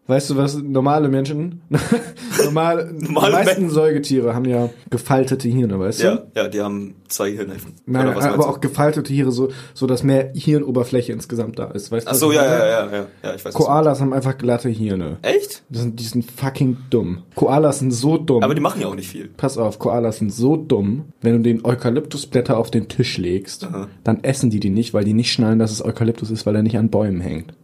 Weißt 0.09 0.31
du, 0.31 0.37
was 0.37 0.57
normale 0.63 1.09
Menschen, 1.09 1.63
normal, 2.45 2.93
die 2.97 3.07
Normale 3.07 3.33
meisten 3.33 3.63
Men- 3.63 3.71
Säugetiere 3.71 4.35
haben 4.35 4.45
ja 4.45 4.71
gefaltete 4.89 5.49
Hirne, 5.49 5.81
weißt 5.81 6.01
du? 6.03 6.05
Ja, 6.07 6.23
ja, 6.37 6.49
die 6.49 6.61
haben 6.61 6.95
zwei 7.09 7.31
Gehirnhälften. 7.33 7.75
Nein, 7.87 8.07
meinst 8.07 8.23
aber 8.29 8.49
auch 8.49 8.61
gefaltete 8.61 9.03
Tiere, 9.09 9.33
so, 9.33 9.49
so 9.75 9.87
dass 9.89 10.05
mehr 10.05 10.31
Hirnoberfläche 10.35 11.13
insgesamt 11.13 11.59
da 11.59 11.67
ist. 11.73 11.91
Weißt 11.91 12.07
du, 12.07 12.11
Ach 12.13 12.15
so, 12.15 12.31
ja, 12.31 12.45
ja, 12.45 12.59
ja, 12.67 12.93
ja, 12.93 13.07
ja, 13.25 13.35
ich 13.35 13.45
weiß. 13.45 13.53
Koalas 13.55 14.01
haben 14.01 14.13
einfach 14.13 14.39
glatte 14.39 14.69
Hirne. 14.69 15.17
Echt? 15.23 15.65
Das 15.71 15.83
sind, 15.83 15.99
die 15.99 16.05
sind 16.05 16.31
fucking 16.31 16.77
dumm. 16.91 17.23
Koalas 17.35 17.81
sind 17.81 17.91
so 17.93 18.17
dumm. 18.17 18.45
Aber 18.45 18.55
die 18.55 18.61
machen 18.61 18.81
ja 18.81 18.87
auch 18.87 18.95
nicht 18.95 19.09
viel. 19.09 19.29
Pass 19.37 19.59
auf, 19.59 19.79
Koalas 19.81 20.19
sind 20.19 20.33
so 20.33 20.57
dumm, 20.57 21.07
wenn 21.21 21.33
du 21.33 21.41
den 21.41 21.65
Eukalyptusblätter 21.65 22.57
auf 22.59 22.71
den 22.71 22.87
Tisch 22.89 23.19
legst, 23.19 23.65
Aha. 23.65 23.89
dann 24.05 24.23
essen 24.23 24.51
die 24.51 24.61
die 24.61 24.71
nicht, 24.71 24.95
weil 24.95 25.05
die 25.05 25.15
nicht 25.15 25.33
schnallen, 25.33 25.59
dass 25.59 25.73
es 25.73 25.85
Eukalyptus 25.85 26.31
ist, 26.31 26.47
weil 26.47 26.55
er 26.55 26.63
nicht 26.63 26.79
an 26.79 26.91
Bäumen 26.91 27.21
hängt. 27.21 27.55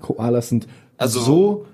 Koalas 0.00 0.48
sind 0.48 0.66
Also- 1.02 1.20
so 1.20 1.66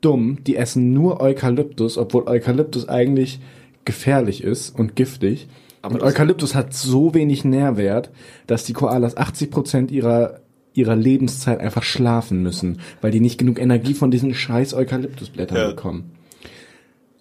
dumm, 0.00 0.38
die 0.46 0.56
essen 0.56 0.92
nur 0.92 1.20
Eukalyptus, 1.20 1.96
obwohl 1.98 2.24
Eukalyptus 2.26 2.88
eigentlich 2.88 3.40
gefährlich 3.84 4.42
ist 4.44 4.76
und 4.78 4.96
giftig. 4.96 5.48
Aber 5.80 5.94
und 5.96 6.02
Eukalyptus 6.02 6.54
hat 6.54 6.72
so 6.74 7.14
wenig 7.14 7.44
Nährwert, 7.44 8.10
dass 8.46 8.64
die 8.64 8.72
Koalas 8.72 9.16
80% 9.16 9.90
ihrer 9.90 10.40
ihrer 10.74 10.96
Lebenszeit 10.96 11.60
einfach 11.60 11.82
schlafen 11.82 12.42
müssen, 12.42 12.78
weil 13.02 13.10
die 13.10 13.20
nicht 13.20 13.36
genug 13.36 13.60
Energie 13.60 13.92
von 13.92 14.10
diesen 14.10 14.32
scheiß 14.32 14.72
Eukalyptusblättern 14.72 15.58
Ja. 15.58 15.68
bekommen. 15.68 16.12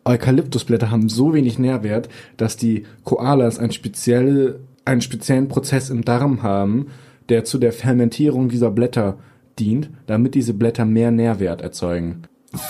Eukalyptusblätter 0.05 0.89
haben 0.89 1.09
so 1.09 1.33
wenig 1.33 1.59
Nährwert, 1.59 2.09
dass 2.37 2.57
die 2.57 2.85
Koalas 3.03 3.59
ein 3.59 3.71
spezielle, 3.71 4.61
einen 4.85 5.01
speziellen 5.01 5.47
Prozess 5.47 5.89
im 5.89 6.03
Darm 6.05 6.43
haben, 6.43 6.87
der 7.29 7.43
zu 7.43 7.57
der 7.57 7.71
Fermentierung 7.73 8.49
dieser 8.49 8.71
Blätter 8.71 9.17
dient, 9.59 9.89
damit 10.07 10.35
diese 10.35 10.53
Blätter 10.53 10.85
mehr 10.85 11.11
Nährwert 11.11 11.61
erzeugen. 11.61 12.23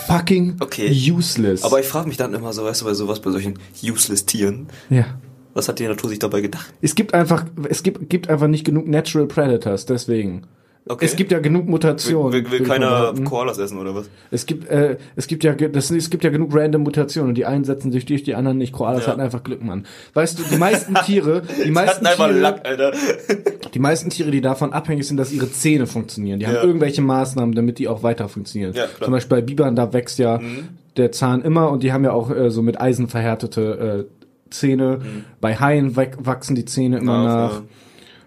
Fucking 0.07 0.57
Okay. 0.59 0.89
useless. 1.11 1.63
Aber 1.63 1.79
ich 1.79 1.87
frage 1.87 2.07
mich 2.07 2.17
dann 2.17 2.33
immer 2.33 2.53
so, 2.53 2.63
weißt 2.63 2.81
du, 2.81 2.85
bei 2.85 2.93
sowas, 2.93 3.19
bei 3.19 3.31
solchen 3.31 3.55
useless 3.83 4.25
Tieren, 4.25 4.67
ja. 4.89 5.05
was 5.53 5.67
hat 5.67 5.79
die 5.79 5.87
Natur 5.87 6.09
sich 6.09 6.19
dabei 6.19 6.41
gedacht? 6.41 6.71
Es 6.81 6.93
gibt 6.95 7.13
einfach, 7.13 7.45
es 7.67 7.81
gibt, 7.81 8.09
gibt 8.09 8.29
einfach 8.29 8.47
nicht 8.47 8.63
genug 8.63 8.87
Natural 8.87 9.27
Predators, 9.27 9.85
deswegen. 9.85 10.43
Okay. 10.89 11.05
Es 11.05 11.15
gibt 11.15 11.31
ja 11.31 11.37
genug 11.39 11.65
Will, 11.65 11.71
Mutationen. 11.71 12.33
will, 12.33 12.49
will 12.51 12.61
mal 12.61 12.79
keiner. 12.79 13.13
Koalas 13.23 13.59
essen 13.59 13.77
oder 13.77 13.93
was? 13.93 14.09
Es 14.31 14.47
gibt, 14.47 14.67
äh, 14.67 14.97
es 15.15 15.27
gibt 15.27 15.43
ja, 15.43 15.53
das, 15.53 15.91
es 15.91 16.09
gibt 16.09 16.23
ja 16.23 16.31
genug 16.31 16.55
random 16.55 16.81
Mutationen 16.81 17.29
und 17.29 17.35
die 17.35 17.45
einen 17.45 17.63
setzen 17.65 17.91
sich 17.91 18.05
durch, 18.05 18.23
die 18.23 18.33
anderen 18.33 18.57
nicht. 18.57 18.73
Koalas 18.73 19.05
Ja. 19.05 19.11
hatten 19.11 19.21
einfach 19.21 19.43
Glück, 19.43 19.63
Mann. 19.63 19.85
Weißt 20.15 20.39
du, 20.39 20.43
die 20.51 20.57
meisten 20.57 20.95
Tiere, 21.05 21.43
die 21.63 21.69
meisten 21.71 22.03
Tiere, 22.05 22.31
Lack, 22.31 22.63
die 23.73 23.79
meisten 23.79 24.09
Tiere, 24.09 24.31
die 24.31 24.41
davon 24.41 24.73
abhängig 24.73 25.07
sind, 25.07 25.17
dass 25.17 25.31
ihre 25.31 25.51
Zähne 25.51 25.85
funktionieren. 25.85 26.39
Die 26.39 26.47
haben 26.47 26.55
Ja. 26.55 26.63
irgendwelche 26.63 27.01
Maßnahmen, 27.03 27.53
damit 27.53 27.77
die 27.77 27.87
auch 27.87 28.01
weiter 28.01 28.27
funktionieren. 28.27 28.73
Ja. 28.73 28.85
Zum 28.99 29.11
Beispiel 29.11 29.37
bei 29.37 29.41
Bibern, 29.41 29.75
da 29.75 29.93
wächst 29.93 30.17
ja 30.17 30.39
Mhm. 30.39 30.67
der 30.97 31.11
Zahn 31.11 31.43
immer 31.43 31.69
und 31.69 31.83
die 31.83 31.93
haben 31.93 32.03
ja 32.03 32.11
auch 32.11 32.31
äh, 32.31 32.49
so 32.49 32.63
mit 32.63 32.81
Eisen 32.81 33.07
verhärtete 33.07 34.07
äh, 34.09 34.49
Zähne. 34.49 34.99
Bei 35.39 35.55
Haien 35.55 35.95
wachsen 35.95 36.55
die 36.55 36.65
Zähne 36.65 36.97
immer 36.97 37.13
Ja, 37.13 37.23
nach. 37.23 37.61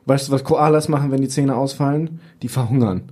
Ja. 0.06 0.12
Weißt 0.14 0.28
du, 0.28 0.32
was 0.32 0.44
Koalas 0.44 0.88
machen, 0.88 1.10
wenn 1.10 1.20
die 1.20 1.28
Zähne 1.28 1.56
ausfallen? 1.56 2.20
Die 2.42 2.48
verhungern. 2.48 3.02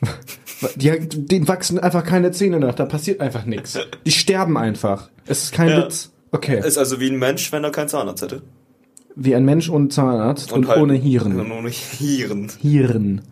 Die, 0.76 0.90
denen 1.08 1.48
wachsen 1.48 1.80
einfach 1.80 2.04
keine 2.04 2.30
Zähne 2.30 2.60
nach, 2.60 2.74
da 2.76 2.84
passiert 2.86 3.20
einfach 3.20 3.44
nichts. 3.46 3.76
Die 4.06 4.12
sterben 4.12 4.56
einfach. 4.56 5.10
Es 5.26 5.42
ist 5.44 5.52
kein 5.52 5.70
Ja. 5.70 5.84
Witz. 5.84 6.12
Okay. 6.30 6.60
Ist 6.64 6.78
also 6.78 7.00
wie 7.00 7.10
ein 7.10 7.18
Mensch, 7.18 7.50
wenn 7.50 7.64
er 7.64 7.72
keinen 7.72 7.88
Zahnarzt 7.88 8.22
hätte. 8.22 8.42
Wie 9.16 9.34
ein 9.34 9.44
Mensch 9.44 9.68
ohne 9.68 9.88
Zahnarzt 9.88 10.52
und, 10.52 10.68
halt- 10.68 10.80
ohne 10.80 10.94
Hirn. 10.94 11.38
Und 11.40 11.50
ohne 11.50 11.68
Hirn. 11.68 12.48
Hirn. 12.60 13.22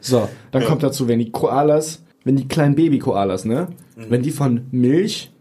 So, 0.00 0.28
dann 0.50 0.64
kommt 0.64 0.82
dazu, 0.82 1.08
wenn 1.08 1.20
die 1.20 1.32
Koalas, 1.32 2.02
wenn 2.24 2.36
die 2.36 2.46
kleinen 2.48 2.74
Baby-Koalas, 2.74 3.46
ne, 3.46 3.68
Mhm. 3.96 4.02
wenn 4.10 4.22
die 4.22 4.30
von 4.30 4.66
Milch 4.70 5.32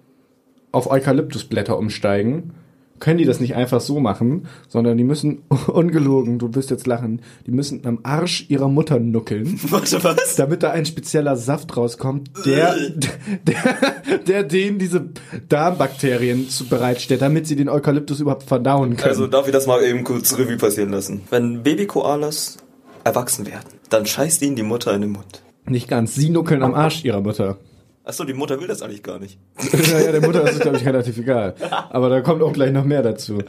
auf 0.72 0.90
Eukalyptusblätter 0.90 1.78
umsteigen, 1.78 2.54
können 3.02 3.18
die 3.18 3.26
das 3.26 3.42
nicht 3.42 3.56
einfach 3.56 3.82
so 3.82 4.00
machen, 4.00 4.48
sondern 4.70 4.98
die 4.98 5.04
müssen, 5.04 5.40
ungelogen, 5.68 6.40
du 6.40 6.56
wirst 6.56 6.70
jetzt 6.70 6.88
lachen, 6.88 7.22
die 7.46 7.52
müssen 7.52 7.86
am 7.86 8.00
Arsch 8.04 8.46
ihrer 8.48 8.70
Mutter 8.70 9.00
nuckeln, 9.00 9.60
Warte, 9.70 10.02
was? 10.06 10.36
damit 10.38 10.64
da 10.64 10.72
ein 10.72 10.86
spezieller 10.86 11.36
Saft 11.36 11.76
rauskommt, 11.76 12.32
der, 12.46 12.76
der, 13.44 14.18
der 14.26 14.44
denen 14.44 14.80
diese 14.80 15.10
Darmbakterien 15.50 16.48
bereitstellt, 16.70 17.22
damit 17.22 17.48
sie 17.48 17.58
den 17.58 17.68
Eukalyptus 17.68 18.22
überhaupt 18.22 18.44
verdauen 18.44 18.96
können. 18.96 19.10
Also 19.10 19.28
darf 19.28 19.48
ich 19.48 19.54
das 19.54 19.68
mal 19.68 19.84
eben 19.84 20.06
kurz 20.06 20.38
Revue 20.38 20.58
passieren 20.58 20.92
lassen. 20.92 21.22
Wenn 21.30 21.64
Baby-Koalas 21.64 22.58
erwachsen 23.04 23.48
werden, 23.48 23.68
dann 23.90 24.06
scheißt 24.06 24.42
ihnen 24.44 24.56
die 24.56 24.64
Mutter 24.64 24.94
in 24.94 25.02
den 25.02 25.12
Mund. 25.12 25.42
nicht 25.66 25.88
ganz. 25.88 26.16
Sie 26.16 26.30
nuckeln 26.30 26.64
am 26.64 26.76
Arsch 26.76 27.04
ihrer 27.04 27.22
Mutter. 27.22 27.58
Achso, 28.04 28.24
die 28.24 28.34
Mutter 28.34 28.60
will 28.60 28.68
das 28.68 28.82
eigentlich 28.82 29.04
gar 29.04 29.20
nicht. 29.20 29.38
naja, 29.94 30.12
der 30.12 30.22
Mutter 30.22 30.44
ist 30.44 30.56
es, 30.56 30.60
glaube 30.60 30.78
ich, 30.78 30.86
relativ 30.86 31.18
egal. 31.18 31.56
Aber 31.90 32.10
da 32.10 32.22
kommt 32.22 32.42
auch 32.42 32.52
gleich 32.54 32.72
noch 32.72 32.84
mehr 32.84 33.04
dazu. 33.04 33.40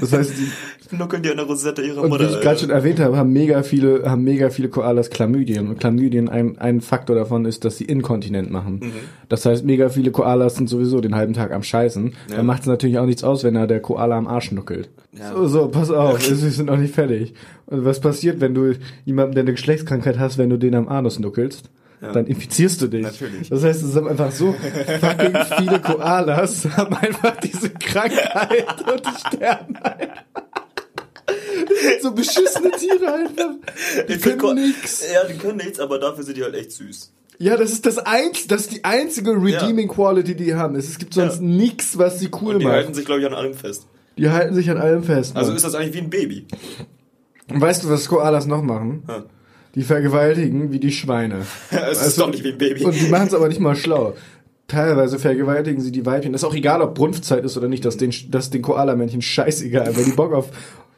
Das 0.00 0.12
heißt, 0.12 0.32
die, 0.38 0.96
Nuckeln 0.96 1.22
die 1.22 1.30
an 1.30 1.36
der 1.36 1.46
Rosette 1.46 1.82
ihrer 1.82 2.02
und 2.02 2.10
Mutter. 2.10 2.28
wie 2.28 2.34
ich 2.34 2.40
gerade 2.40 2.58
schon 2.58 2.70
erwähnt 2.70 2.98
habe, 2.98 3.16
haben 3.16 3.32
mega 3.32 3.62
viele, 3.62 4.10
haben 4.10 4.24
mega 4.24 4.50
viele 4.50 4.68
Koalas 4.68 5.10
Chlamydien. 5.10 5.68
Und 5.68 5.78
Chlamydien, 5.80 6.28
ein, 6.28 6.58
ein 6.58 6.80
Faktor 6.80 7.14
davon 7.14 7.44
ist, 7.44 7.64
dass 7.64 7.76
sie 7.76 7.84
inkontinent 7.84 8.50
machen. 8.50 8.80
Mhm. 8.82 8.92
Das 9.28 9.44
heißt, 9.44 9.64
mega 9.64 9.88
viele 9.88 10.10
Koalas 10.10 10.56
sind 10.56 10.68
sowieso 10.68 11.00
den 11.00 11.14
halben 11.14 11.34
Tag 11.34 11.52
am 11.52 11.62
Scheißen. 11.62 12.14
Ja. 12.30 12.36
Dann 12.36 12.46
macht 12.46 12.62
es 12.62 12.66
natürlich 12.66 12.98
auch 12.98 13.06
nichts 13.06 13.22
aus, 13.22 13.44
wenn 13.44 13.54
da 13.54 13.66
der 13.66 13.80
Koala 13.80 14.16
am 14.16 14.26
Arsch 14.26 14.50
nuckelt. 14.52 14.88
Ja. 15.16 15.32
So, 15.32 15.46
so, 15.46 15.68
pass 15.68 15.90
auf, 15.90 16.28
wir 16.28 16.36
sind 16.36 16.66
noch 16.66 16.76
nicht 16.76 16.94
fertig. 16.94 17.34
Und 17.66 17.84
was 17.84 18.00
passiert, 18.00 18.40
wenn 18.40 18.54
du 18.54 18.72
jemanden, 19.04 19.34
der 19.34 19.42
eine 19.42 19.52
Geschlechtskrankheit 19.52 20.18
hast, 20.18 20.38
wenn 20.38 20.50
du 20.50 20.56
den 20.56 20.74
am 20.74 20.88
Anus 20.88 21.18
nuckelst? 21.18 21.70
Ja. 22.02 22.12
Dann 22.12 22.26
infizierst 22.26 22.80
du 22.80 22.86
dich. 22.88 23.02
Natürlich. 23.02 23.50
Das 23.50 23.62
heißt, 23.62 23.82
es 23.82 23.94
haben 23.94 24.08
einfach 24.08 24.32
so 24.32 24.52
fucking 24.54 25.36
viele 25.58 25.80
Koalas 25.80 26.64
haben 26.76 26.94
einfach 26.96 27.36
diese 27.40 27.68
Krankheit 27.70 28.66
und 28.92 29.02
die 29.06 29.36
sterben 29.36 29.76
einfach. 29.76 30.24
Sind 31.28 32.02
so 32.02 32.12
beschissene 32.12 32.70
Tiere 32.72 33.12
einfach. 33.12 33.50
Die 34.08 34.14
find 34.14 34.38
Ko- 34.38 34.48
können 34.48 34.66
nix. 34.68 35.04
Ja, 35.12 35.24
die 35.24 35.36
können 35.38 35.58
nichts, 35.58 35.78
aber 35.78 35.98
dafür 35.98 36.24
sind 36.24 36.36
die 36.36 36.42
halt 36.42 36.54
echt 36.54 36.72
süß. 36.72 37.12
Ja, 37.38 37.56
das 37.56 37.70
ist 37.72 37.86
das 37.86 37.98
einz, 37.98 38.46
das 38.48 38.62
ist 38.62 38.72
die 38.72 38.84
einzige 38.84 39.30
redeeming 39.32 39.88
quality, 39.88 40.34
die 40.34 40.44
die 40.46 40.54
haben. 40.54 40.74
Es, 40.76 40.98
gibt 40.98 41.14
sonst 41.14 41.36
Ja. 41.36 41.42
nix, 41.42 41.96
was 41.96 42.18
sie 42.18 42.28
cool 42.40 42.54
Und 42.54 42.60
die 42.60 42.64
macht. 42.66 42.74
halten 42.76 42.94
sich, 42.94 43.04
glaube 43.06 43.20
ich, 43.20 43.26
an 43.26 43.34
allem 43.34 43.54
fest. 43.54 43.86
die 44.18 44.28
halten 44.28 44.54
sich 44.54 44.68
an 44.70 44.76
allem 44.78 45.02
fest. 45.04 45.36
Also 45.36 45.52
ist 45.52 45.64
das 45.64 45.74
eigentlich 45.74 45.94
wie 45.94 45.98
ein 45.98 46.10
Baby. 46.10 46.46
Und 47.50 47.60
weißt 47.60 47.84
du, 47.84 47.88
was 47.90 48.08
Koalas 48.08 48.46
noch 48.46 48.62
machen? 48.62 49.02
Ja. 49.08 49.24
Die 49.74 49.82
vergewaltigen 49.82 50.72
wie 50.72 50.80
die 50.80 50.92
Schweine. 50.92 51.46
Es 51.70 51.98
ist 51.98 52.02
Also- 52.02 52.22
doch 52.22 52.30
nicht 52.30 52.44
wie 52.44 52.52
ein 52.52 52.58
Baby. 52.58 52.84
Und 52.84 52.94
die 53.00 53.08
machen 53.08 53.28
es 53.28 53.34
aber 53.34 53.48
nicht 53.48 53.60
mal 53.60 53.76
schlau. 53.76 54.14
Teilweise 54.68 55.18
vergewaltigen 55.18 55.80
sie 55.80 55.90
die 55.90 56.06
Weibchen. 56.06 56.32
Das 56.32 56.42
ist 56.42 56.48
auch 56.48 56.54
egal, 56.54 56.80
ob 56.80 56.94
Brunftzeit 56.94 57.44
ist 57.44 57.56
oder 57.56 57.66
nicht. 57.68 57.84
Das 57.84 57.94
ist 57.94 58.00
den, 58.00 58.12
das 58.30 58.44
ist 58.46 58.54
den 58.54 58.62
Koala-Männchen 58.62 59.20
scheißegal. 59.22 59.96
Wenn 59.96 60.04
die 60.04 60.12
Bock 60.12 60.32
auf 60.32 60.50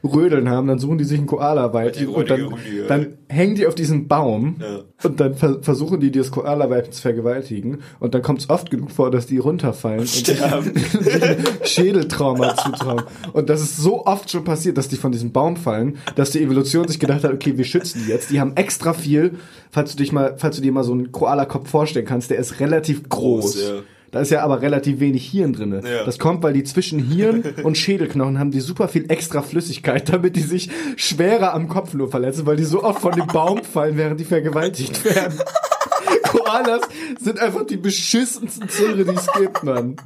Rödeln 0.05 0.48
haben, 0.48 0.66
dann 0.66 0.78
suchen 0.78 0.98
die 0.98 1.05
sich 1.05 1.20
ein 1.20 1.26
Koala-Weibchen 1.26 2.09
und 2.09 2.28
dann, 2.30 2.40
ey. 2.40 2.86
dann 2.88 3.07
hängen 3.28 3.55
die 3.55 3.66
auf 3.66 3.74
diesen 3.74 4.09
Baum 4.09 4.57
Ja. 4.61 4.80
und 5.09 5.20
dann 5.20 5.34
ver 5.34 5.62
versuchen 5.62 6.00
die, 6.00 6.11
das 6.11 6.30
Koala-Weibchen 6.30 6.92
zu 6.92 7.03
vergewaltigen. 7.03 7.78
Und 8.00 8.14
dann 8.14 8.22
kommt 8.22 8.40
es 8.40 8.50
oft 8.50 8.70
genug 8.70 8.90
vor, 8.90 9.11
dass 9.11 9.26
die 9.26 9.38
runterfallen 9.38 10.00
und 10.00 10.09
Sterben. 10.09 10.72
Schädeltrauma 11.64 12.57
zutrauen. 12.62 13.03
Und 13.32 13.48
das 13.48 13.62
ist 13.62 13.76
so 13.76 14.05
oft 14.07 14.30
schon 14.30 14.44
passiert, 14.44 14.76
dass 14.78 14.88
die 14.88 14.96
von 14.96 15.12
diesem 15.12 15.32
Baum 15.32 15.57
fallen, 15.57 15.98
dass 16.16 16.30
die 16.30 16.42
Evolution 16.42 16.88
sich 16.88 16.98
gedacht 16.98 17.24
hat, 17.24 17.32
okay, 17.32 17.57
wir 17.57 17.64
schützen 17.64 18.03
die 18.05 18.11
jetzt. 18.11 18.30
Die 18.30 18.40
haben 18.40 18.57
extra 18.57 18.92
viel, 18.94 19.32
falls 19.70 19.92
du 19.92 19.98
dich 19.98 20.12
mal, 20.12 20.34
falls 20.36 20.57
du 20.57 20.62
dir 20.62 20.72
mal 20.72 20.84
so 20.84 20.92
einen 20.92 21.12
Koala-Kopf 21.12 21.68
vorstellen 21.68 22.07
kannst, 22.07 22.30
der 22.30 22.38
ist 22.38 22.61
relativ 22.61 23.09
groß. 23.09 23.42
Groß, 23.42 23.62
ja. 23.62 23.74
Da 24.12 24.20
ist 24.20 24.30
ja 24.30 24.42
aber 24.42 24.60
relativ 24.60 25.00
wenig 25.00 25.26
Hirn 25.26 25.54
drinne. 25.54 25.80
Ja. 25.82 26.04
Das 26.04 26.18
kommt, 26.18 26.42
weil 26.42 26.52
die 26.52 26.64
zwischen 26.64 26.98
Hirn 26.98 27.42
und 27.62 27.78
Schädelknochen 27.78 28.38
haben 28.38 28.50
die 28.50 28.60
super 28.60 28.86
viel 28.86 29.10
extra 29.10 29.40
Flüssigkeit, 29.40 30.12
damit 30.12 30.36
die 30.36 30.42
sich 30.42 30.68
schwerer 30.96 31.54
am 31.54 31.66
Kopf 31.66 31.94
nur 31.94 32.10
verletzen, 32.10 32.44
weil 32.44 32.56
die 32.56 32.64
so 32.64 32.84
oft 32.84 33.00
von 33.00 33.12
dem 33.12 33.26
Baum 33.26 33.64
fallen, 33.64 33.96
während 33.96 34.20
die 34.20 34.26
vergewaltigt 34.26 35.02
werden. 35.06 35.40
Koalas 36.24 36.82
sind 37.20 37.40
einfach 37.40 37.64
die 37.66 37.78
beschissensten 37.78 38.68
Tiere, 38.68 39.06
die 39.06 39.14
es 39.14 39.26
gibt, 39.32 39.64
Mann. 39.64 39.96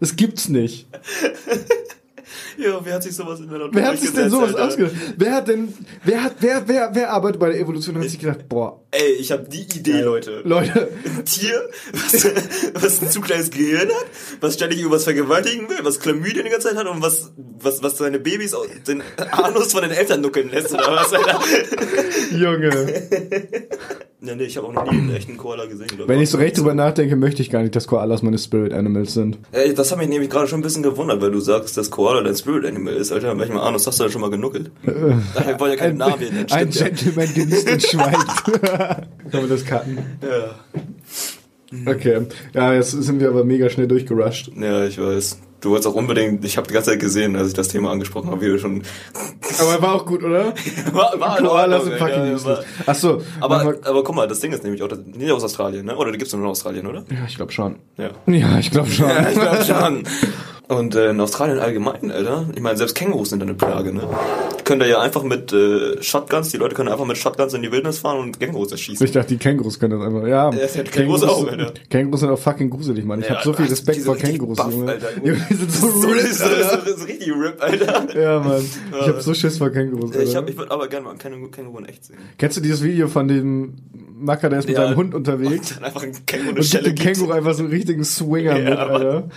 Das 0.00 0.16
gibt's 0.16 0.50
nicht. 0.50 0.86
Ja, 2.58 2.80
wer 2.82 2.94
hat 2.94 3.02
sich 3.02 3.14
sowas 3.14 3.40
in 3.40 3.48
der 3.48 3.58
Natur 3.58 3.74
Wer 3.74 3.88
hat 3.88 3.98
sich 3.98 4.12
denn 4.12 4.30
sowas 4.30 4.54
Alter? 4.54 4.66
ausgedacht? 4.66 4.94
Wer 5.16 5.34
hat 5.34 5.48
denn, 5.48 5.74
wer 6.04 6.22
hat, 6.24 6.36
wer, 6.40 6.62
wer, 6.66 6.90
wer 6.94 7.10
arbeitet 7.12 7.40
bei 7.40 7.50
der 7.50 7.60
Evolution 7.60 7.96
und 7.96 8.02
hat 8.02 8.10
sich 8.10 8.18
gedacht, 8.18 8.48
boah, 8.48 8.80
Ey, 8.92 9.12
ich 9.18 9.30
habe 9.30 9.46
die 9.48 9.62
Idee, 9.62 10.00
Leute. 10.00 10.40
Leute, 10.44 10.88
Ein 11.04 11.24
Tier, 11.26 11.68
was, 11.92 12.24
was 12.74 13.02
ein 13.02 13.10
zu 13.10 13.20
kleines 13.20 13.50
Gehirn 13.50 13.88
hat, 13.88 14.06
was 14.40 14.54
ständig 14.54 14.78
irgendwas 14.78 15.04
vergewaltigen 15.04 15.68
will, 15.68 15.78
was 15.82 16.00
Chlamydien 16.00 16.44
die 16.44 16.50
ganze 16.50 16.68
Zeit 16.68 16.78
hat 16.78 16.86
und 16.86 17.02
was, 17.02 17.32
was, 17.60 17.82
was 17.82 17.98
seine 17.98 18.18
Babys 18.18 18.56
den 18.86 19.02
Anus 19.32 19.72
von 19.72 19.82
den 19.82 19.90
Eltern 19.90 20.22
nuckeln 20.22 20.50
lässt 20.50 20.72
oder 20.72 20.92
was, 20.92 21.12
Alter. 21.12 21.40
Junge. 22.36 22.86
Ja, 24.22 24.34
nee, 24.34 24.44
ich 24.44 24.56
habe 24.56 24.66
auch 24.68 24.72
noch 24.72 24.90
nie 24.90 24.96
einen 24.98 25.14
echten 25.14 25.36
Koala 25.36 25.66
gesehen, 25.66 25.88
glaube 25.88 26.08
Wenn 26.08 26.20
ich 26.20 26.30
so 26.30 26.38
recht 26.38 26.56
drüber 26.56 26.72
nachdenke, 26.74 27.16
möchte 27.16 27.42
ich 27.42 27.50
gar 27.50 27.62
nicht, 27.62 27.76
dass 27.76 27.86
Koalas 27.86 28.22
meine 28.22 28.38
Spirit 28.38 28.72
Animals 28.72 29.12
sind. 29.12 29.38
Ey, 29.52 29.74
das 29.74 29.92
hat 29.92 29.98
mich 29.98 30.08
nämlich 30.08 30.30
gerade 30.30 30.48
schon 30.48 30.60
ein 30.60 30.62
bisschen 30.62 30.82
gewundert, 30.82 31.20
weil 31.20 31.30
du 31.30 31.38
sagst, 31.38 31.76
dass 31.76 31.90
Koala 31.90 32.22
dein 32.22 32.34
Spirit 32.34 32.45
Animal 32.54 32.94
ist, 32.94 33.12
Alter. 33.12 33.34
Manchmal 33.34 33.66
Anus 33.66 33.86
hast 33.86 33.98
du 34.00 34.04
da 34.04 34.10
schon 34.10 34.20
mal 34.20 34.30
genuckelt. 34.30 34.70
Wir 34.82 35.60
wollen 35.60 35.72
ja 35.72 35.76
keinen 35.76 35.98
Namen 35.98 36.20
nennen, 36.20 36.46
ein. 36.50 36.70
Gentleman 36.70 37.32
genießt 37.34 37.70
und 37.70 37.82
schweigt. 37.82 38.44
Können 39.30 39.42
wir 39.42 39.48
das 39.48 39.64
cutten? 39.64 39.98
ja. 40.22 40.54
Okay. 41.84 42.26
Ja, 42.54 42.72
jetzt 42.74 42.92
sind 42.92 43.18
wir 43.20 43.28
aber 43.28 43.44
mega 43.44 43.68
schnell 43.68 43.88
durchgerusht. 43.88 44.52
Ja, 44.56 44.84
ich 44.86 45.00
weiß. 45.00 45.40
Du 45.60 45.70
wolltest 45.70 45.88
auch 45.88 45.94
unbedingt, 45.94 46.44
ich 46.44 46.56
habe 46.58 46.68
die 46.68 46.74
ganze 46.74 46.90
Zeit 46.90 47.00
gesehen, 47.00 47.34
als 47.34 47.48
ich 47.48 47.54
das 47.54 47.66
Thema 47.68 47.90
angesprochen 47.90 48.30
habe, 48.30 48.40
wie 48.40 48.46
du 48.48 48.58
schon. 48.58 48.82
Aber 49.60 49.82
war 49.82 49.94
auch 49.94 50.06
gut, 50.06 50.22
oder? 50.22 50.52
war, 50.92 51.18
war 51.18 51.38
Koalas 51.38 51.84
sind 51.84 51.96
fucking 51.98 52.26
ja, 52.26 52.34
useless. 52.34 52.58
war- 52.58 52.64
Ach 52.86 52.94
so. 52.94 53.22
Aber, 53.40 53.64
machen 53.64 53.76
aber 53.84 54.04
guck 54.04 54.14
mal, 54.14 54.28
das 54.28 54.38
Ding 54.40 54.52
ist 54.52 54.62
nämlich 54.64 54.82
auch, 54.82 54.90
nicht 55.06 55.30
aus 55.32 55.42
Australien, 55.42 55.86
ne? 55.86 55.96
Oder 55.96 56.12
die 56.12 56.18
gibt's 56.18 56.32
nur 56.34 56.42
in 56.42 56.48
Australien, 56.48 56.86
oder? 56.86 57.04
ja, 57.10 57.24
ich 57.26 57.36
glaube 57.36 57.50
schon. 57.52 57.76
Ja. 57.96 58.10
Ja, 58.26 58.58
ich 58.58 58.70
glaube 58.70 58.90
schon. 58.90 59.08
Ja, 59.08 59.28
ich 59.28 59.34
glaube 59.40 59.64
schon. 59.64 60.02
Und 60.68 60.96
äh, 60.96 61.10
in 61.10 61.20
Australien 61.20 61.60
allgemein, 61.60 62.10
Alter. 62.10 62.46
Ich 62.54 62.60
meine, 62.60 62.76
selbst 62.76 62.94
Kängurus 62.96 63.30
sind 63.30 63.40
eine 63.40 63.54
Plage, 63.54 63.92
ne? 63.94 64.02
Können 64.64 64.80
da 64.80 64.86
ja 64.86 64.98
einfach 65.00 65.22
mit 65.22 65.52
äh, 65.52 66.02
Shotguns, 66.02 66.50
die 66.50 66.56
Leute 66.56 66.74
können 66.74 66.88
einfach 66.88 67.04
mit 67.06 67.16
Shotguns 67.16 67.54
in 67.54 67.62
die 67.62 67.70
Wildnis 67.70 68.00
fahren 68.00 68.18
und 68.18 68.40
Kängurus 68.40 68.72
erschießen. 68.72 69.06
Ich 69.06 69.12
dachte, 69.12 69.28
die 69.28 69.36
Kängurus 69.38 69.78
können 69.78 69.96
das 69.96 70.08
einfach. 70.08 70.26
Ja, 70.26 70.50
Ja, 70.50 70.66
hat 70.66 70.90
Kängurus 70.90 71.22
auch, 71.22 71.46
Alter. 71.46 71.72
Kängurus 71.88 72.18
sind 72.18 72.30
auch 72.30 72.38
fucking 72.38 72.68
gruselig, 72.70 73.04
Mann. 73.04 73.20
Ich 73.20 73.28
Ja, 73.28 73.36
hab 73.36 73.44
so 73.44 73.52
viel 73.52 73.66
Respekt 73.66 74.00
vor 74.02 74.16
Kängurus, 74.16 74.56
buff, 74.58 74.72
Junge. 74.72 74.90
Alter. 74.90 75.08
Junge, 75.24 75.46
Die 75.48 75.54
sind 75.54 75.70
so, 75.70 75.88
so, 75.88 76.08
ripped, 76.08 76.34
so, 76.34 76.44
Alter. 76.44 76.82
so, 76.84 76.96
so 76.96 77.04
richtig 77.04 77.28
RIP, 77.32 77.62
Alter. 77.62 78.20
Ja, 78.20 78.40
Mann. 78.40 78.64
Ich 79.00 79.06
hab 79.08 79.22
so 79.22 79.34
Schiss 79.34 79.58
vor 79.58 79.70
Kängurus, 79.70 80.10
Ja, 80.16 80.20
ich, 80.22 80.28
Alter. 80.30 80.38
hab, 80.40 80.48
ich 80.50 80.58
würde 80.58 80.70
aber 80.72 80.88
gerne 80.88 81.04
mal 81.04 81.10
einen 81.10 81.18
Känguru, 81.20 81.48
Känguru 81.48 81.78
in 81.78 81.84
echt 81.84 82.06
sehen. 82.06 82.16
Kennst 82.38 82.56
du 82.56 82.60
dieses 82.60 82.82
Video 82.82 83.06
von 83.06 83.28
dem 83.28 83.74
Macker, 84.18 84.48
der 84.48 84.58
ist 84.60 84.66
mit 84.66 84.76
Ja. 84.76 84.86
seinem 84.86 84.96
Hund 84.96 85.14
unterwegs? 85.14 85.70
Und 85.70 85.76
dann 85.76 85.84
einfach 85.84 86.02
einen 86.02 86.26
Känguru 86.26 86.50
eine 86.50 86.60
Und 86.60 86.70
gibt 86.84 86.98
Känguru 86.98 87.30
einfach 87.30 87.54
so 87.54 87.60
einen 87.62 87.70
richtigen 87.70 88.02
Swinger 88.04 88.58
Ja, 88.58 88.70
mit, 88.70 88.78
Alter. 88.78 89.28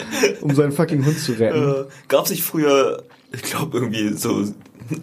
Um 0.41 0.55
seinen 0.55 0.71
fucking 0.71 1.05
Hund 1.05 1.18
zu 1.23 1.33
retten. 1.33 1.71
Äh, 1.81 1.85
gab's 2.07 2.29
nicht 2.29 2.43
früher, 2.43 3.03
ich 3.31 3.41
glaube 3.43 3.77
irgendwie 3.77 4.09
so 4.13 4.43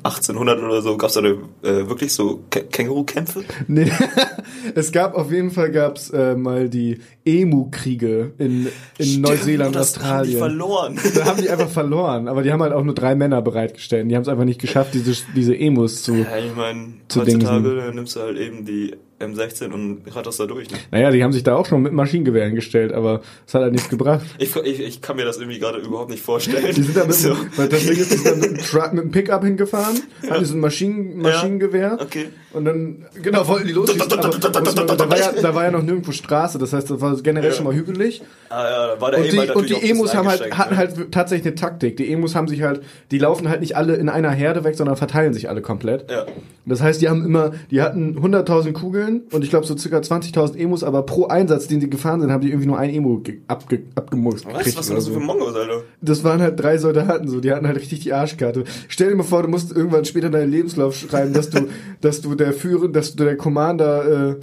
1800 0.02 0.60
oder 0.62 0.82
so, 0.82 0.96
gab's 0.96 1.14
da 1.14 1.20
äh, 1.20 1.36
wirklich 1.62 2.12
so 2.12 2.40
Kä 2.50 2.62
Känguru-Kämpfe? 2.62 3.44
Nee, 3.68 3.90
es 4.74 4.90
gab 4.90 5.14
auf 5.14 5.30
jeden 5.30 5.50
Fall 5.52 5.70
gab's 5.70 6.10
äh, 6.10 6.34
mal 6.34 6.68
die 6.68 6.98
Emu-Kriege 7.24 8.32
in, 8.38 8.66
in 8.98 9.20
Neuseeland, 9.20 9.74
das 9.76 9.96
Haben 10.02 10.24
die 10.26 10.36
Australien. 10.36 10.38
verloren. 10.38 10.98
Da 11.14 11.24
haben 11.26 11.40
die 11.40 11.48
einfach 11.50 11.68
verloren, 11.68 12.26
aber 12.28 12.42
die 12.42 12.52
haben 12.52 12.62
halt 12.62 12.72
auch 12.72 12.82
nur 12.82 12.94
drei 12.94 13.14
Männer 13.14 13.42
bereitgestellt. 13.42 14.10
Die 14.10 14.16
haben 14.16 14.22
es 14.22 14.28
einfach 14.28 14.44
nicht 14.44 14.60
geschafft, 14.60 14.94
diese, 14.94 15.14
diese 15.34 15.56
Emus 15.56 16.02
zu. 16.02 16.14
Ja, 16.16 16.36
ich 16.36 16.54
meine, 16.56 16.94
Zu 17.08 17.20
heutzutage 17.20 17.62
dingsen. 17.62 17.94
nimmst 17.94 18.16
du 18.16 18.20
halt 18.20 18.38
eben 18.38 18.64
die 18.64 18.96
M16 19.20 19.72
und 19.72 20.02
ratterst 20.14 20.38
da 20.40 20.46
durch. 20.46 20.70
Ne? 20.70 20.76
Naja, 20.90 21.10
die 21.10 21.24
haben 21.24 21.32
sich 21.32 21.42
da 21.42 21.56
auch 21.56 21.64
schon 21.64 21.82
mit 21.82 21.92
Maschinengewehren 21.92 22.54
gestellt, 22.54 22.92
aber 22.92 23.22
es 23.46 23.54
hat 23.54 23.62
halt 23.62 23.72
nichts 23.72 23.88
gebracht. 23.88 24.26
Ich, 24.38 24.54
ich, 24.56 24.80
ich 24.80 25.00
kann 25.00 25.16
mir 25.16 25.24
das 25.24 25.38
irgendwie 25.38 25.58
gerade 25.58 25.78
überhaupt 25.78 26.10
nicht 26.10 26.22
vorstellen. 26.22 26.74
Die 26.74 26.82
sind 26.82 26.96
da 26.96 27.04
mit, 27.06 27.14
so. 27.14 27.34
weil 27.56 27.68
das 27.68 27.86
Ding 27.86 27.96
ist, 27.96 28.12
die 28.12 28.16
sind 28.18 28.26
da 28.26 28.36
mit 28.36 28.44
einem 28.44 28.58
Truck, 28.58 28.92
mit 28.92 29.02
einem 29.02 29.10
Pickup 29.10 29.42
hingefahren, 29.42 30.02
hatten 30.28 30.44
so 30.44 30.54
ein 30.54 30.60
Maschinen, 30.60 31.18
Maschinengewehr. 31.22 31.98
Okay. 32.00 32.26
Und 32.52 32.66
dann, 32.66 33.06
genau, 33.22 33.46
wollten 33.48 33.68
die 33.68 33.74
man- 33.74 33.86
da, 33.86 35.10
war 35.10 35.18
ja, 35.18 35.32
da 35.32 35.54
war 35.54 35.64
ja 35.64 35.70
noch 35.70 35.82
nirgendwo 35.82 36.12
Straße, 36.12 36.58
das 36.58 36.72
heißt, 36.72 36.90
das 36.90 37.00
war 37.00 37.16
generell 37.22 37.52
schon 37.52 37.64
mal 37.64 37.74
hügelig. 37.74 38.22
Ah 38.50 38.64
ja, 38.64 38.86
da 38.94 39.00
war 39.00 39.10
der 39.12 39.20
Und 39.20 39.32
die, 39.32 39.50
und 39.50 39.68
die 39.70 39.90
Emus 39.90 40.14
haben 40.14 40.28
halt, 40.28 40.56
hatten 40.56 40.76
halt 40.76 41.12
tatsächlich 41.12 41.46
eine 41.46 41.54
Taktik. 41.54 41.96
Die 41.96 42.12
Emus 42.12 42.34
haben 42.34 42.48
sich 42.48 42.62
halt, 42.62 42.82
die 43.10 43.18
laufen 43.18 43.48
halt 43.48 43.60
nicht 43.60 43.76
alle 43.76 43.96
in 43.96 44.08
einer 44.08 44.30
Herde 44.30 44.64
weg, 44.64 44.76
sondern 44.76 44.96
verteilen 44.96 45.32
sich 45.32 45.48
alle 45.48 45.62
komplett. 45.62 46.10
Ja. 46.10 46.26
Das 46.66 46.82
heißt, 46.82 47.00
die 47.00 47.08
haben 47.08 47.24
immer, 47.24 47.52
die 47.70 47.80
hatten 47.80 48.18
100.000 48.18 48.72
Kugeln 48.72 49.05
und 49.32 49.42
ich 49.44 49.50
glaube 49.50 49.66
so 49.66 49.76
circa 49.76 49.98
20.000 49.98 50.56
Emus, 50.56 50.84
aber 50.84 51.02
pro 51.04 51.26
Einsatz, 51.26 51.66
den 51.68 51.80
sie 51.80 51.88
gefahren 51.90 52.20
sind, 52.20 52.30
haben 52.30 52.40
die 52.40 52.48
irgendwie 52.48 52.66
nur 52.66 52.78
ein 52.78 52.90
Emo 52.90 53.18
ge- 53.18 53.40
abge, 53.48 53.82
abgemurkst 53.94 54.46
Was? 54.46 54.76
Was 54.76 54.86
sind 54.86 54.96
das 54.96 55.04
so 55.04 55.12
für. 55.12 55.20
Mongos, 55.20 55.54
Alter? 55.54 55.82
Das 56.00 56.24
waren 56.24 56.40
halt 56.42 56.58
drei 56.60 56.78
Soldaten 56.78 57.28
so, 57.28 57.40
die 57.40 57.50
hatten 57.52 57.66
halt 57.66 57.78
richtig 57.78 58.00
die 58.00 58.12
Arschkarte. 58.12 58.64
Stell 58.88 59.10
dir 59.10 59.16
mal 59.16 59.22
vor, 59.22 59.42
du 59.42 59.48
musst 59.48 59.70
irgendwann 59.74 60.04
später 60.04 60.30
deinen 60.30 60.50
Lebenslauf 60.50 60.96
schreiben, 60.96 61.32
dass 61.32 61.50
du, 61.50 61.68
dass 62.00 62.20
du 62.20 62.34
der 62.34 62.52
Führer, 62.52 62.88
dass 62.88 63.14
du 63.16 63.24
der 63.24 63.36
Commander, 63.36 64.30
äh, 64.32 64.36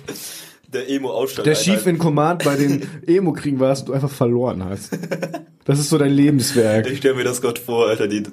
Der 0.73 0.89
Emo-Ausstand. 0.89 1.45
der 1.45 1.53
Chief 1.55 1.85
in 1.87 1.97
Command 1.97 2.43
bei 2.43 2.55
den 2.55 2.81
Emo-Kriegen 3.07 3.59
warst 3.59 3.83
und 3.83 3.89
du 3.89 3.93
einfach 3.93 4.09
verloren 4.11 4.63
hast. 4.63 4.97
Das 5.65 5.79
ist 5.79 5.89
so 5.89 5.97
dein 5.97 6.11
Lebenswerk. 6.11 6.89
Ich 6.91 6.97
stelle 6.97 7.15
mir 7.15 7.23
das 7.23 7.41
Gott 7.41 7.57
vor, 7.59 7.87
Alter, 7.87 8.07
die 8.07 8.23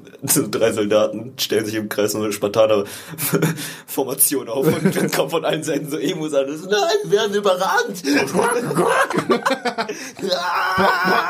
drei 0.50 0.72
Soldaten 0.72 1.32
stellen 1.38 1.64
sich 1.64 1.76
im 1.76 1.88
Kreis 1.88 2.10
so 2.12 2.18
eine 2.18 2.32
Spartaner-Formation 2.32 4.48
auf 4.48 4.66
und 4.66 4.96
dann 4.96 5.10
kommt 5.12 5.30
von 5.30 5.44
allen 5.44 5.62
Seiten 5.62 5.88
so 5.88 5.96
Emus 5.96 6.34
an. 6.34 6.46
so, 6.56 6.68
Nein, 6.68 6.80
wir 7.04 7.12
werden 7.18 7.34
überrannt! 7.34 8.02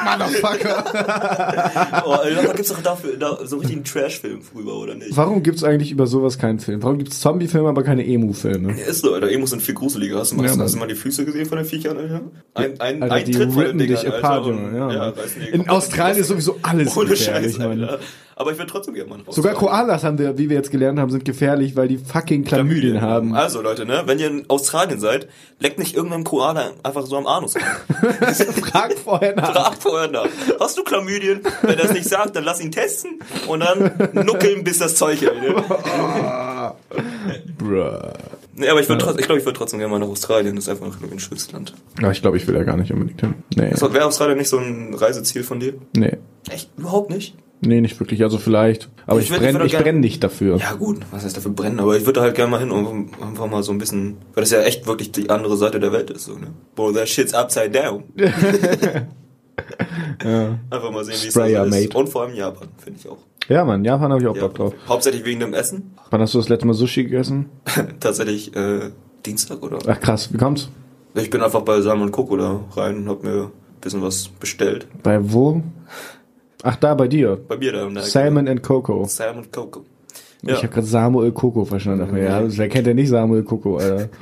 Motherfucker. 0.04 2.02
oh, 2.06 2.10
Alter, 2.12 2.54
gibt's 2.54 2.68
doch 2.70 2.82
dafür 2.82 3.16
da, 3.16 3.38
so 3.44 3.56
einen 3.56 3.60
richtigen 3.62 3.84
Trash-Film 3.84 4.42
früher, 4.42 4.74
oder 4.74 4.94
nicht? 4.94 5.16
Warum 5.16 5.42
gibt's 5.42 5.64
eigentlich 5.64 5.90
über 5.90 6.06
sowas 6.06 6.38
keinen 6.38 6.58
Film? 6.60 6.82
Warum 6.82 6.98
gibt's 6.98 7.20
Zombie-Filme, 7.20 7.68
aber 7.68 7.82
keine 7.82 8.06
Emu-Filme? 8.06 8.74
Ja, 8.78 8.86
ist 8.86 9.02
so, 9.02 9.14
Alter. 9.14 9.30
Emus 9.30 9.50
sind 9.50 9.62
viel 9.62 9.74
gruseliger. 9.74 10.18
Hast 10.18 10.32
du 10.32 10.36
mal, 10.36 10.46
Ja, 10.46 10.56
hast, 10.56 10.74
du 10.74 10.78
mal 10.78 10.88
die 10.88 10.94
Füße 10.94 11.24
gesehen 11.24 11.46
von 11.46 11.58
den 11.58 11.66
Viechern, 11.66 11.96
Alter? 11.96 12.20
Ein, 12.54 12.80
ein, 12.80 13.02
Alter, 13.02 13.14
ein 13.16 13.24
die 13.26 13.32
Tritt 13.32 13.52
von 13.52 13.64
den 13.64 13.78
Dingern, 13.78 13.96
dich 14.00 14.08
apart, 14.08 14.46
Alter, 14.46 14.48
und- 14.48 14.74
Junge. 14.76 14.94
Ja, 14.94 15.12
die 15.12 15.48
In 15.48 15.66
komplett 15.66 15.70
Australien 15.90 16.20
ist 16.20 16.28
sowieso 16.28 16.58
alles 16.62 16.96
Ohne 16.96 17.10
gefährlich, 17.10 17.56
Scheiß. 17.56 17.98
Aber 18.40 18.52
ich 18.52 18.58
würde 18.58 18.72
trotzdem 18.72 18.94
gerne 18.94 19.10
mal 19.10 19.18
nach 19.18 19.30
Sogar. 19.34 19.52
Koalas 19.52 20.02
haben 20.02 20.18
wir, 20.18 20.38
wie 20.38 20.48
wir 20.48 20.56
jetzt 20.56 20.70
gelernt 20.70 20.98
haben, 20.98 21.10
sind 21.10 21.26
gefährlich, 21.26 21.76
weil 21.76 21.88
die 21.88 21.98
fucking 21.98 22.44
Chlamydien 22.44 23.02
haben. 23.02 23.34
Also 23.34 23.60
Leute, 23.60 23.84
ne, 23.84 24.04
wenn 24.06 24.18
ihr 24.18 24.28
in 24.28 24.48
Australien 24.48 24.98
seid, 24.98 25.28
leckt 25.58 25.78
nicht 25.78 25.94
irgendeinem 25.94 26.24
Koala 26.24 26.70
einfach 26.82 27.04
so 27.04 27.18
am 27.18 27.26
Anus. 27.26 27.56
an. 27.56 27.62
Frag 28.62 28.94
vorher 28.94 29.36
nach. 29.36 29.52
Frag 29.52 29.82
vorher 29.82 30.10
nach. 30.10 30.26
Hast 30.58 30.78
du 30.78 30.84
Chlamydien? 30.84 31.42
Wenn 31.60 31.78
er 31.78 31.84
es 31.84 31.92
nicht 31.92 32.08
sagt, 32.08 32.34
dann 32.34 32.44
lass 32.44 32.62
ihn 32.62 32.72
testen 32.72 33.18
und 33.46 33.60
dann 33.60 33.92
nuckeln, 34.14 34.64
bis 34.64 34.78
das 34.78 34.96
Zeug 34.96 35.20
hält. 35.20 35.42
Ne? 35.42 35.62
Bruh. 37.58 37.98
Nee, 38.54 38.68
aber 38.68 38.80
ich 38.80 38.88
würde 38.88 39.04
trotzdem, 39.04 39.20
ich 39.20 39.26
glaube, 39.26 39.38
ich 39.38 39.44
würde 39.44 39.58
trotzdem 39.58 39.80
gerne 39.80 39.92
mal 39.92 39.98
nach 39.98 40.08
Australien. 40.08 40.56
Das 40.56 40.64
ist 40.64 40.70
einfach 40.70 40.86
ein 40.86 41.20
schönes 41.20 41.52
Land. 41.52 41.74
Ja, 42.00 42.10
ich 42.10 42.22
glaube, 42.22 42.38
ich 42.38 42.46
will 42.46 42.54
da 42.54 42.62
gar 42.62 42.78
nicht 42.78 42.90
unbedingt 42.90 43.20
hin. 43.20 43.34
Nee. 43.54 43.72
Wäre 43.78 44.06
Australien 44.06 44.38
nicht 44.38 44.48
so 44.48 44.56
ein 44.56 44.94
Reiseziel 44.94 45.42
von 45.44 45.60
dir? 45.60 45.74
Nee. 45.94 46.16
Echt? 46.48 46.70
Überhaupt 46.78 47.10
nicht? 47.10 47.34
Nee, 47.62 47.80
nicht 47.82 47.98
wirklich. 48.00 48.22
Also 48.22 48.38
vielleicht. 48.38 48.88
Aber 49.06 49.18
Ich 49.20 49.26
ich, 49.26 49.32
würd- 49.32 49.44
ich 49.64 49.72
brenne 49.72 49.82
brenn 49.82 50.00
nicht 50.00 50.24
dafür. 50.24 50.56
Ja 50.56 50.72
gut, 50.72 51.00
was 51.10 51.24
heißt 51.24 51.36
dafür 51.36 51.50
brennen? 51.52 51.78
Aber 51.80 51.96
ich 51.96 52.06
würde 52.06 52.20
halt 52.22 52.34
gerne 52.34 52.50
mal 52.50 52.60
hin 52.60 52.70
und 52.70 53.10
einfach 53.20 53.46
mal 53.50 53.62
so 53.62 53.72
ein 53.72 53.78
bisschen, 53.78 54.16
weil 54.34 54.42
das 54.44 54.50
ja 54.50 54.62
echt 54.62 54.86
wirklich 54.86 55.12
die 55.12 55.28
andere 55.28 55.56
Seite 55.58 55.78
der 55.78 55.92
Welt 55.92 56.08
ist, 56.10 56.24
so, 56.24 56.32
ne? 56.36 56.48
Bro, 56.74 56.92
that 56.92 57.08
shit's 57.08 57.34
upside 57.34 57.70
down. 57.70 58.04
Einfach 60.70 60.90
mal 60.90 61.04
sehen, 61.04 61.16
wie 61.22 61.26
es 61.28 61.34
da 61.34 61.46
so 61.48 61.64
ist. 61.64 61.70
made. 61.70 61.98
Und 61.98 62.08
vor 62.08 62.22
allem 62.22 62.34
Japan, 62.34 62.68
finde 62.82 62.98
ich 63.00 63.08
auch. 63.08 63.18
Ja, 63.48 63.64
Mann, 63.64 63.84
Japan 63.84 64.10
habe 64.12 64.20
ich 64.22 64.28
auch 64.28 64.36
Ja. 64.36 64.42
Bock 64.42 64.54
drauf. 64.54 64.74
Hauptsächlich 64.88 65.24
wegen 65.24 65.40
dem 65.40 65.54
Essen. 65.54 65.94
Wann 66.10 66.20
hast 66.20 66.34
du 66.34 66.38
das 66.38 66.48
letzte 66.48 66.66
Mal 66.66 66.74
Sushi 66.74 67.04
gegessen? 67.04 67.46
Tatsächlich 68.00 68.54
äh, 68.56 68.90
Dienstag 69.26 69.62
oder? 69.62 69.78
Ach 69.86 70.00
krass, 70.00 70.32
wie 70.32 70.38
kommt's? 70.38 70.68
Ich 71.14 71.30
bin 71.30 71.42
einfach 71.42 71.62
bei 71.62 71.80
Salmon 71.80 72.10
Coco 72.12 72.36
da 72.36 72.60
rein 72.76 72.98
und 72.98 73.08
hab 73.08 73.22
mir 73.24 73.44
ein 73.44 73.50
bisschen 73.80 74.02
was 74.02 74.28
bestellt. 74.28 74.86
Bei 75.02 75.18
wo? 75.32 75.62
Ach, 76.62 76.76
da 76.76 76.94
bei 76.94 77.08
dir. 77.08 77.38
Bei 77.48 77.56
mir 77.56 77.72
da. 77.72 78.02
Salmon 78.02 78.48
and 78.48 78.62
Coco. 78.62 79.04
Salmon 79.04 79.50
Coco. 79.50 79.84
Ich 80.42 80.56
habe 80.56 80.68
gerade 80.68 80.86
Samuel 80.86 81.32
Coco 81.32 81.64
verstanden. 81.64 82.10
Mir, 82.12 82.24
Ja, 82.24 82.42
wer 82.46 82.68
kennt 82.68 82.86
ja 82.86 82.94
nicht 82.94 83.08
Samuel 83.10 83.42
Coco, 83.42 83.76
Alter? 83.78 84.08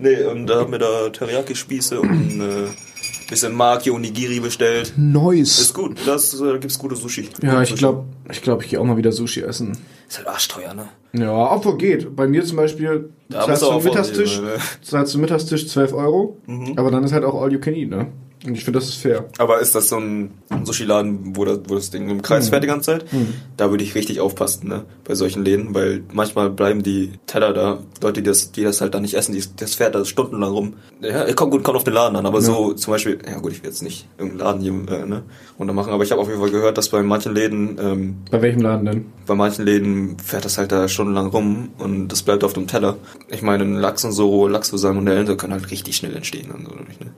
Nee, 0.00 0.22
und 0.22 0.46
da 0.46 0.60
haben 0.60 0.70
wir 0.70 0.78
da 0.78 1.08
Teriyaki-Spieße 1.08 1.98
und 1.98 2.08
ein 2.08 2.40
äh, 2.40 3.28
bisschen 3.28 3.52
Maki 3.52 3.90
und 3.90 4.02
Nigiri 4.02 4.38
bestellt. 4.38 4.94
Nice. 4.96 5.58
Ist 5.58 5.74
gut, 5.74 5.98
das, 6.06 6.40
äh, 6.40 6.52
da 6.52 6.56
gibt's 6.56 6.78
gute 6.78 6.94
Sushi. 6.94 7.28
Ja, 7.42 7.60
ich 7.62 7.74
glaube, 7.74 8.04
ich, 8.30 8.40
glaub, 8.40 8.62
ich 8.62 8.70
gehe 8.70 8.80
auch 8.80 8.84
mal 8.84 8.96
wieder 8.96 9.10
Sushi 9.10 9.40
essen. 9.40 9.76
Ist 10.08 10.18
halt 10.18 10.28
arschteuer, 10.28 10.72
ne? 10.72 10.88
Ja, 11.12 11.52
obwohl 11.52 11.76
geht. 11.78 12.14
Bei 12.14 12.26
mir 12.28 12.44
zum 12.44 12.56
Beispiel 12.56 13.10
Da 13.28 13.46
zahlst 13.46 13.62
du 13.62 13.80
Mittagstisch, 13.80 14.40
ne? 14.40 14.48
zahlst 14.82 15.14
du 15.14 15.18
Mittagstisch 15.18 15.68
12 15.68 15.92
Euro, 15.94 16.36
aber 16.76 16.90
dann 16.90 17.04
ist 17.04 17.12
halt 17.12 17.24
auch 17.24 17.40
all 17.40 17.52
you 17.52 17.58
can 17.58 17.74
eat, 17.74 17.88
ne? 17.88 18.08
Und 18.46 18.54
ich 18.54 18.64
finde, 18.64 18.78
das 18.78 18.88
ist 18.88 18.96
fair. 18.96 19.26
Aber 19.38 19.58
ist 19.58 19.74
das 19.74 19.88
so 19.88 19.96
ein 19.96 20.30
Sushi-Laden, 20.62 21.36
wo 21.36 21.44
das, 21.44 21.58
wo 21.66 21.74
das 21.74 21.90
Ding 21.90 22.08
im 22.08 22.22
Kreis 22.22 22.50
fährt 22.50 22.62
die 22.62 22.68
ganze 22.68 22.92
Zeit? 22.92 23.04
Da 23.56 23.70
würde 23.70 23.82
ich 23.82 23.96
richtig 23.96 24.20
aufpassen, 24.20 24.68
ne? 24.68 24.84
Bei 25.04 25.16
solchen 25.16 25.44
Läden, 25.44 25.74
weil 25.74 26.04
manchmal 26.12 26.48
bleiben 26.48 26.82
die 26.82 27.12
Teller 27.26 27.52
da, 27.52 27.78
Leute, 28.00 28.22
die 28.22 28.28
das, 28.28 28.52
die 28.52 28.62
das 28.62 28.80
halt 28.80 28.94
da 28.94 29.00
nicht 29.00 29.14
essen, 29.14 29.32
die, 29.32 29.42
das 29.56 29.74
fährt 29.74 29.96
da 29.96 30.04
stundenlang 30.04 30.52
rum. 30.52 30.74
Ja, 31.00 31.30
kommt 31.32 31.50
gut, 31.50 31.64
kommt 31.64 31.76
auf 31.76 31.84
den 31.84 31.94
Laden 31.94 32.14
an, 32.14 32.26
aber 32.26 32.40
so 32.40 32.74
zum 32.74 32.92
Beispiel, 32.92 33.18
ja 33.28 33.38
gut, 33.40 33.52
ich 33.52 33.62
will 33.62 33.70
jetzt 33.70 33.82
nicht 33.82 34.06
irgendeinen 34.18 34.62
Laden 34.62 34.86
hier, 34.86 34.98
äh, 34.98 35.06
ne? 35.06 35.24
untermachen, 35.58 35.92
aber 35.92 36.04
ich 36.04 36.12
habe 36.12 36.20
auf 36.20 36.28
jeden 36.28 36.40
Fall 36.40 36.50
gehört, 36.50 36.78
dass 36.78 36.88
bei 36.90 37.02
manchen 37.02 37.34
Läden, 37.34 37.78
ähm, 37.80 38.16
Bei 38.30 38.40
welchem 38.40 38.60
Laden 38.60 38.86
denn? 38.86 39.06
bei 39.26 39.34
manchen 39.34 39.64
Läden 39.64 40.16
fährt 40.18 40.44
das 40.44 40.56
halt 40.58 40.70
da 40.70 40.86
stundenlang 41.08 41.26
rum 41.28 41.68
und 41.78 42.08
das 42.08 42.22
bleibt 42.22 42.44
auf 42.44 42.52
dem 42.52 42.66
Teller. 42.66 42.96
Ich 43.28 43.42
meine, 43.42 43.64
Lachs 43.64 44.04
und 44.04 44.12
so, 44.12 44.46
Lachs 44.46 44.72
und 44.72 44.78
Salmonellen, 44.78 45.26
so 45.26 45.36
können 45.36 45.52
halt 45.54 45.70
richtig 45.70 45.96
schnell 45.96 46.14
entstehen. 46.14 46.50
Und, 46.50 46.64
so, 46.66 46.74
ne? 46.74 47.12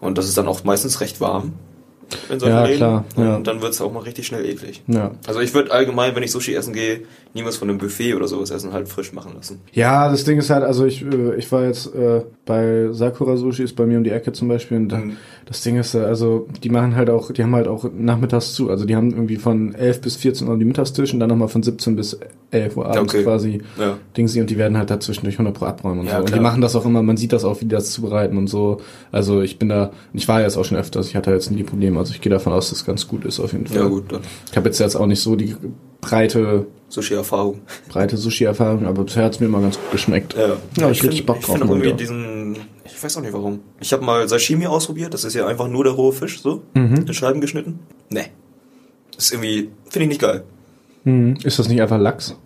und 0.00 0.18
das 0.18 0.26
ist 0.28 0.36
dann 0.36 0.48
auch 0.48 0.64
meistens 0.64 1.00
recht 1.00 1.20
warm. 1.20 1.52
In 2.28 2.40
solchen 2.40 2.56
Ja, 2.56 2.64
Läden. 2.64 2.76
klar, 2.78 3.04
Und 3.14 3.24
ja. 3.24 3.38
dann 3.38 3.62
wird's 3.62 3.80
auch 3.80 3.92
mal 3.92 4.00
richtig 4.00 4.26
schnell 4.26 4.44
eklig. 4.44 4.82
Ja. 4.88 5.12
Also 5.28 5.38
ich 5.38 5.54
würde 5.54 5.70
allgemein, 5.70 6.16
wenn 6.16 6.24
ich 6.24 6.32
Sushi 6.32 6.54
essen 6.56 6.72
gehe, 6.72 7.02
niemals 7.34 7.56
von 7.56 7.70
einem 7.70 7.78
Buffet 7.78 8.14
oder 8.14 8.26
sowas 8.26 8.50
essen, 8.50 8.72
halt 8.72 8.88
frisch 8.88 9.12
machen 9.12 9.32
lassen. 9.36 9.60
Ja, 9.72 10.08
das 10.10 10.24
Ding 10.24 10.36
ist 10.36 10.50
halt, 10.50 10.64
also 10.64 10.86
ich, 10.86 11.02
äh, 11.02 11.36
ich 11.36 11.52
war 11.52 11.62
jetzt 11.66 11.94
äh, 11.94 12.22
bei 12.44 12.88
Sakura 12.90 13.36
Sushi, 13.36 13.62
ist 13.62 13.76
bei 13.76 13.86
mir 13.86 13.96
um 13.98 14.02
die 14.02 14.10
Ecke 14.10 14.32
zum 14.32 14.48
Beispiel. 14.48 14.78
Und 14.78 14.92
Mhm. 14.92 15.16
Das 15.50 15.62
Ding 15.62 15.76
ist, 15.78 15.94
äh, 15.94 15.98
also 15.98 16.46
die 16.62 16.70
machen 16.70 16.94
halt 16.94 17.10
auch, 17.10 17.32
die 17.32 17.42
haben 17.42 17.54
halt 17.56 17.66
auch 17.66 17.84
nachmittags 17.92 18.54
zu. 18.54 18.70
Also 18.70 18.84
die 18.84 18.94
haben 18.94 19.10
irgendwie 19.10 19.34
von 19.34 19.74
11 19.74 20.00
bis 20.00 20.14
14 20.14 20.46
Uhr 20.46 20.56
die 20.56 20.64
Mittagstisch 20.64 21.12
und 21.12 21.18
dann 21.18 21.28
nochmal 21.28 21.48
von 21.48 21.64
17 21.64 21.96
bis 21.96 22.16
11 22.52 22.76
Uhr 22.76 22.86
abends 22.86 23.12
Okay. 23.12 23.24
quasi. 23.24 23.60
Ja. 23.76 23.98
Dings 24.16 24.36
und 24.36 24.48
die 24.48 24.56
werden 24.56 24.78
halt 24.78 24.90
dazwischen 24.90 25.24
durch 25.24 25.34
100 25.34 25.52
Pro 25.52 25.64
abräumen 25.64 26.00
und 26.00 26.06
Ja, 26.06 26.12
so. 26.12 26.18
Und 26.20 26.28
die 26.28 26.32
klar. 26.34 26.42
machen 26.44 26.60
das 26.60 26.76
auch 26.76 26.86
immer, 26.86 27.02
man 27.02 27.16
sieht 27.16 27.32
das 27.32 27.44
auch, 27.44 27.60
wie 27.60 27.64
die 27.64 27.70
das 27.74 27.90
zubereiten 27.90 28.36
und 28.38 28.46
so. 28.46 28.80
Also 29.10 29.40
ich 29.42 29.58
bin 29.58 29.68
da, 29.68 29.90
ich 30.12 30.28
war 30.28 30.40
jetzt 30.40 30.56
auch 30.56 30.64
schon 30.64 30.78
öfters, 30.78 31.08
ich 31.08 31.16
hatte 31.16 31.32
jetzt 31.32 31.50
nie 31.50 31.56
die 31.56 31.64
Probleme. 31.64 31.98
Also 31.98 32.12
ich 32.14 32.20
gehe 32.20 32.30
davon 32.30 32.52
aus, 32.52 32.70
dass 32.70 32.78
es 32.78 32.84
ganz 32.86 33.08
gut 33.08 33.24
ist 33.24 33.40
auf 33.40 33.50
jeden 33.52 33.66
Fall. 33.66 33.76
Ja 33.78 33.88
gut, 33.88 34.04
dann 34.12 34.20
Ich 34.50 34.56
habe 34.56 34.68
jetzt 34.68 34.78
jetzt 34.78 34.94
auch 34.94 35.06
nicht 35.06 35.20
so 35.20 35.34
die 35.34 35.56
breite, 36.00 36.66
Sushi-Erfahrung. 36.88 37.60
breite 37.88 38.16
Sushi-Erfahrung, 38.16 38.86
aber 38.86 39.04
bisher 39.04 39.24
hat's 39.24 39.38
mir 39.38 39.46
immer 39.46 39.60
ganz 39.60 39.76
gut 39.76 39.92
geschmeckt. 39.92 40.34
Ja, 40.36 40.56
Ja, 40.78 40.90
ich 40.90 41.00
find- 41.00 41.12
richtig 41.12 41.26
Bock 41.26 41.36
ich 41.40 41.44
drauf. 41.46 41.56
finde 41.56 41.66
mal 41.72 41.76
irgendwie 41.78 41.96
diesen, 41.96 42.39
ich 43.00 43.04
weiß 43.04 43.16
auch 43.16 43.22
nicht 43.22 43.32
warum. 43.32 43.60
Ich 43.80 43.94
habe 43.94 44.04
mal 44.04 44.28
Sashimi 44.28 44.66
ausprobiert, 44.66 45.14
das 45.14 45.24
ist 45.24 45.32
ja 45.34 45.46
einfach 45.46 45.68
nur 45.68 45.84
der 45.84 45.94
rohe 45.94 46.12
Fisch, 46.12 46.42
so, 46.42 46.62
Mhm. 46.74 47.06
in 47.06 47.14
Scheiben 47.14 47.40
geschnitten. 47.40 47.78
Nee. 48.10 48.26
Das 49.16 49.24
ist 49.24 49.32
irgendwie, 49.32 49.70
finde 49.88 50.02
ich 50.04 50.08
nicht 50.08 50.20
geil. 50.20 50.44
Mhm. 51.04 51.36
Ist 51.42 51.58
das 51.58 51.68
nicht 51.68 51.80
einfach 51.80 51.98
Lachs? 51.98 52.36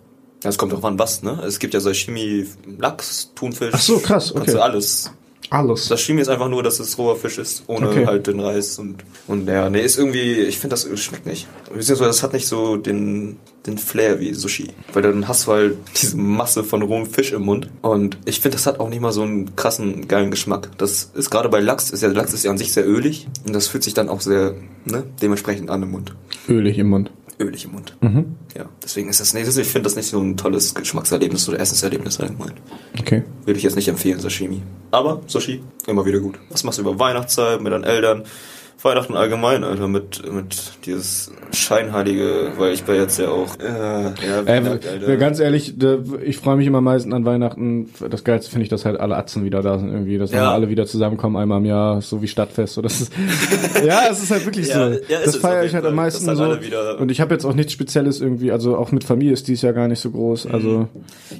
Ja, 0.43 0.49
Es 0.49 0.57
kommt 0.57 0.71
drauf 0.71 0.85
an, 0.85 0.97
was, 0.97 1.23
ne? 1.23 1.41
Es 1.45 1.59
gibt 1.59 1.73
ja 1.73 1.81
Sashimi, 1.81 2.45
Lachs, 2.77 3.31
Thunfisch. 3.35 3.71
Ach 3.73 3.79
so, 3.81 3.97
krass, 3.99 4.31
Kannst 4.33 4.49
okay. 4.49 4.51
du 4.53 4.63
alles. 4.63 5.11
Alles. 5.51 5.87
Sashimi 5.87 6.21
ist 6.21 6.27
einfach 6.27 6.49
nur, 6.49 6.63
dass 6.63 6.79
es 6.79 6.97
roher 6.97 7.15
Fisch 7.15 7.37
ist, 7.37 7.63
ohne 7.67 7.89
Okay. 7.89 8.05
halt 8.05 8.27
den 8.27 8.39
Reis 8.39 8.79
und, 8.79 9.03
und 9.27 9.47
ja, 9.47 9.69
nee, 9.69 9.81
ist 9.81 9.97
irgendwie, 9.97 10.33
ich 10.41 10.57
finde 10.59 10.73
das 10.73 10.87
schmeckt 10.99 11.25
nicht. 11.25 11.47
Beziehungsweise 11.73 12.09
das 12.09 12.23
hat 12.23 12.33
nicht 12.33 12.47
so 12.47 12.77
den, 12.77 13.37
den 13.65 13.77
Flair 13.77 14.19
wie 14.19 14.33
Sushi. 14.33 14.69
Weil 14.93 15.03
dann 15.03 15.27
hast 15.27 15.47
du 15.47 15.51
halt 15.51 15.77
diese 16.01 16.17
Masse 16.17 16.63
von 16.63 16.81
rohem 16.81 17.05
Fisch 17.05 17.31
im 17.31 17.43
Mund. 17.43 17.69
Und 17.81 18.17
ich 18.25 18.41
finde, 18.41 18.57
das 18.57 18.65
hat 18.65 18.79
auch 18.79 18.89
nicht 18.89 19.01
mal 19.01 19.11
so 19.11 19.21
einen 19.21 19.55
krassen, 19.55 20.07
geilen 20.07 20.31
Geschmack. 20.31 20.69
Das 20.77 21.11
ist 21.13 21.29
gerade 21.29 21.49
bei 21.49 21.59
Lachs, 21.59 21.89
ist 21.91 22.01
ja, 22.01 22.09
Lachs 22.09 22.33
ist 22.33 22.43
ja 22.43 22.51
an 22.51 22.57
sich 22.57 22.71
sehr 22.73 22.87
ölig. 22.87 23.27
Und 23.45 23.53
das 23.53 23.67
fühlt 23.67 23.83
sich 23.83 23.93
dann 23.93 24.09
auch 24.09 24.21
sehr, 24.21 24.55
ne, 24.85 25.03
dementsprechend 25.21 25.69
an 25.69 25.83
im 25.83 25.91
Mund. 25.91 26.15
Ölig 26.49 26.77
im 26.77 26.89
Mund. 26.89 27.11
Ölig 27.39 27.65
im 27.65 27.71
Mund. 27.73 27.95
Mhm. 28.01 28.35
Ja, 28.55 28.65
deswegen 28.81 29.09
ist 29.09 29.19
das 29.19 29.33
nicht, 29.33 29.47
ich 29.47 29.67
finde 29.67 29.83
das 29.83 29.95
nicht 29.95 30.07
so 30.07 30.19
ein 30.19 30.37
tolles 30.37 30.73
Geschmackserlebnis 30.73 31.49
oder 31.49 31.59
Essenserlebnis 31.59 32.19
allgemein. 32.19 32.53
Okay. 32.99 33.23
Würde 33.45 33.57
ich 33.57 33.63
jetzt 33.63 33.75
nicht 33.75 33.87
empfehlen, 33.87 34.19
Sashimi. 34.19 34.61
Aber 34.91 35.21
Sushi, 35.27 35.61
immer 35.87 36.05
wieder 36.05 36.19
gut. 36.19 36.39
Was 36.49 36.63
machst 36.63 36.77
du 36.79 36.83
über 36.83 36.97
Weihnachtszeit 36.97 37.61
mit 37.61 37.73
deinen 37.73 37.83
Eltern? 37.83 38.23
Weihnachten 38.85 39.15
allgemein, 39.15 39.63
Alter, 39.63 39.87
mit, 39.87 40.21
mit 40.31 40.73
dieses 40.85 41.31
scheinheilige, 41.51 42.53
weil 42.57 42.73
ich 42.73 42.83
bin 42.83 42.95
jetzt 42.95 43.19
ja 43.19 43.29
auch, 43.29 43.57
äh, 43.59 44.13
ja, 44.25 44.41
Äh, 44.45 45.17
ganz 45.17 45.39
ehrlich, 45.39 45.73
ich 46.23 46.37
freue 46.37 46.55
mich 46.55 46.67
immer 46.67 46.81
meistens 46.81 47.13
an 47.13 47.25
Weihnachten. 47.25 47.89
Das 48.09 48.23
Geilste 48.23 48.49
finde 48.51 48.63
ich, 48.63 48.69
dass 48.69 48.85
halt 48.85 48.99
alle 48.99 49.15
Atzen 49.17 49.43
wieder 49.43 49.61
da 49.61 49.77
sind 49.79 49.89
irgendwie, 49.91 50.17
dass 50.17 50.31
Ja. 50.31 50.37
wir 50.41 50.49
alle 50.51 50.69
wieder 50.69 50.85
zusammenkommen 50.85 51.35
einmal 51.37 51.57
im 51.59 51.65
Jahr, 51.65 52.01
so 52.01 52.21
wie 52.21 52.27
Stadtfest. 52.27 52.75
So, 52.75 52.81
das 52.81 53.01
ist, 53.01 53.11
ja, 53.85 54.03
es 54.09 54.23
ist 54.23 54.31
halt 54.31 54.45
wirklich 54.45 54.67
Ja, 54.67 54.89
so. 54.93 54.99
ja, 55.09 55.19
das 55.25 55.35
feiere 55.37 55.65
ich 55.65 55.73
halt 55.73 55.85
am 55.85 55.95
meisten 55.95 56.25
dass 56.25 56.37
so. 56.37 56.61
wieder- 56.61 56.99
Und 56.99 57.09
ich 57.11 57.19
habe 57.21 57.33
jetzt 57.33 57.45
auch 57.45 57.53
nichts 57.53 57.73
Spezielles 57.73 58.21
irgendwie, 58.21 58.51
also 58.51 58.77
auch 58.77 58.91
mit 58.91 59.03
Familie 59.03 59.33
ist 59.33 59.47
dies 59.47 59.61
Jahr 59.61 59.73
gar 59.73 59.87
nicht 59.87 59.99
so 59.99 60.11
groß. 60.11 60.47
Also 60.47 60.87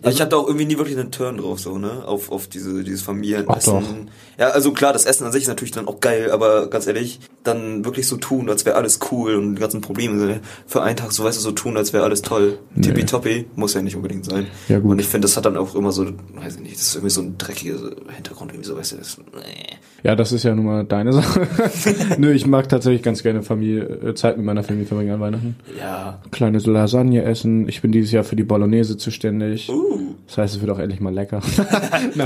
Ja, 0.03 0.09
ich 0.09 0.21
hatte 0.21 0.35
auch 0.37 0.47
irgendwie 0.47 0.65
nie 0.65 0.77
wirklich 0.77 0.97
einen 0.97 1.11
Turn 1.11 1.37
drauf, 1.37 1.59
so, 1.59 1.77
ne? 1.77 2.03
Auf, 2.05 2.31
auf 2.31 2.47
diese, 2.47 2.83
dieses 2.83 3.01
Familienessen. 3.03 4.09
Ja, 4.39 4.49
also 4.49 4.71
klar, 4.73 4.91
das 4.93 5.05
Essen 5.05 5.25
an 5.25 5.31
sich 5.31 5.43
ist 5.43 5.47
natürlich 5.47 5.71
dann 5.71 5.87
auch 5.87 5.99
geil, 5.99 6.31
aber 6.31 6.67
ganz 6.69 6.87
ehrlich, 6.87 7.19
dann 7.43 7.85
wirklich 7.85 8.07
so 8.07 8.17
tun, 8.17 8.49
als 8.49 8.65
wäre 8.65 8.75
alles 8.75 8.99
cool 9.11 9.35
und 9.35 9.55
die 9.55 9.61
ganzen 9.61 9.81
Probleme 9.81 10.39
für 10.65 10.81
einen 10.81 10.97
Tag 10.97 11.11
so, 11.11 11.23
weißt 11.23 11.37
du, 11.37 11.41
so 11.41 11.51
tun, 11.51 11.77
als 11.77 11.93
wäre 11.93 12.03
alles 12.03 12.21
toll. 12.21 12.57
Nee. 12.73 12.81
Tippitoppi, 12.81 13.45
muss 13.55 13.73
ja 13.75 13.81
nicht 13.81 13.95
unbedingt 13.95 14.25
sein. 14.25 14.47
Ja, 14.67 14.79
gut. 14.79 14.91
Und 14.91 14.99
ich 14.99 15.07
finde, 15.07 15.25
das 15.27 15.37
hat 15.37 15.45
dann 15.45 15.57
auch 15.57 15.75
immer 15.75 15.91
so, 15.91 16.05
weiß 16.33 16.55
ich 16.55 16.61
nicht, 16.61 16.75
das 16.75 16.87
ist 16.87 16.95
irgendwie 16.95 17.11
so 17.11 17.21
ein 17.21 17.37
dreckiger 17.37 17.75
Hintergrund, 18.15 18.51
irgendwie 18.51 18.67
so, 18.67 18.77
weißt 18.77 18.93
du, 18.93 18.97
das, 18.97 19.17
nee. 19.17 19.77
ja, 20.03 20.15
das 20.15 20.31
ist 20.31 20.43
ja 20.43 20.55
nun 20.55 20.65
mal 20.65 20.83
deine 20.85 21.13
Sache. 21.13 21.47
Nö, 22.17 22.31
ich 22.31 22.47
mag 22.47 22.67
tatsächlich 22.67 23.03
ganz 23.03 23.21
gerne 23.21 23.43
Familie, 23.43 23.83
äh, 23.83 24.15
Zeit 24.15 24.37
mit 24.37 24.45
meiner 24.45 24.63
Familie 24.63 24.87
verbringen 24.87 25.13
an 25.13 25.19
Weihnachten. 25.19 25.55
Ja. 25.79 26.21
Kleine 26.31 26.57
Lasagne 26.57 27.23
essen. 27.23 27.67
Ich 27.69 27.81
bin 27.81 27.91
dieses 27.91 28.11
Jahr 28.11 28.23
für 28.23 28.35
die 28.35 28.43
Bolognese 28.43 28.97
zuständig. 28.97 29.69
Uh. 29.69 30.15
Das 30.27 30.39
heißt, 30.39 30.55
es 30.55 30.61
wird 30.61 30.71
auch 30.71 30.79
endlich 30.79 30.99
mal 30.99 31.13
lecker. 31.13 31.41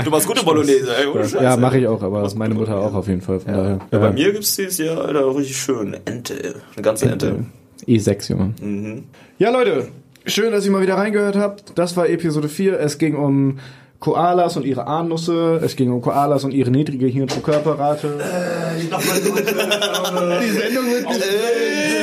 Du 0.04 0.10
machst 0.10 0.26
gute 0.26 0.44
Bolognese, 0.44 0.88
ey, 0.96 1.06
ohne 1.06 1.26
ja, 1.42 1.56
mache 1.56 1.78
ich 1.78 1.86
auch, 1.86 2.02
aber 2.02 2.30
meine 2.36 2.54
Mutter 2.54 2.78
auch 2.78 2.94
auf 2.94 3.08
jeden 3.08 3.20
Fall. 3.20 3.40
Von 3.40 3.52
Ja. 3.52 3.56
daher. 3.58 3.78
ja, 3.90 3.98
bei 3.98 4.12
mir 4.12 4.32
gibt's 4.32 4.56
dieses 4.56 4.78
Jahr, 4.78 4.89
Alter, 4.98 5.34
richtig 5.36 5.56
schön 5.56 5.96
Ente, 6.04 6.54
eine 6.74 6.82
ganze 6.82 7.10
Ente. 7.10 7.44
E6, 7.86 8.30
Junge. 8.30 8.54
Mhm. 8.60 9.04
Ja, 9.38 9.50
Leute, 9.50 9.88
schön, 10.26 10.52
dass 10.52 10.64
ihr 10.66 10.70
mal 10.70 10.82
wieder 10.82 10.94
reingehört 10.96 11.36
habt. 11.36 11.72
Das 11.76 11.96
war 11.96 12.08
Episode 12.08 12.48
4. 12.48 12.78
Es 12.78 12.98
ging 12.98 13.16
um 13.16 13.58
Koalas 14.00 14.56
und 14.56 14.64
ihre 14.64 14.86
Ahnüsse. 14.86 15.60
Es 15.62 15.76
ging 15.76 15.90
um 15.90 16.00
Koalas 16.02 16.44
und 16.44 16.52
ihre 16.52 16.70
niedrige 16.70 17.06
Hirn- 17.06 17.28
zur 17.28 17.42
Körperrate. 17.42 18.18
Die 20.42 20.50
Sendung 20.50 20.86
wird 20.86 21.06
Hey, 21.08 21.99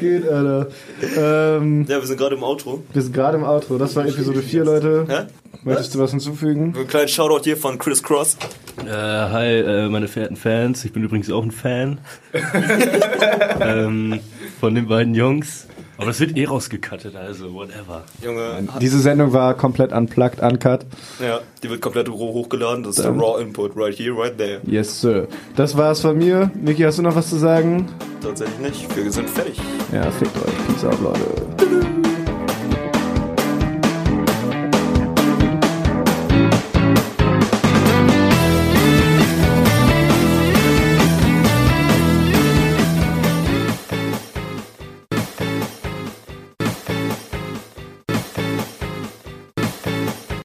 Geht, 0.00 0.28
Alter. 0.28 0.68
Ähm, 1.16 1.86
Ja, 1.88 2.00
wir 2.00 2.06
sind 2.06 2.16
gerade 2.18 2.36
im 2.36 2.42
Outro. 2.42 2.82
wir 2.92 3.02
sind 3.02 3.12
gerade 3.14 3.36
im 3.38 3.44
Outro. 3.44 3.78
Das 3.78 3.94
war 3.96 4.06
Episode 4.06 4.42
4, 4.42 4.64
Leute. 4.64 5.04
Hä? 5.08 5.22
Möchtest 5.64 5.94
du 5.94 5.98
was 5.98 6.10
hinzufügen? 6.10 6.74
Einen 6.76 6.86
kleinen 6.86 7.08
Shoutout 7.08 7.44
hier 7.44 7.56
von 7.56 7.78
Chris 7.78 8.02
Cross. 8.02 8.36
Äh, 8.84 8.90
hi, 8.90 9.46
äh, 9.58 9.88
meine 9.88 10.06
verehrten 10.06 10.36
Fans. 10.36 10.84
Ich 10.84 10.92
bin 10.92 11.02
übrigens 11.02 11.30
auch 11.30 11.42
ein 11.42 11.50
Fan. 11.50 11.98
ähm, 13.60 14.20
von 14.60 14.74
den 14.74 14.86
beiden 14.86 15.14
Jungs. 15.14 15.66
Aber 15.96 16.06
das 16.06 16.20
wird 16.20 16.36
eh 16.36 16.44
rausgecuttet, 16.44 17.16
also 17.16 17.54
whatever. 17.54 18.02
Junge, 18.22 18.68
Diese 18.80 19.00
Sendung 19.00 19.32
war 19.32 19.54
komplett 19.54 19.92
unplugged, 19.92 20.40
uncut. 20.40 20.80
ja, 21.20 21.40
die 21.62 21.70
wird 21.70 21.80
komplett 21.80 22.08
roh 22.10 22.34
hochgeladen. 22.34 22.82
Das 22.84 22.98
ist 22.98 23.04
der 23.04 23.12
Raw 23.12 23.40
Input, 23.40 23.72
right 23.76 23.94
here, 23.96 24.14
right 24.16 24.36
there. 24.36 24.60
Yes, 24.66 25.00
sir. 25.00 25.26
Das 25.56 25.76
war's 25.76 26.00
von 26.00 26.18
mir. 26.18 26.50
Niki, 26.54 26.82
hast 26.82 26.98
du 26.98 27.02
noch 27.02 27.16
was 27.16 27.30
zu 27.30 27.36
sagen? 27.36 27.86
Tatsächlich 28.22 28.58
nicht. 28.58 28.96
Wir 28.96 29.10
sind 29.10 29.28
fertig. 29.30 29.58
Ja, 29.92 30.10
fickt 30.10 30.36
euch. 30.36 30.66
Peace 30.68 30.84
out, 30.84 31.00
Leute. 31.00 31.95